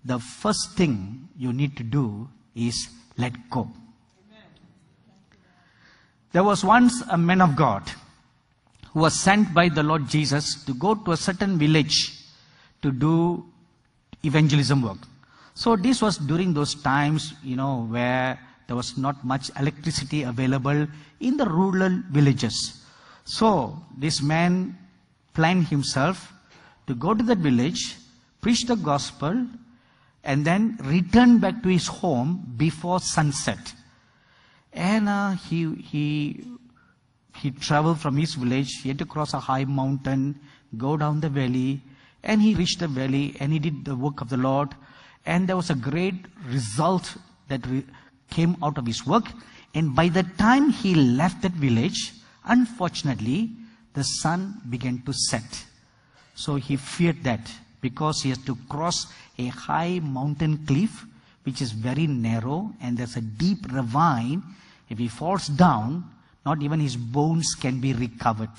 the 0.04 0.18
first 0.18 0.72
thing 0.72 1.28
you 1.38 1.52
need 1.52 1.76
to 1.76 1.84
do 1.84 2.28
is 2.56 2.88
let 3.16 3.32
go. 3.50 3.70
There 6.36 6.44
was 6.44 6.62
once 6.62 7.02
a 7.08 7.16
man 7.16 7.40
of 7.40 7.56
God 7.56 7.82
who 8.92 9.00
was 9.00 9.18
sent 9.18 9.54
by 9.54 9.70
the 9.70 9.82
Lord 9.82 10.06
Jesus 10.06 10.62
to 10.66 10.74
go 10.74 10.94
to 10.94 11.12
a 11.12 11.16
certain 11.16 11.56
village 11.56 12.12
to 12.82 12.92
do 12.92 13.42
evangelism 14.22 14.82
work. 14.82 14.98
So 15.54 15.76
this 15.76 16.02
was 16.02 16.18
during 16.18 16.52
those 16.52 16.74
times, 16.74 17.32
you 17.42 17.56
know, 17.56 17.86
where 17.88 18.38
there 18.66 18.76
was 18.76 18.98
not 18.98 19.24
much 19.24 19.50
electricity 19.58 20.24
available 20.24 20.86
in 21.20 21.38
the 21.38 21.46
rural 21.46 22.02
villages. 22.10 22.84
So 23.24 23.82
this 23.96 24.20
man 24.20 24.76
planned 25.32 25.68
himself 25.68 26.34
to 26.86 26.94
go 26.94 27.14
to 27.14 27.22
that 27.22 27.38
village, 27.38 27.96
preach 28.42 28.66
the 28.66 28.76
gospel, 28.76 29.46
and 30.22 30.44
then 30.44 30.76
return 30.82 31.38
back 31.38 31.62
to 31.62 31.70
his 31.70 31.86
home 31.86 32.52
before 32.58 33.00
sunset. 33.00 33.72
And 34.76 35.08
uh, 35.08 35.30
he, 35.30 35.74
he, 35.76 36.44
he 37.34 37.50
traveled 37.50 37.98
from 37.98 38.16
his 38.16 38.34
village. 38.34 38.70
He 38.82 38.90
had 38.90 38.98
to 38.98 39.06
cross 39.06 39.34
a 39.34 39.40
high 39.40 39.64
mountain, 39.64 40.38
go 40.76 40.96
down 40.96 41.20
the 41.20 41.30
valley, 41.30 41.80
and 42.22 42.42
he 42.42 42.54
reached 42.54 42.80
the 42.80 42.88
valley 42.88 43.34
and 43.40 43.52
he 43.52 43.58
did 43.58 43.84
the 43.84 43.96
work 43.96 44.20
of 44.20 44.28
the 44.28 44.36
Lord. 44.36 44.74
And 45.24 45.48
there 45.48 45.56
was 45.56 45.70
a 45.70 45.74
great 45.74 46.14
result 46.46 47.16
that 47.48 47.66
re- 47.66 47.84
came 48.30 48.56
out 48.62 48.76
of 48.78 48.86
his 48.86 49.06
work. 49.06 49.24
And 49.74 49.94
by 49.96 50.08
the 50.08 50.24
time 50.36 50.70
he 50.70 50.94
left 50.94 51.42
that 51.42 51.52
village, 51.52 52.12
unfortunately, 52.44 53.50
the 53.94 54.04
sun 54.04 54.60
began 54.68 55.02
to 55.02 55.12
set. 55.12 55.64
So 56.34 56.56
he 56.56 56.76
feared 56.76 57.24
that 57.24 57.50
because 57.80 58.22
he 58.22 58.28
has 58.28 58.38
to 58.44 58.56
cross 58.68 59.06
a 59.38 59.46
high 59.46 60.00
mountain 60.00 60.66
cliff, 60.66 61.06
which 61.44 61.62
is 61.62 61.72
very 61.72 62.06
narrow, 62.06 62.72
and 62.82 62.98
there's 62.98 63.16
a 63.16 63.20
deep 63.20 63.72
ravine. 63.72 64.42
If 64.88 64.98
he 64.98 65.08
falls 65.08 65.48
down, 65.48 66.04
not 66.44 66.62
even 66.62 66.80
his 66.80 66.96
bones 66.96 67.54
can 67.54 67.80
be 67.80 67.92
recovered. 67.92 68.50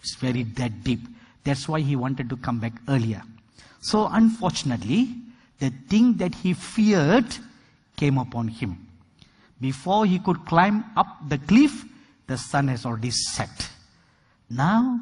It's 0.00 0.14
very 0.14 0.44
that 0.44 0.84
deep. 0.84 1.00
That's 1.44 1.68
why 1.68 1.80
he 1.80 1.96
wanted 1.96 2.28
to 2.30 2.36
come 2.36 2.60
back 2.60 2.72
earlier. 2.88 3.22
So 3.80 4.08
unfortunately, 4.10 5.14
the 5.58 5.70
thing 5.88 6.14
that 6.14 6.34
he 6.34 6.54
feared 6.54 7.26
came 7.96 8.18
upon 8.18 8.48
him. 8.48 8.86
Before 9.60 10.06
he 10.06 10.18
could 10.18 10.44
climb 10.44 10.84
up 10.96 11.28
the 11.28 11.38
cliff, 11.38 11.84
the 12.26 12.36
sun 12.36 12.68
has 12.68 12.84
already 12.84 13.10
set. 13.10 13.70
Now, 14.50 15.00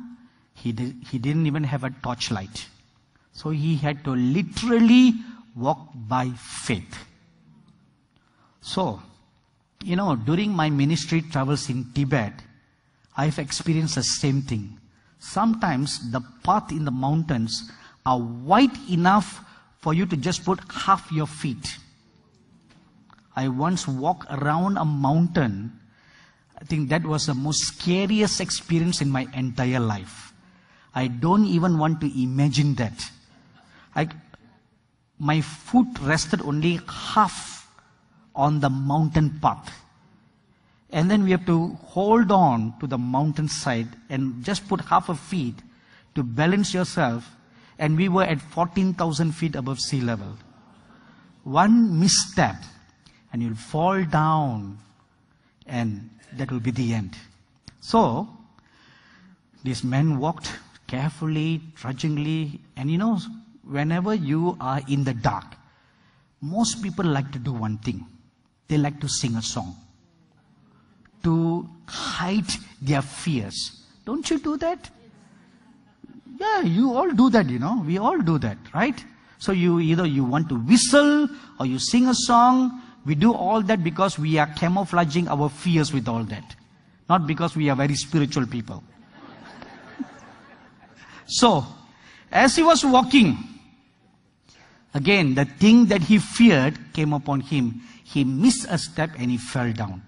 he, 0.55 0.73
did, 0.73 0.97
he 1.11 1.19
didn't 1.19 1.47
even 1.47 1.65
have 1.65 1.85
a 1.85 1.91
torchlight. 1.91 2.67
So 3.33 3.51
he 3.51 3.77
had 3.77 4.05
to 4.05 4.15
literally 4.15 5.15
walk 5.57 5.89
by 5.95 6.31
faith. 6.31 7.07
So, 8.61 9.03
you 9.85 9.97
know, 9.97 10.17
during 10.17 10.51
my 10.51 10.71
ministry 10.71 11.21
travels 11.21 11.69
in 11.69 11.93
Tibet, 11.93 12.33
I've 13.17 13.39
experienced 13.39 13.97
the 13.97 14.03
same 14.03 14.43
thing. 14.43 14.81
Sometimes 15.19 16.11
the 16.11 16.23
path 16.43 16.73
in 16.73 16.85
the 16.85 16.91
mountains 16.91 17.71
are 18.07 18.19
wide 18.19 18.77
enough 18.91 19.41
for 19.79 19.93
you 19.93 20.07
to 20.07 20.17
just 20.17 20.45
put 20.45 20.59
half 20.73 21.13
your 21.13 21.27
feet. 21.27 21.79
I 23.37 23.49
once 23.49 23.87
walked 23.87 24.27
around 24.31 24.79
a 24.79 24.85
mountain. 24.85 25.79
I 26.59 26.65
think 26.65 26.89
that 26.89 27.05
was 27.05 27.27
the 27.27 27.35
most 27.35 27.61
scariest 27.65 28.41
experience 28.41 29.03
in 29.03 29.11
my 29.11 29.27
entire 29.35 29.81
life. 29.81 30.33
I 30.95 31.09
don't 31.09 31.45
even 31.45 31.79
want 31.79 32.01
to 32.01 32.23
imagine 32.23 32.75
that. 32.77 33.11
I, 33.95 34.09
my 35.19 35.41
foot 35.41 35.89
rested 36.01 36.41
only 36.43 36.81
half 36.89 37.54
on 38.35 38.61
the 38.61 38.71
mountain 38.71 39.39
path. 39.41 39.85
And 40.91 41.11
then 41.11 41.25
we 41.25 41.33
have 41.33 41.47
to 41.47 41.77
hold 41.87 42.31
on 42.31 42.79
to 42.81 42.87
the 42.87 42.99
mountain 42.99 43.49
side 43.49 43.89
and 44.09 44.45
just 44.45 44.69
put 44.69 44.81
half 44.81 45.09
a 45.09 45.15
feet 45.15 45.57
to 46.15 46.23
balance 46.23 46.73
yourself. 46.73 47.29
And 47.79 47.97
we 47.97 48.09
were 48.09 48.23
at 48.23 48.41
14,000 48.41 49.33
feet 49.33 49.57
above 49.57 49.81
sea 49.81 50.01
level. 50.01 50.39
One 51.43 51.99
misstep 51.99 52.57
and 53.33 53.43
you'll 53.43 53.57
fall 53.57 54.05
down 54.05 54.79
and 55.67 56.11
that 56.35 56.51
will 56.53 56.61
be 56.61 56.71
the 56.71 56.95
end. 56.95 57.17
So, 57.81 58.29
this 59.65 59.83
man 59.83 60.19
walked 60.19 60.53
carefully, 60.87 61.61
trudgingly, 61.75 62.61
and 62.77 62.91
you 62.91 62.99
know, 62.99 63.19
whenever 63.65 64.15
you 64.15 64.57
are 64.61 64.81
in 64.89 65.05
the 65.05 65.15
dark, 65.15 65.57
most 66.41 66.83
people 66.83 67.05
like 67.05 67.33
to 67.33 67.39
do 67.39 67.53
one 67.53 67.79
thing. 67.79 68.07
They 68.69 68.79
like 68.79 69.01
to 69.01 69.09
sing 69.09 69.37
a 69.37 69.43
song 69.43 69.77
to 71.25 71.69
hide 71.87 72.49
their 72.81 73.03
fears. 73.03 73.83
Don't 74.05 74.29
you 74.31 74.39
do 74.39 74.57
that? 74.59 74.91
Yeah, 76.39 76.61
you 76.61 76.93
all 76.93 77.11
do 77.11 77.31
that, 77.31 77.49
you 77.49 77.59
know. 77.59 77.83
We 77.85 77.99
all 77.99 78.19
do 78.19 78.39
that, 78.39 78.59
right? 78.75 79.03
So 79.39 79.53
you 79.53 79.81
either 79.81 80.07
you 80.07 80.25
want 80.25 80.49
to 80.51 80.57
whistle 80.57 81.29
or 81.59 81.67
you 81.67 81.79
sing 81.79 82.09
a 82.09 82.15
song. 82.15 82.83
We 83.05 83.15
do 83.15 83.33
all 83.33 83.63
that 83.63 83.83
because 83.83 84.19
we 84.19 84.39
are 84.39 84.47
camouflaging 84.47 85.29
our 85.29 85.49
fears 85.49 85.93
with 85.93 86.09
all 86.09 86.25
that. 86.25 86.57
Not 87.09 87.27
because 87.27 87.57
we 87.57 87.69
are 87.69 87.77
very 87.77 87.95
spiritual 87.95 88.47
people. 88.47 88.83
so, 91.27 91.67
as 92.33 92.57
he 92.57 92.63
was 92.63 92.85
walking, 92.85 93.37
again, 94.95 95.35
the 95.35 95.45
thing 95.45 95.87
that 95.87 96.03
he 96.03 96.19
feared 96.19 96.79
came 96.93 97.13
upon 97.13 97.41
him. 97.41 97.83
He 98.05 98.23
missed 98.23 98.67
a 98.69 98.79
step 98.79 99.11
and 99.19 99.31
he 99.31 99.39
fell 99.39 99.73
down. 99.73 100.03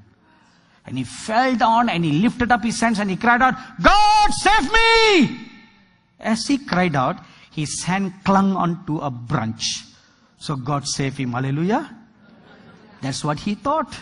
And 0.85 0.97
he 0.97 1.03
fell 1.03 1.57
down 1.57 1.89
and 1.89 2.05
he 2.05 2.13
lifted 2.13 2.53
up 2.53 2.63
his 2.63 2.79
hands 2.81 3.01
and 3.01 3.11
he 3.11 3.17
cried 3.17 3.43
out, 3.43 3.55
God 3.83 4.31
save 4.31 4.71
me! 4.71 5.51
As 6.21 6.47
he 6.47 6.59
cried 6.59 6.95
out, 6.95 7.17
his 7.51 7.83
hand 7.83 8.13
clung 8.25 8.55
onto 8.55 8.99
a 8.99 9.11
branch. 9.11 9.85
So 10.39 10.55
God 10.55 10.87
saved 10.87 11.19
him. 11.19 11.33
Hallelujah. 11.33 11.91
That's 13.01 13.25
what 13.25 13.41
he 13.41 13.55
thought. 13.55 13.99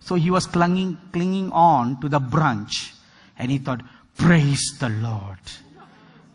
So 0.00 0.14
he 0.14 0.30
was 0.30 0.46
clinging, 0.46 0.96
clinging 1.12 1.50
on 1.52 2.00
to 2.00 2.08
the 2.08 2.20
branch. 2.20 2.94
And 3.38 3.50
he 3.50 3.58
thought, 3.58 3.82
praise 4.16 4.76
the 4.78 4.88
Lord. 4.88 5.38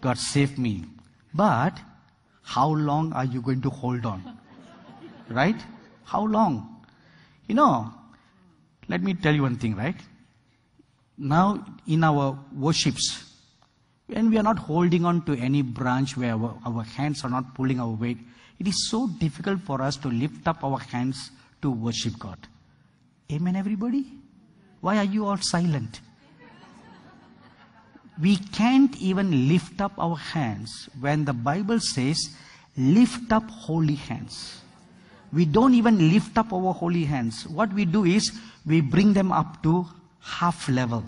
God 0.02 0.18
saved 0.18 0.60
me. 0.60 0.86
But 1.34 1.78
how 2.44 2.70
long 2.70 3.14
are 3.14 3.26
you 3.26 3.42
going 3.42 3.62
to 3.62 3.70
hold 3.70 4.06
on? 4.06 4.38
Right? 5.30 5.60
How 6.06 6.26
long? 6.26 6.77
You 7.48 7.56
know, 7.56 7.94
let 8.88 9.02
me 9.02 9.14
tell 9.14 9.34
you 9.34 9.44
one 9.44 9.58
thing, 9.58 9.76
right? 9.76 9.96
Now, 11.18 11.66
in 11.88 12.04
our 12.04 12.38
worships, 12.54 13.24
when 14.08 14.30
we 14.30 14.38
are 14.38 14.44
not 14.44 14.60
holding 14.60 15.06
on 15.06 15.26
to 15.26 15.34
any 15.38 15.62
branch 15.62 16.16
where 16.16 16.34
our, 16.34 16.58
our 16.66 16.84
hands 16.84 17.24
are 17.24 17.30
not 17.30 17.56
pulling 17.56 17.80
our 17.80 17.90
weight, 17.90 18.18
it 18.60 18.68
is 18.68 18.90
so 18.90 19.08
difficult 19.08 19.62
for 19.62 19.82
us 19.82 19.98
to 19.98 20.08
lift 20.08 20.48
up 20.48 20.64
our 20.64 20.80
hands 20.80 21.32
to 21.62 21.72
worship 21.72 22.18
God. 22.20 22.38
Amen, 23.32 23.56
everybody? 23.56 24.06
Why 24.82 24.98
are 24.98 25.04
you 25.04 25.26
all 25.26 25.38
silent? 25.38 26.02
We 28.22 28.38
can't 28.38 28.96
even 28.98 29.48
lift 29.48 29.80
up 29.80 29.94
our 29.98 30.16
hands 30.16 30.90
when 31.00 31.26
the 31.26 31.34
Bible 31.34 31.80
says, 31.80 32.36
lift 32.76 33.32
up 33.32 33.50
holy 33.50 33.96
hands. 33.96 34.62
We 35.34 35.46
don't 35.46 35.74
even 35.74 36.12
lift 36.12 36.38
up 36.38 36.54
our 36.54 36.74
holy 36.74 37.04
hands. 37.04 37.48
What 37.48 37.74
we 37.74 37.86
do 37.86 38.06
is, 38.06 38.32
we 38.66 38.82
bring 38.82 39.14
them 39.14 39.32
up 39.32 39.62
to 39.64 39.86
half 40.22 40.70
level 40.70 41.04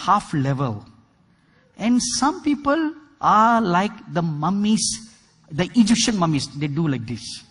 half 0.00 0.32
level. 0.32 0.84
And 1.76 2.00
some 2.02 2.42
people 2.42 2.94
are 3.20 3.60
like 3.60 3.92
the 4.12 4.22
mummies, 4.22 5.10
the 5.50 5.64
Egyptian 5.74 6.16
mummies, 6.16 6.48
they 6.58 6.68
do 6.68 6.88
like 6.88 7.06
this. 7.06 7.44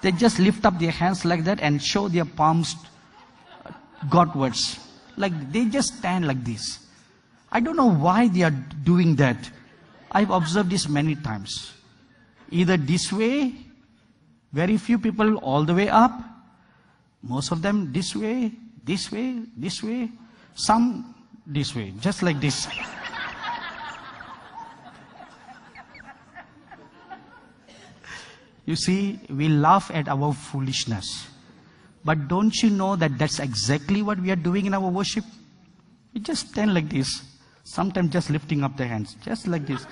They 0.00 0.12
just 0.12 0.38
lift 0.38 0.64
up 0.64 0.78
their 0.78 0.92
hands 0.92 1.24
like 1.24 1.44
that 1.44 1.60
and 1.60 1.82
show 1.82 2.08
their 2.08 2.24
palms 2.24 2.76
uh, 3.66 3.72
Godwards. 4.08 4.78
Like 5.16 5.52
they 5.52 5.64
just 5.64 5.98
stand 5.98 6.26
like 6.26 6.44
this. 6.44 6.86
I 7.50 7.58
don't 7.60 7.76
know 7.76 7.90
why 7.90 8.28
they 8.28 8.42
are 8.42 8.54
doing 8.84 9.16
that. 9.16 9.50
I've 10.12 10.30
observed 10.30 10.70
this 10.70 10.88
many 10.88 11.16
times. 11.16 11.72
Either 12.50 12.76
this 12.76 13.12
way, 13.12 13.54
very 14.52 14.76
few 14.76 14.98
people 14.98 15.36
all 15.36 15.64
the 15.64 15.74
way 15.74 15.88
up, 15.88 16.12
most 17.22 17.50
of 17.50 17.62
them 17.62 17.92
this 17.92 18.14
way, 18.14 18.52
this 18.84 19.10
way, 19.12 19.42
this 19.56 19.82
way. 19.82 20.10
Some 20.54 21.14
this 21.46 21.74
way, 21.74 21.92
just 22.00 22.22
like 22.22 22.40
this. 22.40 22.66
you 28.66 28.76
see, 28.76 29.18
we 29.30 29.48
laugh 29.48 29.90
at 29.92 30.08
our 30.08 30.32
foolishness. 30.32 31.28
But 32.04 32.28
don't 32.28 32.54
you 32.62 32.70
know 32.70 32.96
that 32.96 33.18
that's 33.18 33.38
exactly 33.38 34.02
what 34.02 34.18
we 34.18 34.30
are 34.30 34.36
doing 34.36 34.66
in 34.66 34.74
our 34.74 34.88
worship? 34.88 35.24
We 36.14 36.20
just 36.20 36.48
stand 36.48 36.74
like 36.74 36.88
this. 36.88 37.22
Sometimes 37.64 38.12
just 38.12 38.30
lifting 38.30 38.64
up 38.64 38.76
the 38.76 38.86
hands, 38.86 39.14
just 39.22 39.46
like 39.46 39.66
this. 39.66 39.86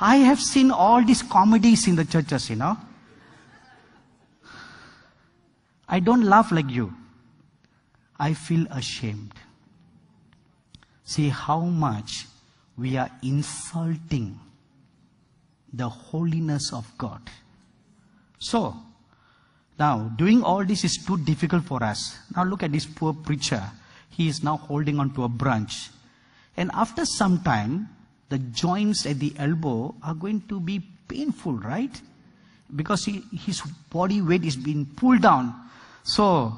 I 0.00 0.16
have 0.16 0.40
seen 0.40 0.70
all 0.70 1.04
these 1.04 1.22
comedies 1.22 1.86
in 1.86 1.96
the 1.96 2.04
churches, 2.04 2.50
you 2.50 2.56
know. 2.56 2.76
I 5.88 6.00
don't 6.00 6.24
laugh 6.24 6.50
like 6.50 6.68
you. 6.70 6.92
I 8.18 8.34
feel 8.34 8.66
ashamed. 8.70 9.34
See 11.04 11.28
how 11.28 11.60
much 11.60 12.26
we 12.76 12.96
are 12.96 13.10
insulting 13.22 14.40
the 15.72 15.88
holiness 15.88 16.72
of 16.72 16.90
God. 16.98 17.20
So, 18.38 18.76
now 19.78 20.12
doing 20.16 20.42
all 20.42 20.64
this 20.64 20.84
is 20.84 20.96
too 21.04 21.18
difficult 21.18 21.64
for 21.64 21.82
us. 21.82 22.16
Now 22.34 22.44
look 22.44 22.62
at 22.62 22.72
this 22.72 22.86
poor 22.86 23.12
preacher. 23.12 23.62
He 24.10 24.28
is 24.28 24.42
now 24.42 24.56
holding 24.56 24.98
on 24.98 25.12
to 25.14 25.24
a 25.24 25.28
branch. 25.28 25.90
And 26.56 26.70
after 26.72 27.04
some 27.04 27.42
time, 27.42 27.88
the 28.34 28.38
joints 28.50 29.06
at 29.06 29.20
the 29.20 29.32
elbow 29.38 29.94
are 30.02 30.14
going 30.14 30.40
to 30.48 30.58
be 30.58 30.82
painful, 31.06 31.52
right? 31.52 32.02
Because 32.74 33.04
he, 33.04 33.22
his 33.32 33.60
body 33.90 34.20
weight 34.20 34.44
is 34.44 34.56
being 34.56 34.86
pulled 34.96 35.22
down. 35.22 35.54
So 36.02 36.52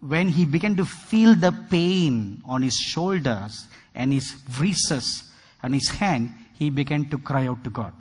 when 0.00 0.28
he 0.28 0.44
began 0.44 0.76
to 0.76 0.84
feel 0.84 1.34
the 1.34 1.52
pain 1.70 2.42
on 2.44 2.60
his 2.60 2.76
shoulders 2.76 3.66
and 3.94 4.12
his 4.12 4.36
wrists 4.60 5.30
and 5.62 5.72
his 5.72 5.88
hand, 5.88 6.34
he 6.58 6.68
began 6.68 7.08
to 7.08 7.16
cry 7.16 7.46
out 7.46 7.64
to 7.64 7.70
God. 7.70 7.94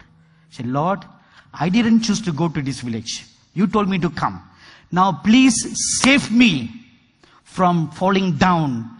He 0.49 0.55
said, 0.57 0.68
Lord, 0.68 1.05
I 1.53 1.70
didn't 1.70 2.01
choose 2.01 2.20
to 2.24 2.34
go 2.34 2.49
to 2.49 2.61
this 2.61 2.82
village. 2.82 3.26
You 3.53 3.66
told 3.66 3.88
me 3.88 3.97
to 3.99 4.09
come. 4.09 4.43
Now 4.91 5.22
please 5.24 5.55
save 6.01 6.30
me 6.34 6.70
from 7.45 7.91
falling 7.91 8.36
down. 8.36 8.91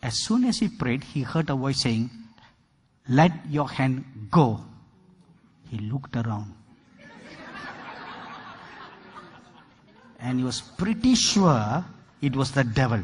As 0.00 0.22
soon 0.22 0.44
as 0.44 0.58
he 0.58 0.68
prayed, 0.68 1.02
he 1.02 1.22
heard 1.22 1.50
a 1.50 1.56
voice 1.56 1.82
saying, 1.82 2.10
let 3.08 3.32
your 3.48 3.68
hand 3.68 4.04
go. 4.30 4.60
He 5.68 5.78
looked 5.78 6.16
around. 6.16 6.54
and 10.20 10.38
he 10.38 10.44
was 10.44 10.60
pretty 10.60 11.14
sure 11.14 11.84
it 12.20 12.36
was 12.36 12.52
the 12.52 12.64
devil. 12.64 13.02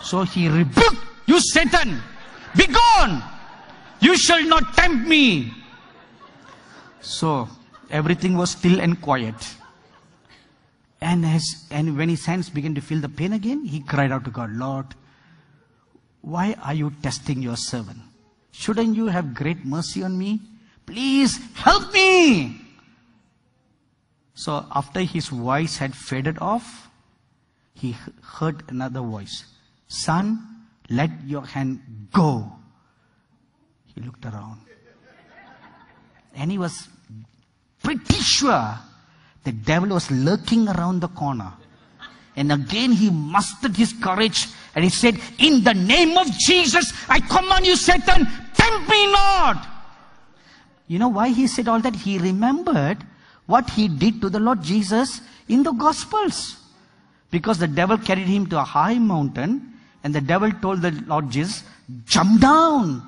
So 0.00 0.22
he 0.22 0.48
rebuked, 0.48 0.96
You 1.26 1.40
Satan, 1.40 2.00
be 2.56 2.66
gone! 2.66 3.22
You 4.00 4.16
shall 4.16 4.42
not 4.44 4.74
tempt 4.74 5.06
me. 5.06 5.52
So 7.02 7.48
everything 7.90 8.36
was 8.36 8.50
still 8.52 8.80
and 8.80 9.00
quiet. 9.00 9.34
And, 11.02 11.24
as, 11.24 11.64
and 11.70 11.96
when 11.96 12.08
his 12.08 12.24
hands 12.24 12.48
began 12.50 12.74
to 12.74 12.80
feel 12.80 13.00
the 13.00 13.08
pain 13.08 13.32
again, 13.32 13.64
he 13.64 13.80
cried 13.80 14.12
out 14.12 14.24
to 14.24 14.30
God, 14.30 14.50
Lord, 14.52 14.86
why 16.22 16.54
are 16.62 16.74
you 16.74 16.92
testing 17.02 17.42
your 17.42 17.56
servant? 17.56 17.98
Shouldn't 18.52 18.96
you 18.96 19.06
have 19.06 19.34
great 19.34 19.64
mercy 19.64 20.02
on 20.02 20.18
me? 20.18 20.40
Please 20.86 21.38
help 21.54 21.92
me. 21.92 22.60
So 24.34 24.66
after 24.74 25.00
his 25.00 25.28
voice 25.28 25.76
had 25.76 25.94
faded 25.94 26.38
off, 26.40 26.88
he 27.74 27.96
heard 28.22 28.62
another 28.68 29.00
voice. 29.00 29.44
Son, 29.88 30.38
let 30.88 31.10
your 31.26 31.44
hand 31.44 31.80
go. 32.12 32.52
He 33.94 34.00
looked 34.00 34.24
around. 34.24 34.60
And 36.34 36.50
he 36.50 36.58
was 36.58 36.88
pretty 37.82 38.14
sure 38.14 38.78
the 39.44 39.52
devil 39.52 39.90
was 39.90 40.10
lurking 40.10 40.68
around 40.68 41.00
the 41.00 41.08
corner. 41.08 41.52
And 42.36 42.52
again 42.52 42.92
he 42.92 43.10
mustered 43.10 43.76
his 43.76 43.92
courage 43.92 44.48
and 44.74 44.84
he 44.84 44.90
said, 44.90 45.18
In 45.38 45.64
the 45.64 45.74
name 45.74 46.16
of 46.16 46.30
Jesus, 46.38 46.92
I 47.08 47.20
command 47.20 47.66
you, 47.66 47.76
Satan, 47.76 48.26
tempt 48.54 48.88
me 48.88 49.12
not. 49.12 49.66
You 50.86 50.98
know 50.98 51.08
why 51.08 51.28
he 51.28 51.46
said 51.46 51.68
all 51.68 51.80
that? 51.80 51.94
He 51.94 52.18
remembered 52.18 52.98
what 53.46 53.70
he 53.70 53.88
did 53.88 54.20
to 54.20 54.28
the 54.28 54.40
Lord 54.40 54.62
Jesus 54.62 55.20
in 55.48 55.62
the 55.62 55.72
Gospels. 55.72 56.56
Because 57.30 57.58
the 57.58 57.68
devil 57.68 57.96
carried 57.96 58.26
him 58.26 58.46
to 58.48 58.58
a 58.58 58.64
high 58.64 58.98
mountain 58.98 59.72
and 60.02 60.14
the 60.14 60.20
devil 60.20 60.50
told 60.50 60.82
the 60.82 60.90
Lord 61.06 61.30
Jesus, 61.30 61.62
jump 62.06 62.40
down. 62.40 63.02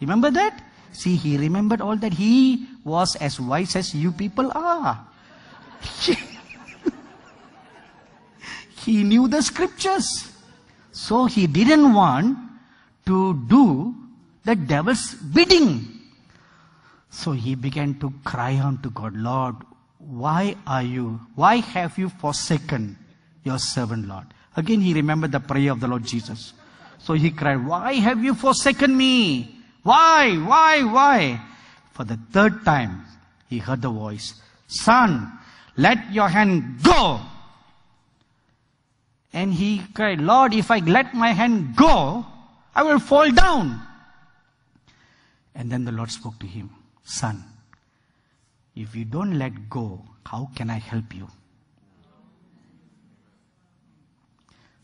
Remember 0.00 0.30
that? 0.30 0.62
See, 0.92 1.16
he 1.16 1.36
remembered 1.36 1.80
all 1.80 1.96
that. 1.96 2.12
He 2.12 2.68
was 2.84 3.16
as 3.16 3.40
wise 3.40 3.74
as 3.74 3.94
you 3.94 4.12
people 4.12 4.52
are. 4.54 5.04
he 8.84 9.02
knew 9.02 9.26
the 9.26 9.42
scriptures. 9.42 10.33
So 10.94 11.26
he 11.26 11.48
didn't 11.48 11.92
want 11.92 12.38
to 13.06 13.34
do 13.48 13.94
the 14.44 14.54
devil's 14.54 15.14
bidding. 15.14 15.90
So 17.10 17.32
he 17.32 17.56
began 17.56 17.98
to 17.98 18.14
cry 18.22 18.60
unto 18.62 18.90
God, 18.90 19.16
Lord, 19.16 19.56
why 19.98 20.54
are 20.66 20.82
you, 20.82 21.18
why 21.34 21.56
have 21.56 21.98
you 21.98 22.08
forsaken 22.10 22.96
your 23.42 23.58
servant, 23.58 24.06
Lord? 24.06 24.26
Again, 24.56 24.80
he 24.80 24.94
remembered 24.94 25.32
the 25.32 25.40
prayer 25.40 25.72
of 25.72 25.80
the 25.80 25.88
Lord 25.88 26.04
Jesus. 26.04 26.52
So 26.98 27.14
he 27.14 27.32
cried, 27.32 27.66
Why 27.66 27.94
have 27.94 28.22
you 28.22 28.34
forsaken 28.34 28.96
me? 28.96 29.58
Why? 29.82 30.36
Why? 30.36 30.84
Why? 30.84 31.40
For 31.92 32.04
the 32.04 32.18
third 32.30 32.64
time, 32.64 33.04
he 33.48 33.58
heard 33.58 33.82
the 33.82 33.90
voice, 33.90 34.40
Son, 34.68 35.32
let 35.76 36.12
your 36.12 36.28
hand 36.28 36.82
go. 36.84 37.20
And 39.34 39.52
he 39.52 39.82
cried, 39.94 40.20
Lord, 40.20 40.54
if 40.54 40.70
I 40.70 40.78
let 40.78 41.12
my 41.12 41.32
hand 41.32 41.74
go, 41.74 42.24
I 42.72 42.84
will 42.84 43.00
fall 43.00 43.32
down. 43.32 43.82
And 45.56 45.70
then 45.70 45.84
the 45.84 45.90
Lord 45.90 46.12
spoke 46.12 46.38
to 46.38 46.46
him, 46.46 46.70
Son, 47.02 47.42
if 48.76 48.94
you 48.94 49.04
don't 49.04 49.36
let 49.36 49.68
go, 49.68 50.00
how 50.24 50.50
can 50.54 50.70
I 50.70 50.78
help 50.78 51.12
you? 51.12 51.28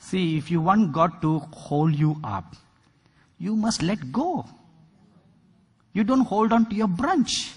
See, 0.01 0.37
if 0.37 0.51
you 0.51 0.61
want 0.61 0.93
God 0.93 1.23
to 1.23 1.39
hold 1.53 1.95
you 1.95 2.17
up, 2.25 2.57
you 3.39 3.55
must 3.55 3.83
let 3.83 4.11
go. 4.11 4.47
You 5.93 6.03
don't 6.03 6.23
hold 6.23 6.53
on 6.53 6.67
to 6.71 6.75
your 6.75 6.89
branch. 6.89 7.53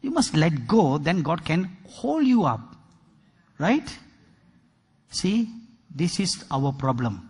You 0.00 0.12
must 0.12 0.34
let 0.34 0.68
go, 0.68 0.98
then 0.98 1.22
God 1.22 1.44
can 1.44 1.76
hold 1.88 2.24
you 2.24 2.44
up. 2.44 2.76
Right? 3.58 3.98
See, 5.10 5.48
this 5.94 6.20
is 6.20 6.44
our 6.50 6.72
problem. 6.72 7.28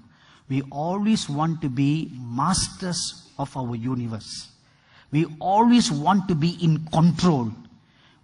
We 0.49 0.63
always 0.71 1.29
want 1.29 1.61
to 1.63 1.69
be 1.69 2.11
masters 2.19 3.31
of 3.39 3.55
our 3.57 3.77
universe. 3.77 4.49
We 5.11 5.27
always 5.41 5.91
want 5.91 6.29
to 6.29 6.35
be 6.35 6.59
in 6.63 6.87
control. 6.87 7.51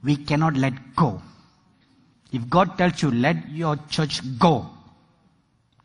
We 0.02 0.16
cannot 0.16 0.56
let 0.56 0.72
go. 0.96 1.22
If 2.32 2.48
God 2.48 2.76
tells 2.76 3.02
you, 3.02 3.10
let 3.10 3.48
your 3.50 3.76
church 3.88 4.20
go, 4.38 4.68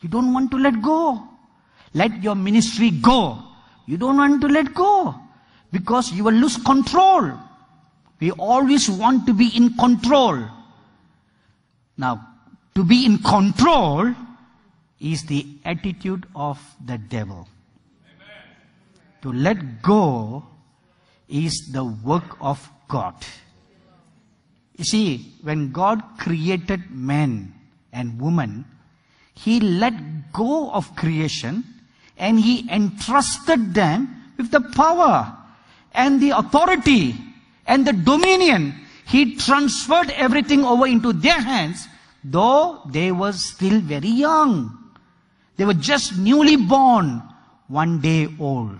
you 0.02 0.10
don't 0.10 0.34
want 0.34 0.52
to 0.52 0.58
let 0.58 0.82
go. 0.82 1.28
Let 1.93 2.24
your 2.24 2.36
ministry 2.36 2.91
go. 2.91 3.43
You 3.86 3.97
don't 3.97 4.18
want 4.18 4.41
to 4.41 4.47
let 4.47 4.74
go 4.74 5.16
because 5.72 6.12
you 6.12 6.24
will 6.24 6.34
lose 6.34 6.58
control. 6.58 7.32
We 8.20 8.32
always 8.32 8.89
want 8.89 9.26
to 9.28 9.34
be 9.34 9.47
in 9.56 9.76
control. 9.78 10.43
Now, 11.97 12.28
to 12.76 12.84
be 12.84 13.06
in 13.06 13.18
control 13.20 14.14
is 15.00 15.24
the 15.24 15.45
attitude 15.66 16.26
of 16.36 16.60
the 16.86 16.97
devil. 16.97 17.47
Amen. 18.06 18.43
To 19.22 19.32
let 19.32 19.82
go 19.82 20.45
is 21.28 21.70
the 21.72 21.84
work 21.84 22.38
of 22.41 22.70
God. 22.88 23.16
You 24.78 24.86
see, 24.86 25.34
when 25.41 25.72
God 25.72 26.02
created 26.18 26.89
man 26.89 27.54
and 27.91 28.20
woman, 28.20 28.66
He 29.34 29.60
let 29.60 30.32
go 30.32 30.72
of 30.72 30.95
creation 30.95 31.64
and 32.18 32.39
He 32.39 32.70
entrusted 32.70 33.74
them 33.74 34.34
with 34.38 34.52
the 34.52 34.62
power 34.62 35.36
and 35.93 36.22
the 36.22 36.32
authority 36.32 37.16
and 37.68 37.86
the 37.86 37.93
dominion. 37.93 38.74
He 39.06 39.36
transferred 39.36 40.12
everything 40.12 40.64
over 40.64 40.88
into 40.88 41.14
their 41.14 41.39
hands, 41.39 41.88
though 42.24 42.82
they 42.89 43.12
were 43.12 43.34
still 43.34 43.80
very 43.82 44.10
young. 44.10 44.78
They 45.60 45.66
were 45.66 45.74
just 45.74 46.18
newly 46.18 46.55
born, 46.55 47.22
one 47.68 47.99
day 47.99 48.30
old. 48.39 48.80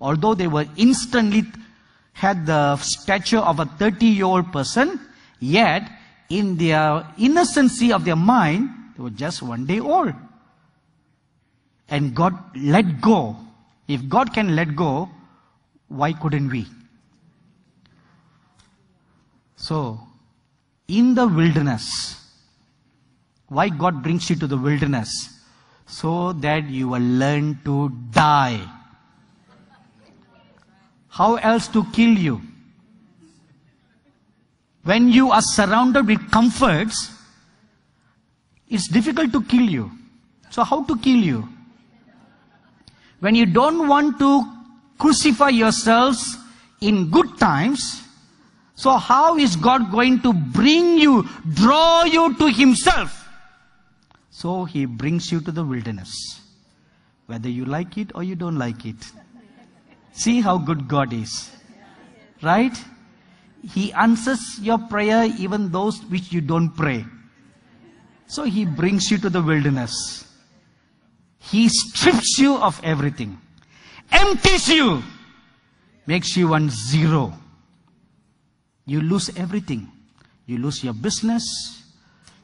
Although 0.00 0.34
they 0.34 0.48
were 0.48 0.66
instantly 0.76 1.44
had 2.12 2.44
the 2.44 2.76
stature 2.78 3.38
of 3.38 3.60
a 3.60 3.66
30 3.66 4.04
year 4.04 4.24
old 4.24 4.52
person, 4.52 4.98
yet 5.38 5.88
in 6.28 6.56
their 6.56 7.06
innocency 7.18 7.92
of 7.92 8.04
their 8.04 8.16
mind, 8.16 8.68
they 8.96 9.02
were 9.04 9.10
just 9.10 9.42
one 9.42 9.64
day 9.64 9.78
old. 9.78 10.12
And 11.88 12.16
God 12.16 12.34
let 12.56 13.00
go. 13.00 13.36
If 13.86 14.08
God 14.08 14.34
can 14.34 14.56
let 14.56 14.74
go, 14.74 15.08
why 15.86 16.14
couldn't 16.14 16.50
we? 16.50 16.66
So, 19.54 20.00
in 20.88 21.14
the 21.14 21.28
wilderness, 21.28 22.20
why 23.46 23.68
God 23.68 24.02
brings 24.02 24.28
you 24.28 24.34
to 24.34 24.48
the 24.48 24.56
wilderness? 24.56 25.34
So 25.86 26.32
that 26.34 26.68
you 26.68 26.88
will 26.88 27.00
learn 27.00 27.60
to 27.64 27.90
die. 28.10 28.60
How 31.08 31.36
else 31.36 31.68
to 31.68 31.84
kill 31.92 32.10
you? 32.10 32.42
When 34.82 35.08
you 35.08 35.30
are 35.30 35.42
surrounded 35.42 36.06
with 36.06 36.30
comforts, 36.30 37.10
it's 38.68 38.88
difficult 38.88 39.32
to 39.32 39.42
kill 39.42 39.62
you. 39.62 39.90
So 40.50 40.62
how 40.62 40.84
to 40.84 40.98
kill 40.98 41.16
you? 41.16 41.48
When 43.20 43.34
you 43.34 43.46
don't 43.46 43.88
want 43.88 44.18
to 44.18 44.44
crucify 44.98 45.48
yourselves 45.50 46.36
in 46.80 47.10
good 47.10 47.38
times, 47.38 48.02
so 48.74 48.92
how 48.92 49.38
is 49.38 49.56
God 49.56 49.90
going 49.90 50.20
to 50.20 50.32
bring 50.32 50.98
you, 50.98 51.26
draw 51.54 52.04
you 52.04 52.34
to 52.34 52.48
Himself? 52.48 53.25
So 54.36 54.64
He 54.64 54.84
brings 54.84 55.30
you 55.32 55.40
to 55.40 55.52
the 55.52 55.64
wilderness. 55.64 56.12
Whether 57.26 57.48
you 57.48 57.64
like 57.64 57.96
it 57.98 58.12
or 58.14 58.22
you 58.22 58.36
don't 58.36 58.58
like 58.58 58.84
it. 58.84 58.96
See 60.12 60.40
how 60.40 60.58
good 60.58 60.86
God 60.88 61.12
is. 61.12 61.50
Right? 62.42 62.76
He 63.74 63.92
answers 63.92 64.60
your 64.60 64.78
prayer 64.78 65.24
even 65.38 65.70
those 65.72 66.04
which 66.04 66.32
you 66.32 66.40
don't 66.40 66.70
pray. 66.76 67.04
So 68.26 68.44
He 68.44 68.64
brings 68.64 69.10
you 69.10 69.18
to 69.18 69.30
the 69.30 69.42
wilderness. 69.42 70.26
He 71.38 71.68
strips 71.68 72.38
you 72.38 72.56
of 72.56 72.80
everything. 72.84 73.38
Empties 74.12 74.68
you. 74.68 75.02
Makes 76.06 76.36
you 76.36 76.48
one 76.48 76.70
zero 76.70 77.32
you 78.86 79.00
lose 79.00 79.36
everything. 79.36 79.90
You 80.46 80.58
lose 80.58 80.82
your 80.82 80.94
business, 80.94 81.82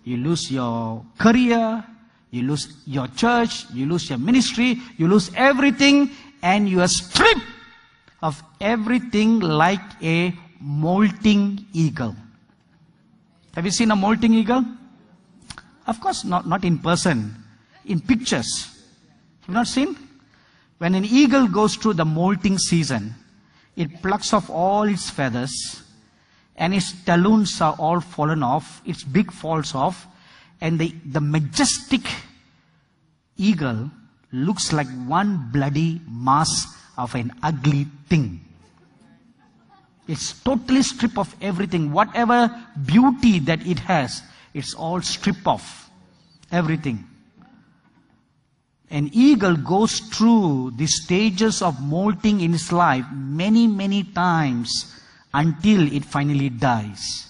you 0.04 0.16
lose 0.16 0.50
your 0.50 1.04
career, 1.18 1.84
you 2.30 2.42
lose 2.42 2.76
your 2.86 3.06
church, 3.08 3.66
you 3.72 3.86
lose 3.86 4.08
your 4.08 4.18
ministry, 4.18 4.78
you 4.96 5.06
lose 5.06 5.30
everything, 5.36 6.10
and 6.42 6.68
you 6.68 6.80
are 6.80 6.88
stripped 6.88 7.46
of 8.22 8.42
everything 8.60 9.40
like 9.40 9.80
a 10.02 10.34
molting 10.60 11.64
eagle. 11.72 12.16
Have 13.54 13.64
you 13.64 13.70
seen 13.70 13.90
a 13.90 13.96
molting 13.96 14.32
eagle? 14.34 14.64
Of 15.86 16.00
course, 16.00 16.24
not, 16.24 16.48
not 16.48 16.64
in 16.64 16.78
person, 16.78 17.34
in 17.84 18.00
pictures. 18.00 18.82
You've 19.46 19.54
not 19.54 19.66
seen? 19.66 19.96
When 20.78 20.94
an 20.94 21.04
eagle 21.04 21.48
goes 21.48 21.76
through 21.76 21.94
the 21.94 22.04
molting 22.04 22.58
season, 22.58 23.14
it 23.76 24.02
plucks 24.02 24.32
off 24.32 24.48
all 24.48 24.84
its 24.84 25.10
feathers 25.10 25.81
and 26.62 26.72
its 26.72 26.92
talons 27.02 27.60
are 27.60 27.74
all 27.76 28.00
fallen 28.00 28.40
off, 28.40 28.82
its 28.86 29.02
beak 29.02 29.32
falls 29.32 29.74
off, 29.74 30.06
and 30.60 30.78
the, 30.78 30.94
the 31.04 31.20
majestic 31.20 32.02
eagle 33.36 33.90
looks 34.30 34.72
like 34.72 34.86
one 35.08 35.50
bloody 35.50 36.00
mass 36.08 36.68
of 36.96 37.16
an 37.16 37.32
ugly 37.42 37.88
thing. 38.08 38.40
It's 40.06 40.40
totally 40.44 40.82
stripped 40.82 41.18
of 41.18 41.34
everything. 41.42 41.90
Whatever 41.90 42.48
beauty 42.86 43.40
that 43.40 43.66
it 43.66 43.80
has, 43.80 44.22
it's 44.54 44.72
all 44.72 45.02
stripped 45.02 45.44
off. 45.44 45.90
Everything. 46.52 47.04
An 48.88 49.10
eagle 49.12 49.56
goes 49.56 49.98
through 49.98 50.74
the 50.76 50.86
stages 50.86 51.60
of 51.60 51.82
molting 51.82 52.40
in 52.40 52.54
its 52.54 52.70
life 52.70 53.06
many, 53.12 53.66
many 53.66 54.04
times 54.04 55.01
until 55.34 55.92
it 55.92 56.04
finally 56.04 56.48
dies. 56.48 57.28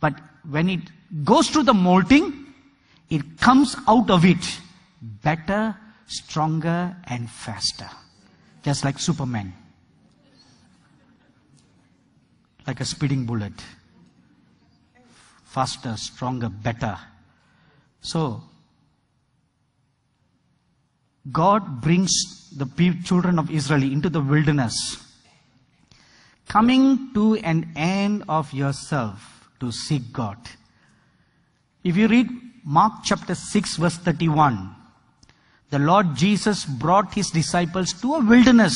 But 0.00 0.14
when 0.48 0.68
it 0.68 0.80
goes 1.24 1.48
through 1.48 1.64
the 1.64 1.74
molting, 1.74 2.46
it 3.08 3.38
comes 3.38 3.76
out 3.88 4.10
of 4.10 4.24
it 4.24 4.60
better, 5.00 5.76
stronger, 6.06 6.96
and 7.04 7.30
faster. 7.30 7.88
Just 8.62 8.84
like 8.84 8.98
Superman. 8.98 9.52
Like 12.66 12.80
a 12.80 12.84
speeding 12.84 13.26
bullet. 13.26 13.52
Faster, 15.44 15.96
stronger, 15.96 16.48
better. 16.48 16.96
So, 18.00 18.42
God 21.32 21.80
brings 21.80 22.10
the 22.56 22.66
children 23.04 23.38
of 23.38 23.50
Israel 23.50 23.82
into 23.82 24.08
the 24.08 24.20
wilderness 24.20 25.09
coming 26.50 27.14
to 27.14 27.36
an 27.36 27.70
end 27.76 28.24
of 28.28 28.52
yourself 28.52 29.48
to 29.60 29.70
seek 29.70 30.12
God. 30.12 30.36
If 31.84 31.96
you 31.96 32.08
read 32.08 32.28
Mark 32.64 33.04
chapter 33.04 33.36
6 33.36 33.76
verse 33.76 33.96
31, 33.98 34.74
the 35.70 35.78
Lord 35.78 36.16
Jesus 36.16 36.64
brought 36.64 37.14
his 37.14 37.30
disciples 37.30 37.92
to 38.02 38.14
a 38.14 38.24
wilderness 38.24 38.74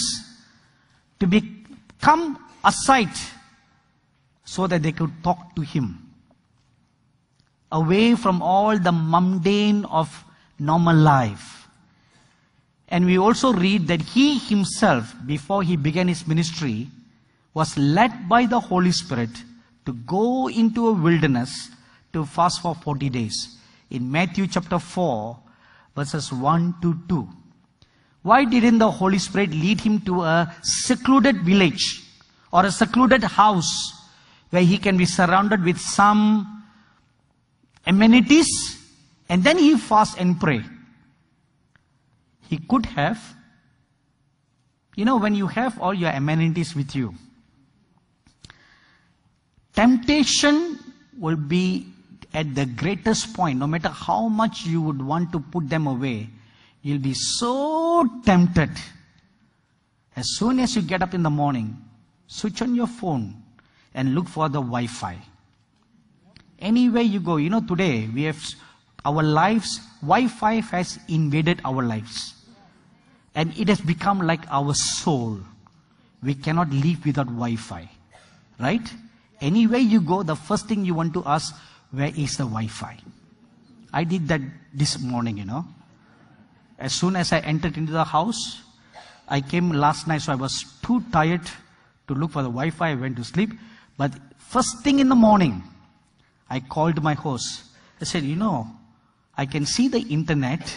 to 1.18 1.26
become 1.26 2.38
a 2.64 2.70
sight 2.70 3.16
so 4.44 4.68
that 4.68 4.84
they 4.84 4.92
could 4.92 5.10
talk 5.24 5.56
to 5.56 5.62
him. 5.62 5.98
Away 7.72 8.14
from 8.14 8.40
all 8.40 8.78
the 8.78 8.92
mundane 8.92 9.84
of 9.86 10.24
normal 10.60 10.94
life. 10.94 11.66
And 12.86 13.04
we 13.04 13.18
also 13.18 13.52
read 13.52 13.88
that 13.88 14.00
he 14.00 14.38
himself, 14.38 15.12
before 15.26 15.64
he 15.64 15.76
began 15.76 16.06
his 16.06 16.24
ministry, 16.28 16.86
was 17.54 17.78
led 17.78 18.28
by 18.28 18.46
the 18.46 18.58
Holy 18.58 18.90
Spirit 18.90 19.30
to 19.86 19.92
go 19.92 20.48
into 20.48 20.88
a 20.88 20.92
wilderness 20.92 21.70
to 22.12 22.24
fast 22.24 22.60
for 22.60 22.74
40 22.74 23.08
days. 23.10 23.58
In 23.90 24.10
Matthew 24.10 24.48
chapter 24.48 24.78
4, 24.78 25.38
verses 25.94 26.32
1 26.32 26.74
to 26.82 26.98
2. 27.08 27.28
Why 28.22 28.44
didn't 28.44 28.78
the 28.78 28.90
Holy 28.90 29.18
Spirit 29.18 29.50
lead 29.50 29.80
him 29.80 30.00
to 30.00 30.22
a 30.22 30.54
secluded 30.62 31.42
village 31.42 32.02
or 32.52 32.64
a 32.64 32.72
secluded 32.72 33.22
house 33.22 33.70
where 34.50 34.62
he 34.62 34.78
can 34.78 34.96
be 34.96 35.04
surrounded 35.04 35.62
with 35.62 35.78
some 35.78 36.64
amenities 37.86 38.48
and 39.28 39.44
then 39.44 39.58
he 39.58 39.76
fast 39.76 40.18
and 40.18 40.40
pray? 40.40 40.62
He 42.48 42.58
could 42.58 42.86
have, 42.86 43.18
you 44.96 45.04
know, 45.04 45.16
when 45.16 45.34
you 45.34 45.46
have 45.48 45.78
all 45.80 45.94
your 45.94 46.10
amenities 46.10 46.74
with 46.74 46.96
you, 46.96 47.14
temptation 49.74 50.78
will 51.18 51.36
be 51.36 51.86
at 52.32 52.54
the 52.54 52.66
greatest 52.66 53.34
point, 53.34 53.58
no 53.58 53.66
matter 53.66 53.88
how 53.88 54.28
much 54.28 54.66
you 54.66 54.82
would 54.82 55.00
want 55.00 55.30
to 55.32 55.38
put 55.38 55.68
them 55.68 55.86
away, 55.86 56.28
you'll 56.82 56.98
be 56.98 57.14
so 57.14 58.08
tempted. 58.24 58.70
As 60.16 60.36
soon 60.36 60.58
as 60.58 60.74
you 60.74 60.82
get 60.82 61.02
up 61.02 61.14
in 61.14 61.22
the 61.22 61.30
morning, 61.30 61.76
switch 62.26 62.60
on 62.62 62.74
your 62.74 62.86
phone 62.86 63.34
and 63.94 64.14
look 64.14 64.28
for 64.28 64.48
the 64.48 64.60
Wi 64.60 64.86
Fi. 64.86 65.16
Anywhere 66.58 67.02
you 67.02 67.20
go, 67.20 67.36
you 67.36 67.50
know, 67.50 67.60
today 67.60 68.08
we 68.12 68.24
have 68.24 68.42
our 69.04 69.22
lives, 69.22 69.80
Wi 70.00 70.28
Fi 70.28 70.54
has 70.60 70.98
invaded 71.08 71.60
our 71.64 71.82
lives. 71.82 72.34
And 73.34 73.56
it 73.58 73.68
has 73.68 73.80
become 73.80 74.20
like 74.20 74.44
our 74.50 74.74
soul. 74.74 75.38
We 76.22 76.34
cannot 76.34 76.70
live 76.70 77.04
without 77.04 77.26
Wi 77.26 77.56
Fi. 77.56 77.88
Right? 78.58 78.88
Anywhere 79.44 79.78
you 79.78 80.00
go, 80.00 80.22
the 80.22 80.34
first 80.34 80.68
thing 80.68 80.86
you 80.86 80.94
want 80.94 81.12
to 81.12 81.22
ask, 81.26 81.54
where 81.90 82.10
is 82.16 82.38
the 82.38 82.44
Wi 82.44 82.66
Fi? 82.66 82.96
I 83.92 84.02
did 84.04 84.26
that 84.28 84.40
this 84.72 84.98
morning, 84.98 85.36
you 85.36 85.44
know. 85.44 85.66
As 86.78 86.94
soon 86.94 87.14
as 87.14 87.30
I 87.30 87.40
entered 87.40 87.76
into 87.76 87.92
the 87.92 88.04
house, 88.04 88.62
I 89.28 89.42
came 89.42 89.68
last 89.68 90.08
night, 90.08 90.22
so 90.22 90.32
I 90.32 90.36
was 90.36 90.64
too 90.82 91.02
tired 91.12 91.42
to 92.08 92.14
look 92.14 92.30
for 92.30 92.42
the 92.42 92.48
Wi 92.48 92.70
Fi. 92.70 92.92
I 92.92 92.94
went 92.94 93.18
to 93.18 93.24
sleep. 93.24 93.50
But 93.98 94.14
first 94.38 94.82
thing 94.82 94.98
in 94.98 95.10
the 95.10 95.14
morning, 95.14 95.62
I 96.48 96.60
called 96.60 97.02
my 97.02 97.12
host. 97.12 97.64
I 98.00 98.04
said, 98.04 98.22
You 98.22 98.36
know, 98.36 98.66
I 99.36 99.44
can 99.44 99.66
see 99.66 99.88
the 99.88 100.00
internet, 100.00 100.74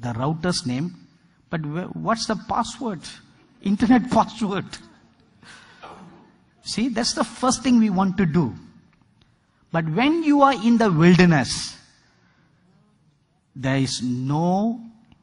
the 0.00 0.12
router's 0.12 0.66
name, 0.66 0.94
but 1.48 1.64
what's 1.96 2.26
the 2.26 2.36
password? 2.46 3.00
Internet 3.62 4.10
password. 4.10 4.66
See, 6.66 6.88
that's 6.88 7.14
the 7.14 7.22
first 7.22 7.62
thing 7.62 7.78
we 7.78 7.90
want 7.90 8.16
to 8.18 8.26
do. 8.26 8.52
But 9.70 9.88
when 9.88 10.24
you 10.24 10.42
are 10.42 10.52
in 10.52 10.78
the 10.78 10.90
wilderness, 10.90 11.76
there 13.54 13.76
is 13.76 14.02
no 14.02 14.80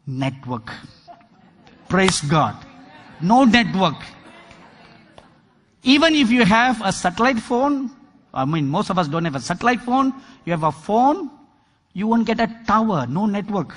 network. 0.08 0.72
Praise 1.90 2.22
God. 2.22 2.56
No 3.20 3.44
network. 3.44 3.98
Even 5.84 6.16
if 6.16 6.32
you 6.32 6.46
have 6.46 6.82
a 6.82 6.94
satellite 6.94 7.40
phone, 7.40 7.92
I 8.34 8.46
mean, 8.46 8.70
most 8.70 8.90
of 8.90 8.98
us 8.98 9.10
don't 9.10 9.26
have 9.26 9.36
a 9.36 9.42
satellite 9.42 9.82
phone, 9.82 10.14
you 10.46 10.54
have 10.54 10.64
a 10.64 10.72
phone, 10.72 11.30
you 11.92 12.08
won't 12.08 12.26
get 12.26 12.40
a 12.40 12.48
tower, 12.66 13.06
no 13.06 13.26
network. 13.26 13.76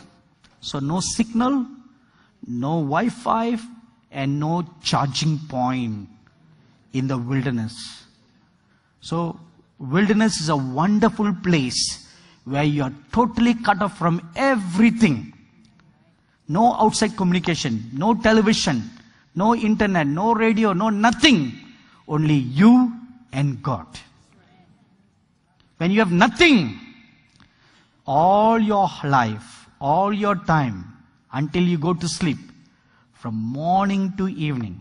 So, 0.61 0.79
no 0.79 1.01
signal, 1.01 1.67
no 2.47 2.81
Wi 2.83 3.09
Fi, 3.09 3.59
and 4.13 4.39
no 4.39 4.65
charging 4.83 5.41
point 5.49 6.11
in 6.97 7.07
the 7.07 7.19
wilderness. 7.19 8.05
So, 9.01 9.39
wilderness 9.79 10.41
is 10.41 10.49
a 10.49 10.57
wonderful 10.57 11.33
place 11.43 12.09
where 12.45 12.65
you 12.65 12.83
are 12.85 12.93
totally 13.13 13.55
cut 13.55 13.83
off 13.83 13.99
from 13.99 14.31
everything. 14.35 15.33
No 16.49 16.75
outside 16.75 17.17
communication, 17.17 17.91
no 17.93 18.15
television, 18.15 18.91
no 19.35 19.55
internet, 19.55 20.07
no 20.07 20.33
radio, 20.33 20.73
no 20.73 20.91
nothing. 20.91 21.53
Only 22.09 22.35
you 22.35 22.93
and 23.33 23.63
God. 23.63 23.87
When 25.79 25.91
you 25.91 25.99
have 25.99 26.13
nothing, 26.13 26.79
all 28.07 28.59
your 28.59 28.89
life, 29.05 29.69
all 29.81 30.13
your 30.13 30.37
time, 30.37 30.85
until 31.33 31.63
you 31.63 31.77
go 31.77 31.93
to 31.93 32.09
sleep, 32.09 32.39
from 33.13 33.35
morning 33.35 34.15
to 34.17 34.29
evening, 34.29 34.81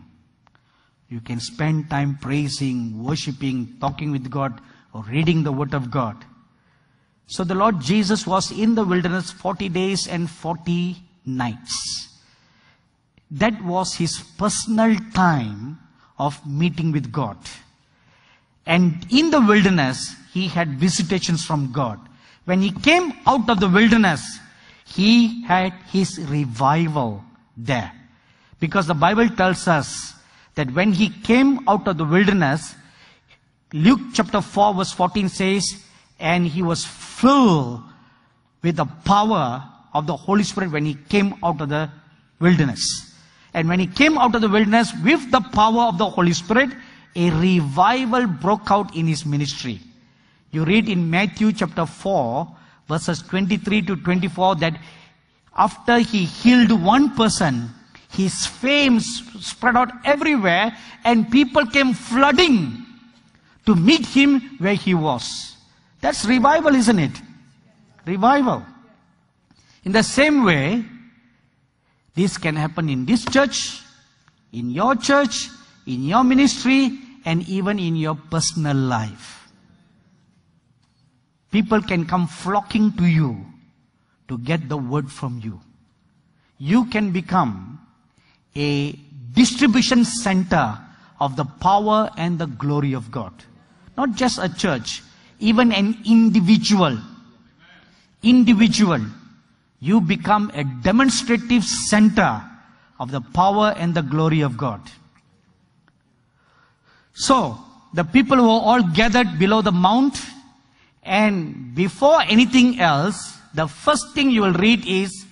you 1.08 1.20
can 1.20 1.38
spend 1.40 1.88
time 1.88 2.18
praising, 2.20 3.02
worshiping, 3.02 3.76
talking 3.80 4.10
with 4.10 4.30
God, 4.30 4.60
or 4.92 5.02
reading 5.04 5.42
the 5.42 5.52
Word 5.52 5.74
of 5.74 5.90
God. 5.90 6.16
So 7.28 7.44
the 7.44 7.54
Lord 7.54 7.80
Jesus 7.80 8.26
was 8.26 8.50
in 8.50 8.74
the 8.74 8.84
wilderness 8.84 9.30
40 9.30 9.68
days 9.68 10.06
and 10.08 10.28
40 10.28 10.96
nights. 11.24 12.08
That 13.30 13.62
was 13.64 13.94
his 13.94 14.18
personal 14.38 14.96
time 15.12 15.78
of 16.18 16.44
meeting 16.46 16.92
with 16.92 17.10
God. 17.12 17.36
And 18.64 19.06
in 19.10 19.30
the 19.30 19.40
wilderness, 19.40 20.14
he 20.32 20.48
had 20.48 20.70
visitations 20.70 21.44
from 21.44 21.72
God. 21.72 22.00
When 22.44 22.62
he 22.62 22.70
came 22.70 23.12
out 23.26 23.48
of 23.48 23.60
the 23.60 23.68
wilderness, 23.68 24.22
he 24.84 25.42
had 25.44 25.72
his 25.90 26.18
revival 26.28 27.22
there. 27.56 27.92
Because 28.60 28.86
the 28.86 28.94
Bible 28.94 29.28
tells 29.28 29.66
us 29.68 30.14
that 30.56 30.72
when 30.72 30.92
he 30.92 31.08
came 31.08 31.60
out 31.68 31.86
of 31.86 31.96
the 31.96 32.04
wilderness, 32.04 32.74
Luke 33.72 34.00
chapter 34.12 34.40
4 34.40 34.74
verse 34.74 34.92
14 34.92 35.28
says, 35.28 35.82
and 36.18 36.46
he 36.46 36.62
was 36.62 36.84
filled 36.84 37.82
with 38.62 38.76
the 38.76 38.86
power 39.04 39.62
of 39.94 40.06
the 40.06 40.16
Holy 40.16 40.42
Spirit 40.42 40.72
when 40.72 40.84
he 40.84 40.94
came 41.08 41.34
out 41.44 41.60
of 41.60 41.68
the 41.68 41.90
wilderness. 42.40 43.14
And 43.54 43.68
when 43.68 43.80
he 43.80 43.86
came 43.86 44.18
out 44.18 44.34
of 44.34 44.40
the 44.40 44.48
wilderness 44.48 44.92
with 45.04 45.30
the 45.30 45.40
power 45.40 45.84
of 45.84 45.98
the 45.98 46.08
Holy 46.08 46.32
Spirit, 46.32 46.70
a 47.14 47.30
revival 47.30 48.26
broke 48.26 48.70
out 48.70 48.94
in 48.94 49.06
his 49.06 49.24
ministry. 49.24 49.80
You 50.50 50.64
read 50.64 50.88
in 50.88 51.08
Matthew 51.08 51.52
chapter 51.52 51.86
4, 51.86 52.56
verses 52.88 53.22
23 53.22 53.82
to 53.82 53.96
24, 53.96 54.56
that 54.56 54.78
after 55.56 55.98
he 55.98 56.24
healed 56.24 56.72
one 56.72 57.14
person, 57.14 57.70
his 58.16 58.46
fame 58.46 58.98
spread 59.00 59.76
out 59.76 59.92
everywhere, 60.04 60.76
and 61.04 61.30
people 61.30 61.66
came 61.66 61.92
flooding 61.92 62.84
to 63.66 63.74
meet 63.74 64.06
him 64.06 64.40
where 64.58 64.74
he 64.74 64.94
was. 64.94 65.56
That's 66.00 66.24
revival, 66.24 66.74
isn't 66.74 66.98
it? 66.98 67.20
Revival. 68.06 68.64
In 69.84 69.92
the 69.92 70.02
same 70.02 70.44
way, 70.44 70.84
this 72.14 72.38
can 72.38 72.56
happen 72.56 72.88
in 72.88 73.04
this 73.04 73.24
church, 73.24 73.80
in 74.52 74.70
your 74.70 74.94
church, 74.96 75.48
in 75.86 76.04
your 76.04 76.24
ministry, 76.24 76.98
and 77.24 77.46
even 77.48 77.78
in 77.78 77.96
your 77.96 78.14
personal 78.14 78.76
life. 78.76 79.50
People 81.50 81.82
can 81.82 82.06
come 82.06 82.26
flocking 82.26 82.92
to 82.92 83.04
you 83.04 83.44
to 84.28 84.38
get 84.38 84.68
the 84.68 84.76
word 84.76 85.10
from 85.10 85.40
you. 85.42 85.60
You 86.58 86.86
can 86.86 87.12
become 87.12 87.75
a 88.56 88.92
distribution 89.32 90.04
center 90.04 90.78
of 91.20 91.36
the 91.36 91.44
power 91.44 92.10
and 92.16 92.38
the 92.38 92.46
glory 92.46 92.94
of 92.94 93.10
God. 93.10 93.32
Not 93.96 94.14
just 94.16 94.38
a 94.38 94.52
church, 94.52 95.02
even 95.38 95.72
an 95.72 95.98
individual. 96.04 96.98
Individual. 98.22 99.00
You 99.80 100.00
become 100.00 100.50
a 100.54 100.64
demonstrative 100.64 101.64
center 101.64 102.42
of 102.98 103.10
the 103.10 103.20
power 103.20 103.74
and 103.76 103.94
the 103.94 104.02
glory 104.02 104.40
of 104.40 104.56
God. 104.56 104.80
So, 107.12 107.58
the 107.94 108.04
people 108.04 108.38
were 108.38 108.48
all 108.48 108.82
gathered 108.82 109.38
below 109.38 109.62
the 109.62 109.72
mount, 109.72 110.18
and 111.02 111.74
before 111.74 112.20
anything 112.22 112.80
else, 112.80 113.38
the 113.54 113.66
first 113.66 114.12
thing 114.12 114.30
you 114.30 114.42
will 114.42 114.52
read 114.52 114.86
is 114.86 115.25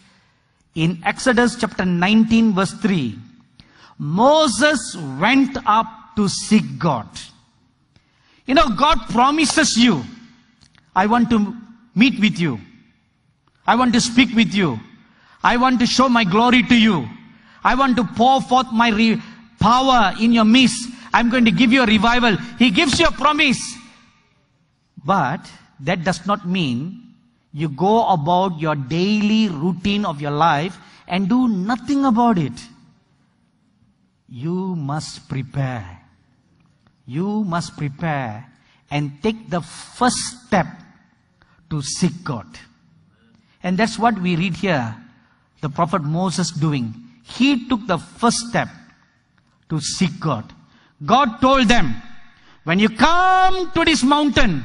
in 0.75 1.01
Exodus 1.05 1.57
chapter 1.57 1.85
19, 1.85 2.53
verse 2.53 2.73
3. 2.75 3.19
Moses 3.99 4.97
went 5.21 5.57
up 5.67 5.87
to 6.17 6.29
seek 6.29 6.79
God. 6.79 7.09
You 8.47 8.55
know, 8.55 8.69
God 8.71 8.99
promises 9.09 9.77
you, 9.77 10.05
I 10.95 11.07
want 11.07 11.31
to 11.31 11.57
meet 11.95 12.21
with 12.21 12.39
you. 12.39 12.61
I 13.67 13.77
want 13.77 13.95
to 13.95 14.01
speak 14.01 14.35
with 14.35 14.53
you. 14.53 14.79
I 15.43 15.57
want 15.57 15.81
to 15.81 15.87
show 15.87 16.09
my 16.09 16.25
glory 16.25 16.63
to 16.65 16.75
you. 16.75 17.09
I 17.63 17.75
want 17.75 17.97
to 17.97 18.05
pour 18.05 18.43
forth 18.43 18.67
my 18.73 18.91
re- 18.91 19.23
power 19.59 20.13
in 20.21 20.33
your 20.33 20.45
midst. 20.45 20.89
I'm 21.13 21.31
going 21.31 21.45
to 21.47 21.51
give 21.51 21.73
you 21.73 21.83
a 21.83 21.87
revival. 21.87 22.37
He 22.59 22.71
gives 22.71 22.99
you 22.99 23.07
a 23.07 23.13
promise. 23.13 23.61
But 25.05 25.51
that 25.81 26.05
does 26.05 26.27
not 26.27 26.47
mean 26.47 27.04
you 27.55 27.69
go 27.69 28.09
about 28.09 28.59
your 28.59 28.75
daily 28.75 29.49
routine 29.49 30.05
of 30.05 30.21
your 30.21 30.33
life 30.33 30.77
and 31.07 31.29
do 31.29 31.47
nothing 31.47 32.05
about 32.05 32.37
it. 32.37 32.53
You 34.29 34.75
must 34.75 35.29
prepare. 35.29 36.01
You 37.07 37.45
must 37.45 37.77
prepare 37.77 38.51
and 38.91 39.23
take 39.23 39.51
the 39.51 39.61
first 39.61 40.19
step 40.47 40.67
to 41.71 41.81
seek 41.81 42.25
God. 42.25 42.47
And 43.63 43.79
that's 43.79 44.01
what 44.01 44.21
we 44.21 44.35
read 44.35 44.57
here. 44.57 44.97
The 45.61 45.69
prophet 45.69 46.03
Moses 46.03 46.51
doing. 46.51 46.93
He 47.23 47.69
took 47.69 47.87
the 47.87 47.99
first 47.99 48.39
step 48.49 48.69
to 49.69 49.81
seek 49.81 50.19
God. 50.19 50.53
God 51.07 51.41
told 51.41 51.69
them, 51.69 51.95
when 52.65 52.81
you 52.81 52.89
come 52.89 53.71
to 53.73 53.85
this 53.85 54.03
mountain, 54.03 54.65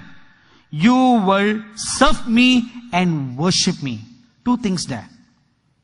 you 0.72 0.94
will 0.94 1.64
serve 1.76 2.28
me 2.28 2.72
and 2.94 3.38
worship 3.38 3.82
me. 3.82 4.02
Two 4.46 4.58
things 4.58 4.86
there. 4.86 5.08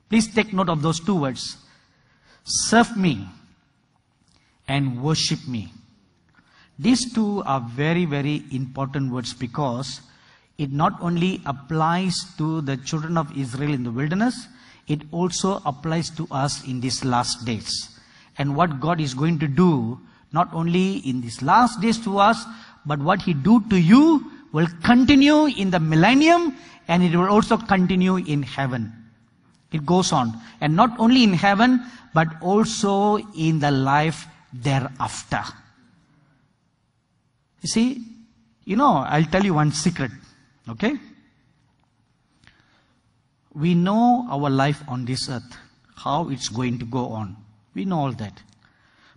Please 0.10 0.34
take 0.34 0.54
note 0.54 0.70
of 0.70 0.82
those 0.82 1.00
two 1.00 1.16
words. 1.16 1.58
Serve 2.44 2.96
me 2.96 3.28
and 4.68 5.02
worship 5.02 5.48
me. 5.48 5.72
These 6.78 7.14
two 7.14 7.42
are 7.46 7.62
very, 7.62 8.06
very 8.06 8.44
important 8.52 9.12
words 9.12 9.34
because 9.34 10.02
it 10.58 10.72
not 10.72 10.94
only 11.02 11.42
applies 11.46 12.16
to 12.38 12.62
the 12.62 12.78
children 12.78 13.18
of 13.18 13.36
Israel 13.38 13.74
in 13.74 13.84
the 13.84 13.92
wilderness, 13.92 14.48
it 14.88 15.02
also 15.12 15.62
applies 15.66 16.10
to 16.12 16.28
us 16.32 16.66
in 16.68 16.80
these 16.80 17.04
last 17.04 17.46
days. 17.46 17.98
And 18.38 18.56
what 18.56 18.80
God 18.80 19.02
is 19.02 19.14
going 19.14 19.40
to 19.40 19.48
do, 19.48 20.00
not 20.32 20.54
only 20.54 20.98
in 20.98 21.22
these 21.22 21.42
last 21.42 21.82
days 21.82 21.98
to 22.00 22.20
us, 22.20 22.46
but 22.86 23.00
what 23.00 23.22
He 23.22 23.34
do 23.34 23.62
to 23.70 23.80
you 23.80 24.32
will 24.56 24.68
continue 24.84 25.48
in 25.48 25.70
the 25.70 25.80
millennium 25.82 26.56
and 26.88 27.04
it 27.04 27.14
will 27.14 27.28
also 27.28 27.58
continue 27.58 28.16
in 28.16 28.42
heaven. 28.42 28.90
It 29.74 29.86
goes 29.86 30.14
on. 30.14 30.32
And 30.62 30.78
not 30.78 30.98
only 30.98 31.26
in 31.26 31.34
heaven, 31.34 31.84
but 32.14 32.30
also 32.42 33.18
in 33.36 33.60
the 33.60 33.72
life 33.72 34.26
thereafter. 34.54 35.44
You 37.60 37.68
see, 37.68 38.02
you 38.64 38.78
know, 38.78 39.04
I'll 39.06 39.26
tell 39.26 39.44
you 39.44 39.56
one 39.56 39.74
secret. 39.74 40.12
Okay? 40.70 40.94
We 43.54 43.76
know 43.76 44.26
our 44.30 44.50
life 44.50 44.82
on 44.88 45.04
this 45.04 45.28
earth, 45.30 45.58
how 45.98 46.30
it's 46.30 46.48
going 46.48 46.80
to 46.80 46.86
go 46.86 47.10
on. 47.10 47.36
We 47.74 47.84
know 47.84 48.00
all 48.00 48.14
that. 48.14 48.42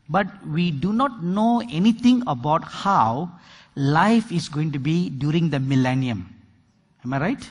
But 0.09 0.27
we 0.47 0.71
do 0.71 0.93
not 0.93 1.23
know 1.23 1.63
anything 1.71 2.23
about 2.27 2.65
how 2.65 3.31
life 3.75 4.33
is 4.33 4.49
going 4.49 4.73
to 4.73 4.79
be 4.79 5.11
during 5.11 5.51
the 5.51 5.61
millennium. 5.61 6.35
Am 7.05 7.13
I 7.13 7.21
right? 7.21 7.51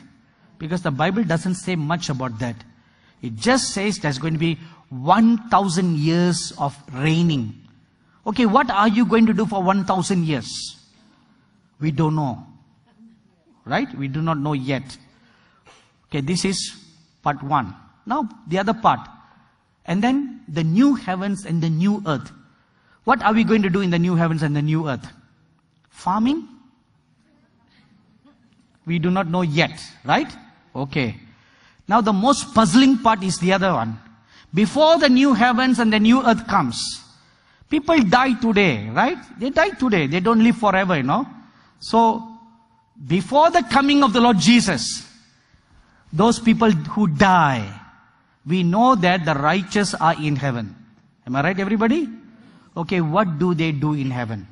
Because 0.57 0.81
the 0.81 0.91
Bible 0.91 1.23
doesn't 1.23 1.55
say 1.55 1.75
much 1.75 2.09
about 2.09 2.39
that. 2.39 2.55
It 3.21 3.35
just 3.35 3.71
says 3.71 3.99
there's 3.99 4.17
going 4.17 4.33
to 4.33 4.39
be 4.39 4.57
1,000 4.89 5.97
years 5.97 6.53
of 6.57 6.75
reigning. 6.93 7.53
Okay, 8.25 8.45
what 8.45 8.69
are 8.69 8.87
you 8.87 9.05
going 9.05 9.25
to 9.27 9.33
do 9.33 9.45
for 9.45 9.61
1,000 9.61 10.25
years? 10.25 10.77
We 11.79 11.91
don't 11.91 12.15
know. 12.15 12.45
Right? 13.65 13.93
We 13.95 14.07
do 14.07 14.21
not 14.21 14.37
know 14.37 14.53
yet. 14.53 14.97
Okay, 16.09 16.21
this 16.21 16.43
is 16.45 16.75
part 17.21 17.43
one. 17.43 17.75
Now, 18.05 18.27
the 18.47 18.59
other 18.59 18.73
part. 18.73 19.01
And 19.85 20.01
then 20.01 20.41
the 20.47 20.63
new 20.63 20.95
heavens 20.95 21.45
and 21.45 21.61
the 21.61 21.69
new 21.69 22.01
earth. 22.05 22.31
What 23.07 23.23
are 23.23 23.31
we 23.31 23.45
going 23.45 23.61
to 23.61 23.69
do 23.69 23.79
in 23.79 23.89
the 23.89 23.97
new 23.97 24.15
heavens 24.15 24.43
and 24.43 24.53
the 24.53 24.61
new 24.61 24.89
earth? 24.89 25.07
Farming? 25.89 26.45
We 28.85 28.99
do 28.99 29.09
not 29.09 29.27
know 29.27 29.43
yet, 29.43 29.81
right? 30.03 30.27
Okay. 30.75 31.15
Now 31.87 32.01
the 32.01 32.11
most 32.11 32.53
puzzling 32.53 32.97
part 32.97 33.23
is 33.23 33.39
the 33.39 33.53
other 33.53 33.71
one. 33.71 33.97
Before 34.53 34.99
the 34.99 35.07
new 35.07 35.33
heavens 35.33 35.79
and 35.79 35.93
the 35.93 36.01
new 36.01 36.21
earth 36.21 36.47
comes, 36.47 37.01
people 37.69 37.97
die 38.03 38.33
today, 38.33 38.89
right? 38.89 39.17
They 39.39 39.51
die 39.51 39.69
today. 39.69 40.07
They 40.07 40.19
don't 40.19 40.43
live 40.43 40.57
forever, 40.57 40.97
you 40.97 41.03
know. 41.03 41.25
So, 41.79 42.27
before 43.07 43.51
the 43.51 43.63
coming 43.71 44.03
of 44.03 44.11
the 44.11 44.19
Lord 44.19 44.37
Jesus, 44.37 45.07
those 46.11 46.39
people 46.39 46.71
who 46.71 47.07
die, 47.07 47.71
we 48.45 48.63
know 48.63 48.95
that 48.95 49.23
the 49.23 49.35
righteous 49.35 49.93
are 49.93 50.21
in 50.21 50.35
heaven. 50.35 50.75
Am 51.25 51.37
I 51.37 51.41
right, 51.41 51.57
everybody? 51.57 52.09
Okay, 52.77 53.01
what 53.01 53.39
do 53.39 53.55
they 53.55 53.71
do 53.71 53.93
in 53.93 54.11
heaven? 54.11 54.47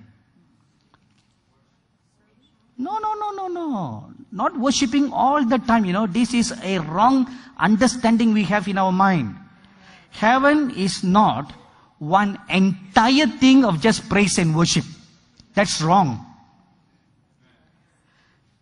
No, 2.75 2.97
no, 2.97 3.13
no, 3.13 3.31
no, 3.31 3.47
no. 3.47 4.13
Not 4.31 4.57
worshipping 4.57 5.13
all 5.13 5.45
the 5.45 5.59
time, 5.59 5.85
you 5.85 5.93
know. 5.93 6.07
This 6.07 6.33
is 6.33 6.51
a 6.63 6.79
wrong 6.79 7.27
understanding 7.57 8.33
we 8.33 8.43
have 8.45 8.67
in 8.67 8.79
our 8.79 8.91
mind. 8.91 9.35
Heaven 10.09 10.71
is 10.71 11.03
not 11.03 11.53
one 11.99 12.39
entire 12.49 13.27
thing 13.27 13.63
of 13.63 13.79
just 13.79 14.09
praise 14.09 14.39
and 14.39 14.55
worship. 14.55 14.85
That's 15.53 15.79
wrong. 15.81 16.25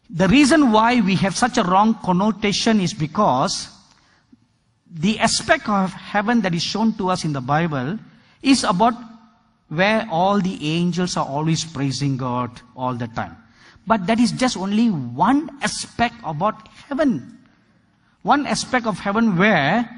The 0.09 0.27
reason 0.27 0.73
why 0.73 0.99
we 0.99 1.15
have 1.15 1.35
such 1.35 1.57
a 1.57 1.63
wrong 1.63 1.95
connotation 2.03 2.81
is 2.81 2.93
because 2.93 3.69
the 4.91 5.19
aspect 5.19 5.69
of 5.69 5.93
heaven 5.93 6.41
that 6.41 6.53
is 6.53 6.61
shown 6.61 6.93
to 6.97 7.09
us 7.09 7.23
in 7.23 7.31
the 7.31 7.41
Bible 7.41 7.97
is 8.43 8.63
about 8.63 8.93
where 9.75 10.07
all 10.09 10.39
the 10.39 10.57
angels 10.61 11.17
are 11.17 11.25
always 11.25 11.63
praising 11.63 12.17
God 12.17 12.61
all 12.75 12.93
the 12.93 13.07
time. 13.07 13.35
But 13.85 14.07
that 14.07 14.19
is 14.19 14.31
just 14.31 14.55
only 14.55 14.89
one 14.89 15.49
aspect 15.61 16.15
about 16.23 16.67
heaven. 16.87 17.37
One 18.21 18.45
aspect 18.45 18.85
of 18.85 18.99
heaven 18.99 19.37
where 19.37 19.89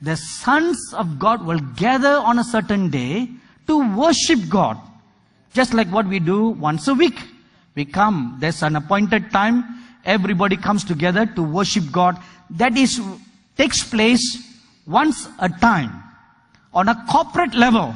the 0.00 0.16
sons 0.16 0.78
of 0.94 1.18
God 1.18 1.44
will 1.44 1.60
gather 1.76 2.16
on 2.16 2.38
a 2.38 2.44
certain 2.44 2.90
day 2.90 3.28
to 3.66 3.96
worship 3.96 4.40
God. 4.48 4.78
Just 5.52 5.74
like 5.74 5.88
what 5.88 6.06
we 6.06 6.18
do 6.18 6.48
once 6.48 6.88
a 6.88 6.94
week. 6.94 7.18
We 7.74 7.84
come, 7.84 8.36
there's 8.40 8.62
an 8.62 8.76
appointed 8.76 9.30
time, 9.30 9.64
everybody 10.04 10.56
comes 10.56 10.84
together 10.84 11.26
to 11.26 11.42
worship 11.42 11.84
God. 11.90 12.18
That 12.50 12.76
is, 12.76 13.00
takes 13.56 13.82
place 13.82 14.22
once 14.86 15.28
a 15.38 15.48
time 15.48 16.02
on 16.72 16.88
a 16.88 17.04
corporate 17.10 17.54
level. 17.54 17.94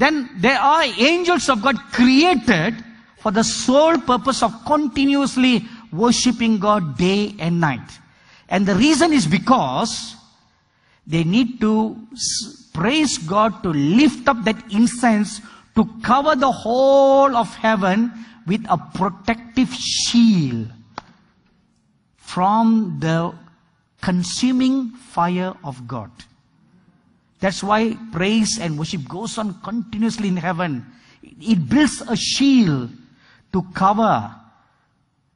Then 0.00 0.30
there 0.38 0.58
are 0.58 0.82
angels 0.96 1.50
of 1.50 1.60
God 1.60 1.76
created 1.92 2.82
for 3.18 3.30
the 3.30 3.44
sole 3.44 3.98
purpose 3.98 4.42
of 4.42 4.64
continuously 4.64 5.66
worshiping 5.92 6.58
God 6.58 6.96
day 6.96 7.34
and 7.38 7.60
night. 7.60 7.98
And 8.48 8.64
the 8.64 8.74
reason 8.76 9.12
is 9.12 9.26
because 9.26 10.16
they 11.06 11.22
need 11.22 11.60
to 11.60 12.00
praise 12.72 13.18
God 13.18 13.62
to 13.62 13.68
lift 13.68 14.26
up 14.26 14.42
that 14.44 14.72
incense 14.72 15.42
to 15.74 15.84
cover 16.02 16.34
the 16.34 16.50
whole 16.50 17.36
of 17.36 17.54
heaven 17.56 18.10
with 18.46 18.64
a 18.70 18.78
protective 18.94 19.68
shield 19.68 20.68
from 22.16 22.96
the 23.00 23.34
consuming 24.00 24.92
fire 25.12 25.52
of 25.62 25.86
God. 25.86 26.10
That's 27.40 27.62
why 27.62 27.96
praise 28.12 28.58
and 28.60 28.78
worship 28.78 29.08
goes 29.08 29.38
on 29.38 29.60
continuously 29.62 30.28
in 30.28 30.36
heaven. 30.36 30.84
It 31.22 31.68
builds 31.68 32.02
a 32.02 32.16
shield 32.16 32.90
to 33.52 33.62
cover 33.74 34.34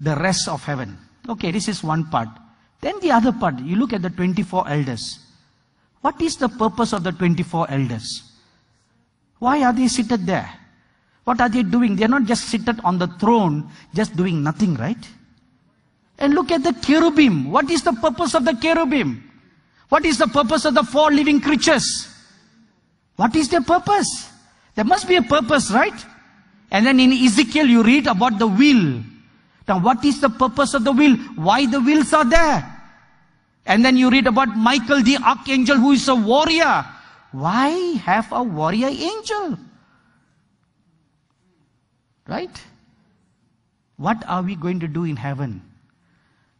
the 0.00 0.14
rest 0.16 0.48
of 0.48 0.62
heaven. 0.62 0.98
Okay, 1.28 1.50
this 1.50 1.68
is 1.68 1.82
one 1.82 2.04
part. 2.10 2.28
Then 2.80 3.00
the 3.00 3.10
other 3.10 3.32
part, 3.32 3.58
you 3.60 3.76
look 3.76 3.94
at 3.94 4.02
the 4.02 4.10
24 4.10 4.68
elders. 4.68 5.18
What 6.02 6.20
is 6.20 6.36
the 6.36 6.50
purpose 6.50 6.92
of 6.92 7.02
the 7.02 7.12
24 7.12 7.70
elders? 7.70 8.32
Why 9.38 9.64
are 9.64 9.72
they 9.72 9.88
seated 9.88 10.26
there? 10.26 10.50
What 11.24 11.40
are 11.40 11.48
they 11.48 11.62
doing? 11.62 11.96
They're 11.96 12.08
not 12.08 12.24
just 12.24 12.44
seated 12.44 12.78
on 12.84 12.98
the 12.98 13.06
throne, 13.18 13.70
just 13.94 14.14
doing 14.14 14.42
nothing, 14.42 14.74
right? 14.76 15.00
And 16.18 16.34
look 16.34 16.52
at 16.52 16.62
the 16.62 16.72
cherubim. 16.72 17.50
What 17.50 17.70
is 17.70 17.82
the 17.82 17.94
purpose 17.94 18.34
of 18.34 18.44
the 18.44 18.52
cherubim? 18.52 19.30
What 19.94 20.04
is 20.04 20.18
the 20.18 20.26
purpose 20.26 20.64
of 20.64 20.74
the 20.74 20.82
four 20.82 21.12
living 21.12 21.40
creatures? 21.40 22.08
What 23.14 23.36
is 23.36 23.48
their 23.48 23.60
purpose? 23.60 24.28
There 24.74 24.84
must 24.84 25.06
be 25.06 25.14
a 25.14 25.22
purpose, 25.22 25.70
right? 25.70 25.94
And 26.72 26.84
then 26.84 26.98
in 26.98 27.12
Ezekiel, 27.12 27.66
you 27.66 27.84
read 27.84 28.08
about 28.08 28.40
the 28.40 28.48
wheel. 28.48 29.04
Now, 29.68 29.78
what 29.78 30.04
is 30.04 30.20
the 30.20 30.30
purpose 30.30 30.74
of 30.74 30.82
the 30.82 30.90
wheel? 30.90 31.14
Why 31.36 31.66
the 31.66 31.80
wheels 31.80 32.12
are 32.12 32.24
there? 32.24 32.68
And 33.66 33.84
then 33.84 33.96
you 33.96 34.10
read 34.10 34.26
about 34.26 34.56
Michael 34.56 35.00
the 35.00 35.18
archangel 35.18 35.76
who 35.76 35.92
is 35.92 36.08
a 36.08 36.16
warrior. 36.16 36.84
Why 37.30 37.68
have 38.02 38.32
a 38.32 38.42
warrior 38.42 38.88
angel? 38.88 39.58
Right? 42.26 42.60
What 43.96 44.24
are 44.26 44.42
we 44.42 44.56
going 44.56 44.80
to 44.80 44.88
do 44.88 45.04
in 45.04 45.14
heaven? 45.14 45.62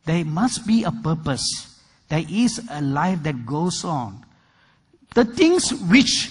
There 0.05 0.24
must 0.24 0.68
be 0.68 0.85
a 0.85 0.93
purpose. 0.93 1.74
There 2.15 2.25
is 2.31 2.62
a 2.71 2.81
life 2.81 3.25
that 3.25 3.45
goes 3.45 3.85
on. 3.85 4.25
The 5.15 5.25
things 5.25 5.75
which 5.91 6.31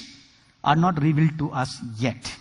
are 0.64 0.78
not 0.78 1.02
revealed 1.04 1.38
to 1.40 1.52
us 1.52 1.78
yet. 1.98 2.34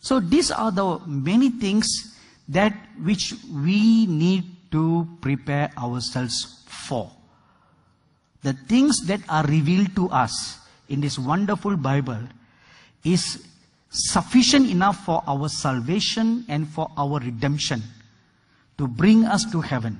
So 0.00 0.20
these 0.20 0.50
are 0.50 0.70
the 0.70 0.98
many 1.06 1.48
things 1.48 2.18
that 2.50 2.76
which 3.02 3.32
we 3.50 4.04
need 4.04 4.44
to 4.72 5.08
prepare 5.22 5.70
ourselves 5.78 6.62
for. 6.66 7.10
The 8.42 8.52
things 8.68 9.06
that 9.06 9.20
are 9.30 9.46
revealed 9.46 9.96
to 9.96 10.10
us 10.10 10.60
in 10.90 11.00
this 11.00 11.18
wonderful 11.18 11.78
Bible 11.78 12.28
is 13.04 13.42
sufficient 13.88 14.68
enough 14.68 15.02
for 15.06 15.22
our 15.26 15.48
salvation 15.48 16.44
and 16.48 16.68
for 16.68 16.90
our 16.98 17.20
redemption 17.20 17.82
to 18.76 18.86
bring 18.86 19.24
us 19.24 19.50
to 19.50 19.62
heaven. 19.62 19.98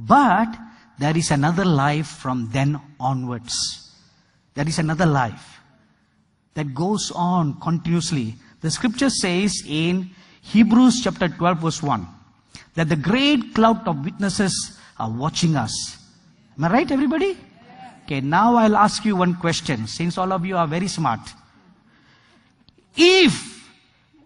But 0.00 0.48
there 0.98 1.16
is 1.16 1.30
another 1.30 1.64
life 1.64 2.06
from 2.06 2.48
then 2.52 2.80
onwards. 2.98 3.92
There 4.54 4.66
is 4.66 4.78
another 4.78 5.06
life 5.06 5.60
that 6.54 6.74
goes 6.74 7.12
on 7.14 7.60
continuously. 7.60 8.34
The 8.62 8.70
scripture 8.70 9.10
says 9.10 9.62
in 9.66 10.10
Hebrews 10.40 11.02
chapter 11.02 11.28
12 11.28 11.58
verse 11.58 11.82
1 11.82 12.06
that 12.74 12.88
the 12.88 12.96
great 12.96 13.54
cloud 13.54 13.86
of 13.86 14.04
witnesses 14.04 14.78
are 14.98 15.10
watching 15.10 15.56
us. 15.56 15.98
Am 16.56 16.64
I 16.64 16.72
right 16.72 16.90
everybody? 16.90 17.36
Okay, 18.04 18.20
now 18.20 18.54
I'll 18.56 18.76
ask 18.76 19.04
you 19.04 19.16
one 19.16 19.34
question 19.34 19.86
since 19.86 20.16
all 20.16 20.32
of 20.32 20.46
you 20.46 20.56
are 20.56 20.66
very 20.66 20.88
smart. 20.88 21.20
If 22.96 23.68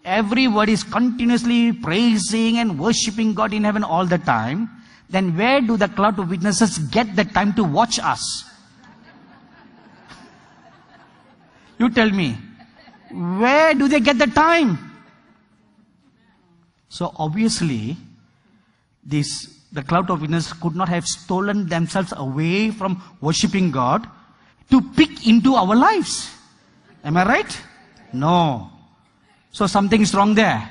everybody 0.05 0.73
is 0.73 0.83
continuously 0.83 1.73
praising 1.73 2.59
and 2.59 2.79
worshiping 2.79 3.33
God 3.33 3.53
in 3.53 3.63
heaven 3.63 3.83
all 3.83 4.05
the 4.05 4.19
time, 4.19 4.69
then 5.11 5.37
where 5.37 5.61
do 5.61 5.77
the 5.77 5.87
cloud 5.89 6.17
of 6.19 6.29
witnesses 6.29 6.77
get 6.77 7.15
the 7.15 7.25
time 7.25 7.53
to 7.53 7.63
watch 7.63 7.99
us? 7.99 8.45
You 11.77 11.89
tell 11.89 12.09
me. 12.09 12.37
Where 13.11 13.73
do 13.73 13.87
they 13.87 13.99
get 13.99 14.17
the 14.17 14.27
time? 14.27 14.77
So 16.87 17.13
obviously, 17.17 17.97
this 19.03 19.61
the 19.71 19.81
cloud 19.81 20.09
of 20.09 20.21
witnesses 20.21 20.53
could 20.53 20.75
not 20.75 20.89
have 20.89 21.05
stolen 21.07 21.67
themselves 21.67 22.13
away 22.15 22.71
from 22.71 23.01
worshipping 23.21 23.71
God 23.71 24.05
to 24.69 24.81
pick 24.81 25.27
into 25.27 25.55
our 25.55 25.75
lives. 25.75 26.29
Am 27.03 27.17
I 27.17 27.25
right? 27.25 27.61
No. 28.13 28.69
So 29.51 29.67
something 29.67 30.01
is 30.01 30.13
wrong 30.13 30.35
there. 30.35 30.69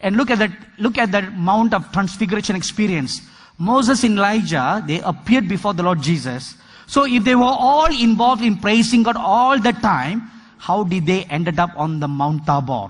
And 0.00 0.16
look 0.16 0.30
at 0.30 0.38
that, 0.38 0.50
look 0.78 0.98
at 0.98 1.12
that 1.12 1.32
Mount 1.34 1.74
of 1.74 1.90
Transfiguration 1.92 2.56
experience. 2.56 3.20
Moses 3.60 4.04
and 4.04 4.16
Elijah, 4.16 4.82
they 4.86 5.00
appeared 5.00 5.46
before 5.46 5.74
the 5.74 5.82
Lord 5.82 6.00
Jesus. 6.00 6.54
So 6.86 7.04
if 7.04 7.24
they 7.24 7.34
were 7.34 7.44
all 7.44 7.92
involved 7.92 8.42
in 8.42 8.56
praising 8.56 9.02
God 9.02 9.16
all 9.16 9.60
the 9.60 9.72
time, 9.72 10.22
how 10.56 10.82
did 10.82 11.04
they 11.04 11.24
ended 11.24 11.58
up 11.58 11.70
on 11.76 12.00
the 12.00 12.08
Mount 12.08 12.46
Tabor? 12.46 12.88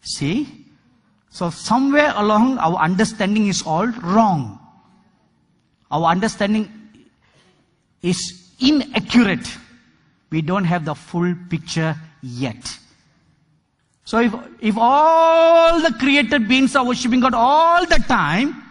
See? 0.00 0.46
So 1.28 1.50
somewhere 1.50 2.12
along 2.14 2.58
our 2.58 2.76
understanding 2.76 3.48
is 3.48 3.62
all 3.66 3.88
wrong. 3.88 4.60
Our 5.90 6.06
understanding 6.06 6.70
is 8.02 8.54
inaccurate. 8.60 9.58
We 10.30 10.40
don't 10.40 10.64
have 10.64 10.84
the 10.84 10.94
full 10.94 11.34
picture 11.48 11.96
yet. 12.22 12.78
So 14.04 14.20
if, 14.20 14.34
if 14.60 14.76
all 14.78 15.80
the 15.80 15.92
created 15.98 16.46
beings 16.46 16.76
are 16.76 16.86
worshipping 16.86 17.20
God 17.20 17.34
all 17.34 17.84
the 17.86 17.98
time, 18.06 18.69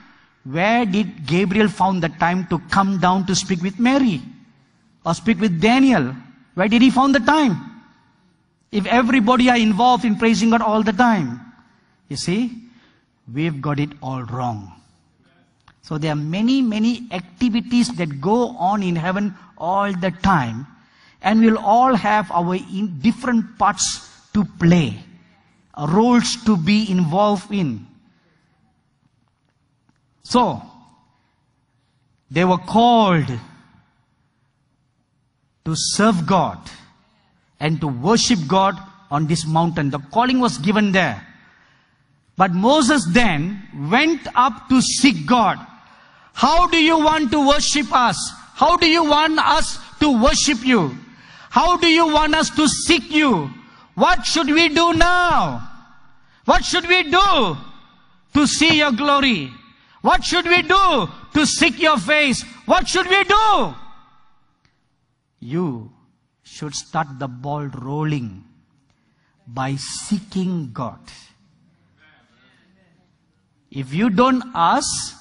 where 0.52 0.86
did 0.86 1.28
Gabriel 1.28 1.68
found 1.68 2.02
the 2.02 2.10
time 2.10 2.48
to 2.48 2.60
come 2.70 3.00
down 3.00 3.26
to 3.28 3.36
speak 3.36 3.62
with 3.62 3.80
Mary? 3.80 4.22
Or 5.06 5.14
speak 5.14 5.40
with 5.40 5.62
Daniel? 5.62 6.16
Where 6.56 6.68
did 6.68 6.82
he 6.82 6.90
found 6.90 7.14
the 7.14 7.20
time? 7.20 7.58
If 8.72 8.86
everybody 8.86 9.50
are 9.50 9.58
involved 9.58 10.06
in 10.06 10.16
praising 10.16 10.50
God 10.50 10.62
all 10.62 10.82
the 10.82 10.94
time. 10.94 11.42
You 12.08 12.16
see, 12.16 12.52
we've 13.32 13.62
got 13.62 13.80
it 13.80 13.90
all 14.02 14.24
wrong. 14.24 14.74
So 15.82 15.98
there 15.98 16.14
are 16.14 16.16
many, 16.16 16.62
many 16.62 17.08
activities 17.12 17.96
that 17.98 18.20
go 18.22 18.50
on 18.58 18.82
in 18.82 18.96
heaven 18.96 19.36
all 19.58 19.92
the 19.94 20.12
time. 20.12 20.68
And 21.22 21.42
we'll 21.42 21.58
all 21.58 21.96
have 21.96 22.32
our 22.32 22.58
different 23.02 23.58
parts 23.58 24.08
to 24.34 24.46
play, 24.60 24.98
roles 25.78 26.44
to 26.46 26.58
be 26.58 26.90
involved 26.90 27.52
in. 27.52 27.89
So, 30.30 30.62
they 32.30 32.46
were 32.46 32.60
called 32.60 33.26
to 35.66 35.74
serve 35.76 36.28
God 36.28 36.60
and 37.60 37.82
to 37.82 37.88
worship 37.88 38.38
God 38.48 38.78
on 39.10 39.26
this 39.26 39.48
mountain. 39.48 39.90
The 39.90 39.98
calling 39.98 40.40
was 40.40 40.60
given 40.60 40.92
there. 40.92 41.26
But 42.38 42.52
Moses 42.54 43.08
then 43.10 43.60
went 43.90 44.22
up 44.36 44.70
to 44.70 44.84
seek 44.84 45.26
God. 45.26 45.58
How 46.34 46.68
do 46.68 46.78
you 46.78 47.00
want 47.00 47.32
to 47.32 47.48
worship 47.48 47.88
us? 47.92 48.32
How 48.54 48.78
do 48.78 48.88
you 48.88 49.04
want 49.04 49.40
us 49.40 49.80
to 50.00 50.22
worship 50.22 50.64
you? 50.64 50.96
How 51.50 51.76
do 51.78 51.88
you 51.88 52.06
want 52.06 52.36
us 52.36 52.52
to 52.52 52.68
seek 52.68 53.10
you? 53.10 53.50
What 53.96 54.28
should 54.28 54.46
we 54.46 54.70
do 54.70 54.94
now? 54.94 55.68
What 56.46 56.64
should 56.64 56.88
we 56.88 57.10
do 57.10 57.58
to 58.36 58.46
see 58.46 58.78
your 58.78 58.92
glory? 58.92 59.54
What 60.02 60.24
should 60.24 60.46
we 60.46 60.62
do 60.62 61.10
to 61.34 61.46
seek 61.46 61.80
your 61.80 61.98
face? 61.98 62.44
What 62.66 62.88
should 62.88 63.08
we 63.08 63.24
do? 63.24 63.76
You 65.40 65.92
should 66.44 66.74
start 66.74 67.08
the 67.20 67.28
ball 67.28 67.66
rolling 67.68 68.44
by 69.46 69.76
seeking 69.76 70.72
God. 70.72 71.00
If 73.72 73.94
you 73.94 74.10
don't 74.10 74.44
ask, 74.56 75.16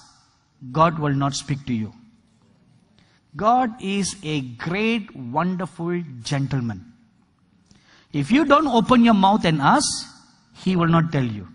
God 0.72 0.98
will 0.98 1.14
not 1.14 1.34
speak 1.34 1.66
to 1.66 1.74
you. 1.74 1.92
God 3.36 3.70
is 3.80 4.16
a 4.22 4.40
great, 4.40 5.14
wonderful 5.14 6.02
gentleman. 6.22 6.92
If 8.12 8.30
you 8.30 8.44
don't 8.44 8.66
open 8.66 9.04
your 9.04 9.14
mouth 9.14 9.44
and 9.44 9.60
ask, 9.60 9.86
He 10.54 10.76
will 10.76 10.88
not 10.88 11.12
tell 11.12 11.24
you. 11.24 11.46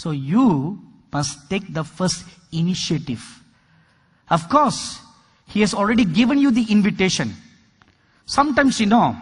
So 0.00 0.12
you 0.12 0.80
must 1.12 1.50
take 1.50 1.74
the 1.74 1.84
first 1.84 2.24
initiative. 2.52 3.20
Of 4.30 4.48
course, 4.48 4.98
He 5.46 5.60
has 5.60 5.74
already 5.74 6.06
given 6.06 6.38
you 6.38 6.50
the 6.50 6.64
invitation. 6.72 7.36
Sometimes, 8.24 8.80
you 8.80 8.86
know, 8.86 9.14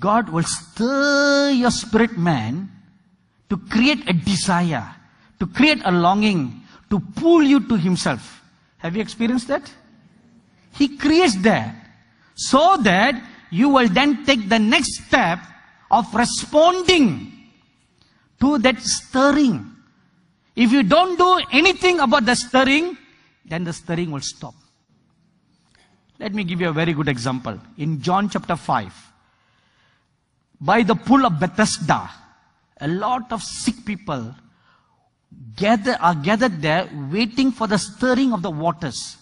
God 0.00 0.30
will 0.30 0.42
stir 0.42 1.50
your 1.50 1.70
spirit 1.70 2.18
man 2.18 2.72
to 3.48 3.56
create 3.56 4.02
a 4.10 4.14
desire, 4.14 4.92
to 5.38 5.46
create 5.46 5.80
a 5.84 5.92
longing, 5.92 6.62
to 6.90 6.98
pull 6.98 7.40
you 7.40 7.68
to 7.68 7.76
Himself. 7.76 8.42
Have 8.78 8.96
you 8.96 9.02
experienced 9.02 9.46
that? 9.46 9.70
He 10.74 10.98
creates 10.98 11.36
that 11.42 11.76
so 12.34 12.78
that 12.78 13.14
you 13.50 13.68
will 13.68 13.88
then 13.88 14.24
take 14.26 14.48
the 14.48 14.58
next 14.58 15.06
step 15.06 15.38
of 15.88 16.12
responding 16.12 17.36
to 18.40 18.58
that 18.58 18.80
stirring. 18.80 19.76
If 20.56 20.72
you 20.72 20.82
don't 20.82 21.16
do 21.16 21.40
anything 21.52 22.00
about 22.00 22.26
the 22.26 22.34
stirring, 22.34 22.96
then 23.44 23.64
the 23.64 23.72
stirring 23.72 24.10
will 24.10 24.20
stop. 24.20 24.54
Let 26.18 26.34
me 26.34 26.44
give 26.44 26.60
you 26.60 26.68
a 26.68 26.72
very 26.72 26.92
good 26.92 27.08
example. 27.08 27.58
In 27.78 28.00
John 28.00 28.28
chapter 28.28 28.56
5, 28.56 28.92
by 30.60 30.82
the 30.82 30.94
pool 30.94 31.24
of 31.24 31.40
Bethesda, 31.40 32.10
a 32.80 32.88
lot 32.88 33.32
of 33.32 33.42
sick 33.42 33.84
people 33.86 34.34
gather, 35.56 35.96
are 36.00 36.14
gathered 36.14 36.60
there 36.60 36.88
waiting 37.10 37.50
for 37.52 37.66
the 37.66 37.78
stirring 37.78 38.32
of 38.32 38.42
the 38.42 38.50
waters. 38.50 39.16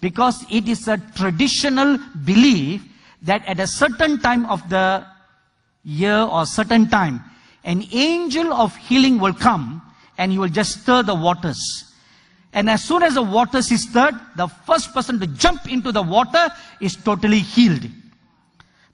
Because 0.00 0.44
it 0.50 0.68
is 0.68 0.86
a 0.86 0.98
traditional 1.16 1.98
belief 2.24 2.82
that 3.22 3.46
at 3.46 3.58
a 3.58 3.66
certain 3.66 4.18
time 4.20 4.44
of 4.46 4.68
the 4.68 5.06
year 5.82 6.18
or 6.18 6.44
certain 6.44 6.88
time, 6.88 7.24
an 7.64 7.84
angel 7.92 8.52
of 8.52 8.76
healing 8.76 9.18
will 9.18 9.34
come 9.34 9.82
and 10.18 10.30
he 10.30 10.38
will 10.38 10.48
just 10.48 10.82
stir 10.82 11.02
the 11.02 11.14
waters. 11.14 11.92
And 12.52 12.70
as 12.70 12.84
soon 12.84 13.02
as 13.02 13.14
the 13.14 13.22
waters 13.22 13.72
is 13.72 13.82
stirred, 13.82 14.14
the 14.36 14.46
first 14.46 14.94
person 14.94 15.18
to 15.20 15.26
jump 15.26 15.68
into 15.68 15.90
the 15.90 16.02
water 16.02 16.48
is 16.80 16.94
totally 16.94 17.40
healed. 17.40 17.90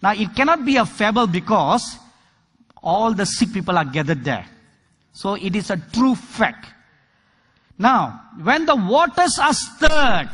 Now 0.03 0.13
it 0.13 0.35
cannot 0.35 0.65
be 0.65 0.77
a 0.77 0.87
fable 0.87 1.27
because 1.27 1.99
all 2.83 3.13
the 3.13 3.27
sick 3.27 3.53
people 3.53 3.77
are 3.77 3.85
gathered 3.85 4.25
there. 4.25 4.47
So 5.13 5.35
it 5.35 5.55
is 5.55 5.71
a 5.71 5.77
true 5.93 6.15
fact. 6.15 6.67
Now, 7.79 8.23
when 8.43 8.67
the 8.67 8.77
waters 8.77 9.39
are 9.39 9.53
stirred, 9.53 10.31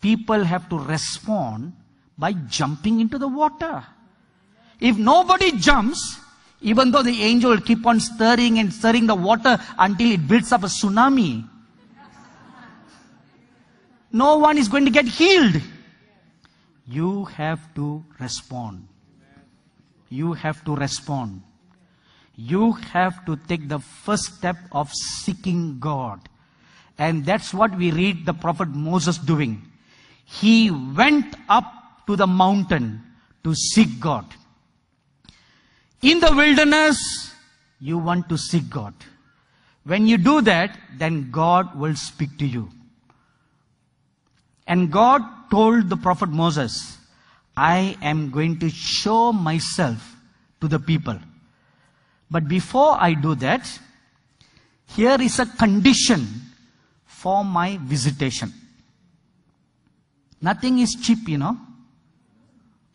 people 0.00 0.44
have 0.44 0.68
to 0.68 0.78
respond 0.78 1.72
by 2.16 2.32
jumping 2.32 3.00
into 3.00 3.18
the 3.18 3.28
water. 3.28 3.84
If 4.80 4.96
nobody 4.96 5.52
jumps, 5.52 6.20
even 6.60 6.90
though 6.90 7.02
the 7.02 7.22
angel 7.22 7.50
will 7.50 7.60
keep 7.60 7.86
on 7.86 8.00
stirring 8.00 8.58
and 8.58 8.72
stirring 8.72 9.06
the 9.06 9.14
water 9.14 9.58
until 9.78 10.12
it 10.12 10.26
builds 10.26 10.52
up 10.52 10.62
a 10.62 10.66
tsunami, 10.66 11.48
no 14.10 14.38
one 14.38 14.58
is 14.58 14.68
going 14.68 14.84
to 14.84 14.90
get 14.90 15.06
healed. 15.06 15.60
You 16.86 17.26
have 17.26 17.74
to 17.74 18.04
respond. 18.18 18.88
You 20.08 20.32
have 20.32 20.64
to 20.64 20.74
respond. 20.74 21.42
You 22.34 22.72
have 22.72 23.26
to 23.26 23.36
take 23.36 23.68
the 23.68 23.78
first 23.78 24.36
step 24.36 24.56
of 24.72 24.90
seeking 24.92 25.78
God. 25.78 26.28
And 26.96 27.24
that's 27.24 27.52
what 27.52 27.76
we 27.76 27.90
read 27.90 28.26
the 28.26 28.32
prophet 28.32 28.68
Moses 28.68 29.18
doing. 29.18 29.62
He 30.24 30.70
went 30.70 31.36
up 31.48 32.06
to 32.06 32.16
the 32.16 32.26
mountain 32.26 33.02
to 33.44 33.54
seek 33.54 34.00
God. 34.00 34.24
In 36.02 36.20
the 36.20 36.32
wilderness, 36.32 37.34
you 37.80 37.98
want 37.98 38.28
to 38.28 38.38
seek 38.38 38.68
God. 38.70 38.94
When 39.84 40.06
you 40.06 40.18
do 40.18 40.40
that, 40.42 40.78
then 40.96 41.30
God 41.30 41.78
will 41.78 41.96
speak 41.96 42.38
to 42.38 42.46
you. 42.46 42.70
And 44.66 44.92
God 44.92 45.22
told 45.50 45.88
the 45.88 45.96
prophet 45.96 46.28
Moses, 46.28 46.98
I 47.56 47.96
am 48.02 48.30
going 48.30 48.58
to 48.60 48.68
show 48.68 49.32
myself 49.32 50.16
to 50.60 50.68
the 50.68 50.78
people. 50.78 51.18
But 52.30 52.46
before 52.46 52.96
I 53.00 53.14
do 53.14 53.34
that, 53.36 53.80
here 54.94 55.20
is 55.20 55.38
a 55.38 55.46
condition 55.46 56.26
for 57.06 57.44
my 57.44 57.78
visitation. 57.82 58.52
Nothing 60.40 60.78
is 60.78 60.94
cheap, 61.02 61.28
you 61.28 61.38
know. 61.38 61.58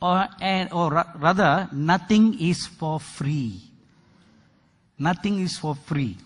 Or, 0.03 0.27
and, 0.41 0.67
or 0.73 1.05
rather, 1.15 1.69
nothing 1.71 2.37
is 2.37 2.67
for 2.67 2.99
free. 2.99 3.61
Nothing 4.99 5.39
is 5.39 5.57
for 5.57 5.75
free. 5.75 6.17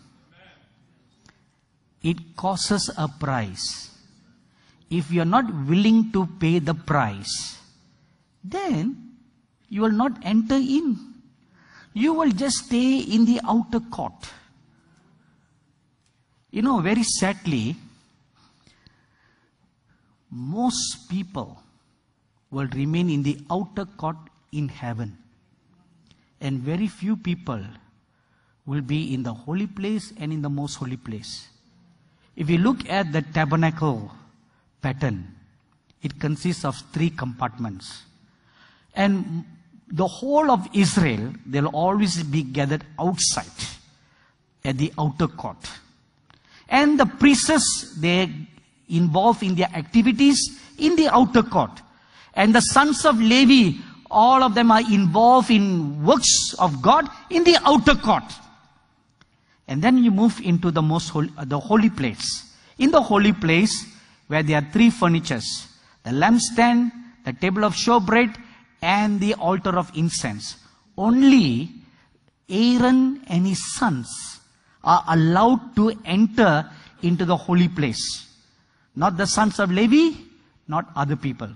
It 2.02 2.36
costs 2.36 2.90
a 2.98 3.08
price. 3.08 3.92
If 4.90 5.12
you 5.12 5.22
are 5.22 5.30
not 5.30 5.46
willing 5.68 6.12
to 6.14 6.26
pay 6.40 6.58
the 6.58 6.74
price, 6.74 7.60
then 8.44 9.14
you 9.70 9.82
will 9.84 9.92
not 9.92 10.14
enter 10.24 10.56
in. 10.56 10.98
You 11.94 12.14
will 12.14 12.32
just 12.32 12.66
stay 12.66 12.98
in 12.98 13.26
the 13.26 13.40
outer 13.48 13.80
court. 13.80 14.28
You 16.50 16.64
know, 16.64 16.80
very 16.80 17.04
sadly, 17.04 17.76
most 20.32 21.08
people 21.12 21.62
will 22.52 22.68
remain 22.68 23.10
in 23.10 23.24
the 23.24 23.38
outer 23.52 23.86
court 23.86 24.18
in 24.52 24.70
heaven. 24.70 25.18
And 26.40 26.60
very 26.60 26.88
few 26.88 27.18
people 27.18 27.62
will 28.66 28.82
be 28.82 29.14
in 29.14 29.24
the 29.24 29.34
holy 29.34 29.68
place 29.68 30.14
and 30.18 30.32
in 30.32 30.42
the 30.42 30.50
most 30.50 30.76
holy 30.76 30.98
place. 30.98 31.48
If 32.36 32.50
you 32.50 32.60
look 32.60 32.88
at 32.90 33.12
the 33.12 33.22
tabernacle 33.22 34.12
pattern, 34.82 35.36
it 36.04 36.20
consists 36.20 36.64
of 36.64 36.76
three 36.94 37.10
compartments. 37.10 38.04
And 38.94 39.46
the 39.88 40.08
whole 40.08 40.52
of 40.52 40.68
Israel, 40.74 41.34
they'll 41.46 41.68
always 41.68 42.22
be 42.24 42.44
gathered 42.44 42.84
outside 43.00 43.46
at 44.64 44.78
the 44.78 44.94
outer 45.00 45.28
court. 45.28 45.58
And 46.70 47.00
the 47.00 47.06
priests, 47.06 47.96
they're 47.98 48.30
involved 48.90 49.44
in 49.44 49.56
their 49.56 49.70
activities 49.74 50.60
in 50.78 50.96
the 50.96 51.08
outer 51.08 51.44
court. 51.44 51.82
And 52.38 52.54
the 52.54 52.62
sons 52.62 53.04
of 53.04 53.20
Levi, 53.20 53.80
all 54.12 54.44
of 54.44 54.54
them 54.54 54.72
are 54.72 54.82
involved 54.82 55.50
in 55.50 56.04
works 56.04 56.54
of 56.60 56.84
God 56.84 57.10
in 57.32 57.44
the 57.44 57.58
outer 57.66 57.96
court. 57.96 58.32
And 59.68 59.82
then 59.82 59.98
you 59.98 60.12
move 60.12 60.40
into 60.42 60.70
the 60.70 60.84
most 60.84 61.10
holy, 61.10 61.32
uh, 61.36 61.46
the 61.46 61.60
holy 61.60 61.90
place. 61.90 62.54
In 62.78 62.92
the 62.92 63.02
holy 63.02 63.34
place, 63.34 63.74
where 64.28 64.44
there 64.44 64.60
are 64.60 64.68
three 64.72 64.92
furnitures, 64.92 65.68
the 66.04 66.12
lampstand, 66.12 66.92
the 67.26 67.34
table 67.34 67.66
of 67.66 67.74
showbread, 67.74 68.38
and 68.84 69.20
the 69.20 69.34
altar 69.34 69.76
of 69.76 69.92
incense. 69.96 70.58
Only 70.96 71.72
Aaron 72.48 73.24
and 73.28 73.48
his 73.48 73.74
sons 73.74 74.40
are 74.84 75.04
allowed 75.08 75.76
to 75.76 75.92
enter 76.06 76.70
into 77.02 77.26
the 77.26 77.36
holy 77.36 77.68
place. 77.68 78.28
Not 78.96 79.18
the 79.18 79.26
sons 79.26 79.60
of 79.60 79.72
Levi, 79.72 80.20
not 80.68 80.92
other 80.96 81.16
people. 81.16 81.50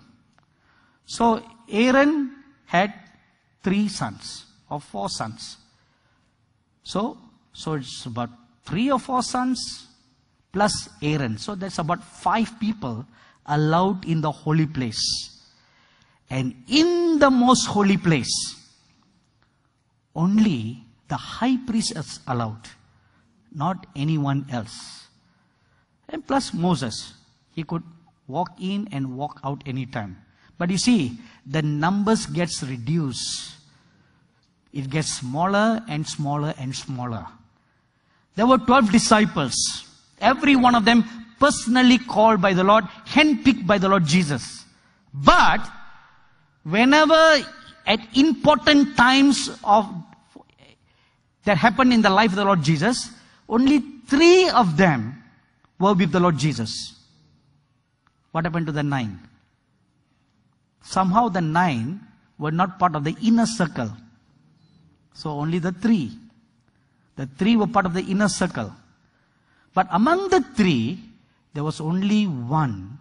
So 1.06 1.44
Aaron 1.70 2.32
had 2.66 2.94
three 3.64 3.88
sons 3.88 4.46
or 4.70 4.80
four 4.80 5.10
sons. 5.10 5.58
So, 6.84 7.18
so 7.54 7.74
it's 7.74 8.06
about 8.06 8.30
three 8.66 8.92
or 8.92 9.00
four 9.00 9.22
sons 9.24 9.88
plus 10.52 10.90
Aaron. 11.02 11.38
So 11.38 11.56
that's 11.56 11.80
about 11.80 12.04
five 12.04 12.60
people 12.60 13.06
allowed 13.46 14.06
in 14.06 14.22
the 14.22 14.32
holy 14.32 14.66
place. 14.66 15.02
And 16.30 16.56
in 16.68 17.20
the 17.20 17.30
most 17.30 17.66
holy 17.66 17.98
place, 17.98 18.32
only 20.16 20.84
the 21.08 21.18
high 21.18 21.58
priest 21.58 21.98
is 21.98 22.20
allowed, 22.28 22.70
not 23.54 23.86
anyone 23.96 24.46
else. 24.50 25.08
And 26.08 26.26
plus 26.26 26.54
Moses, 26.54 27.14
he 27.52 27.64
could 27.64 27.84
walk 28.28 28.52
in 28.60 28.88
and 28.92 29.18
walk 29.18 29.40
out 29.44 29.62
anytime. 29.66 30.18
But 30.62 30.70
you 30.70 30.78
see, 30.78 31.18
the 31.44 31.64
numbers 31.64 32.28
gets 32.28 32.62
reduced. 32.62 33.56
It 34.72 34.92
gets 34.92 35.12
smaller 35.12 35.82
and 35.90 36.08
smaller 36.08 36.54
and 36.60 36.76
smaller. 36.76 37.26
There 38.36 38.46
were 38.46 38.60
12 38.60 38.92
disciples. 38.92 39.56
Every 40.20 40.56
one 40.56 40.76
of 40.76 40.86
them 40.86 41.04
personally 41.40 41.98
called 41.98 42.44
by 42.44 42.54
the 42.54 42.64
Lord, 42.64 42.84
handpicked 43.08 43.66
by 43.66 43.80
the 43.80 43.90
Lord 43.90 44.06
Jesus. 44.06 44.64
But 45.12 45.68
whenever 46.62 47.40
at 47.88 48.16
important 48.16 48.96
times 48.96 49.50
of 49.64 49.92
that 51.46 51.58
happened 51.58 51.92
in 51.92 52.04
the 52.04 52.12
life 52.12 52.30
of 52.30 52.36
the 52.36 52.46
Lord 52.46 52.62
Jesus, 52.62 53.10
only 53.50 53.80
three 54.06 54.48
of 54.50 54.78
them 54.78 55.24
were 55.80 55.96
with 55.96 56.12
the 56.12 56.20
Lord 56.20 56.38
Jesus. 56.38 57.00
What 58.32 58.46
happened 58.46 58.68
to 58.68 58.72
the 58.72 58.84
nine? 58.84 59.22
Somehow 60.82 61.30
the 61.30 61.42
nine 61.42 62.02
were 62.38 62.52
not 62.52 62.80
part 62.80 62.96
of 62.96 63.04
the 63.04 63.16
inner 63.22 63.46
circle. 63.46 63.92
So 65.14 65.32
only 65.32 65.60
the 65.60 65.72
three. 65.72 66.12
The 67.16 67.28
three 67.38 67.56
were 67.56 67.68
part 67.68 67.86
of 67.86 67.94
the 67.94 68.02
inner 68.04 68.30
circle. 68.30 68.74
But 69.74 69.88
among 69.92 70.30
the 70.30 70.42
three, 70.56 71.00
there 71.54 71.64
was 71.64 71.80
only 71.80 72.26
one 72.26 72.98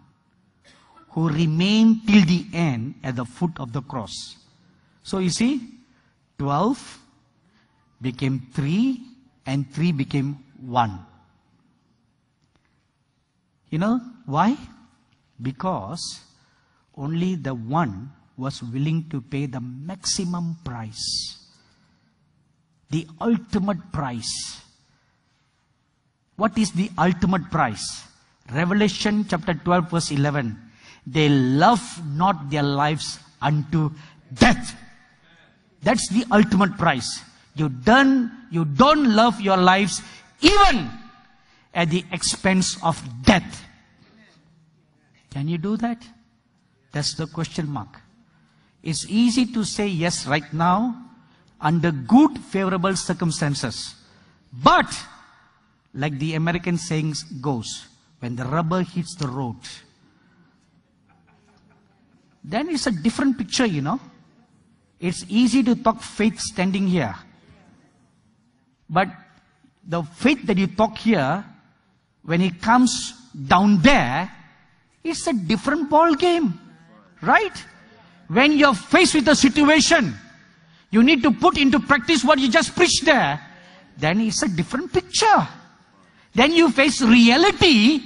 who 1.09 1.29
remained 1.29 2.07
till 2.07 2.23
the 2.25 2.45
end 2.53 2.95
at 3.03 3.15
the 3.15 3.25
foot 3.25 3.51
of 3.57 3.73
the 3.73 3.81
cross. 3.81 4.37
So 5.03 5.19
you 5.19 5.29
see, 5.29 5.61
12 6.37 6.99
became 8.01 8.47
3 8.53 9.01
and 9.45 9.69
3 9.73 9.91
became 9.91 10.37
1. 10.61 11.05
You 13.69 13.79
know 13.79 14.01
why? 14.25 14.57
Because 15.41 16.21
only 16.97 17.35
the 17.35 17.53
one 17.53 18.11
was 18.37 18.61
willing 18.63 19.09
to 19.09 19.21
pay 19.21 19.45
the 19.45 19.61
maximum 19.61 20.57
price, 20.63 21.37
the 22.89 23.07
ultimate 23.19 23.91
price. 23.91 24.61
What 26.35 26.57
is 26.57 26.71
the 26.71 26.89
ultimate 26.97 27.51
price? 27.51 28.03
Revelation 28.51 29.25
chapter 29.29 29.53
12, 29.53 29.91
verse 29.91 30.11
11. 30.11 30.57
They 31.05 31.29
love 31.29 31.81
not 32.15 32.49
their 32.49 32.63
lives 32.63 33.19
unto 33.41 33.91
death. 34.33 34.75
That's 35.81 36.07
the 36.09 36.25
ultimate 36.31 36.77
price. 36.77 37.21
You 37.55 37.69
don't, 37.69 38.31
you 38.51 38.65
don't 38.65 39.15
love 39.15 39.41
your 39.41 39.57
lives 39.57 40.01
even 40.41 40.89
at 41.73 41.89
the 41.89 42.03
expense 42.11 42.77
of 42.83 43.01
death. 43.23 43.65
Can 45.31 45.47
you 45.47 45.57
do 45.57 45.77
that? 45.77 46.05
That's 46.91 47.13
the 47.13 47.27
question 47.27 47.69
mark. 47.69 48.01
It's 48.83 49.05
easy 49.07 49.45
to 49.53 49.63
say 49.63 49.87
yes 49.87 50.25
right 50.25 50.51
now 50.53 51.05
under 51.59 51.91
good, 51.91 52.37
favorable 52.39 52.95
circumstances. 52.95 53.95
But, 54.51 54.91
like 55.93 56.17
the 56.17 56.35
American 56.35 56.77
saying 56.77 57.15
goes, 57.39 57.87
when 58.19 58.35
the 58.35 58.45
rubber 58.45 58.81
hits 58.81 59.15
the 59.15 59.27
road, 59.27 59.57
then 62.43 62.69
it's 62.69 62.87
a 62.87 62.91
different 62.91 63.37
picture, 63.37 63.65
you 63.65 63.81
know. 63.81 63.99
It's 64.99 65.25
easy 65.29 65.63
to 65.63 65.75
talk 65.75 66.01
faith 66.01 66.39
standing 66.39 66.87
here. 66.87 67.15
But 68.89 69.09
the 69.87 70.03
faith 70.03 70.45
that 70.47 70.57
you 70.57 70.67
talk 70.67 70.97
here, 70.97 71.45
when 72.23 72.41
it 72.41 72.61
comes 72.61 73.13
down 73.47 73.81
there, 73.81 74.29
it's 75.03 75.25
a 75.27 75.33
different 75.33 75.89
ball 75.89 76.13
game. 76.15 76.59
Right? 77.21 77.65
When 78.27 78.53
you're 78.53 78.73
faced 78.73 79.15
with 79.15 79.27
a 79.27 79.35
situation, 79.35 80.13
you 80.89 81.03
need 81.03 81.23
to 81.23 81.31
put 81.31 81.57
into 81.57 81.79
practice 81.79 82.23
what 82.23 82.39
you 82.39 82.49
just 82.49 82.75
preached 82.75 83.05
there. 83.05 83.39
Then 83.97 84.21
it's 84.21 84.41
a 84.41 84.49
different 84.49 84.91
picture. 84.91 85.47
Then 86.33 86.53
you 86.53 86.71
face 86.71 87.01
reality 87.01 88.01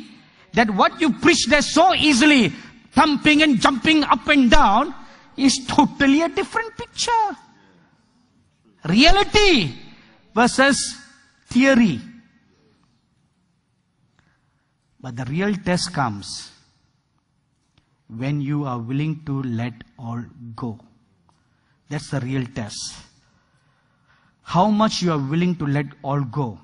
that 0.54 0.70
what 0.72 1.00
you 1.00 1.14
preached 1.14 1.50
there 1.50 1.62
so 1.62 1.94
easily, 1.94 2.50
thumping 2.92 3.44
and 3.44 3.62
jumping 3.62 4.04
up 4.04 4.28
and 4.28 4.50
down, 4.50 4.94
is 5.38 5.66
totally 5.68 6.22
a 6.22 6.30
different 6.30 6.76
picture. 6.78 7.12
Reality. 8.86 9.74
versus 10.36 10.78
theory. 11.48 12.02
But 15.00 15.16
the 15.16 15.26
real 15.26 15.56
test 15.56 15.94
comes 15.94 16.52
when 18.08 18.42
you 18.42 18.66
are 18.66 18.80
willing 18.80 19.24
to 19.26 19.42
let 19.44 19.74
all 19.98 20.24
go. 20.56 20.80
That's 21.90 22.10
the 22.10 22.20
real 22.20 22.46
test. 22.54 22.96
How 24.44 24.70
much 24.70 25.02
you 25.02 25.12
are 25.12 25.18
willing 25.18 25.56
to 25.58 25.66
let 25.66 25.88
all 26.04 26.22
go. 26.22 26.60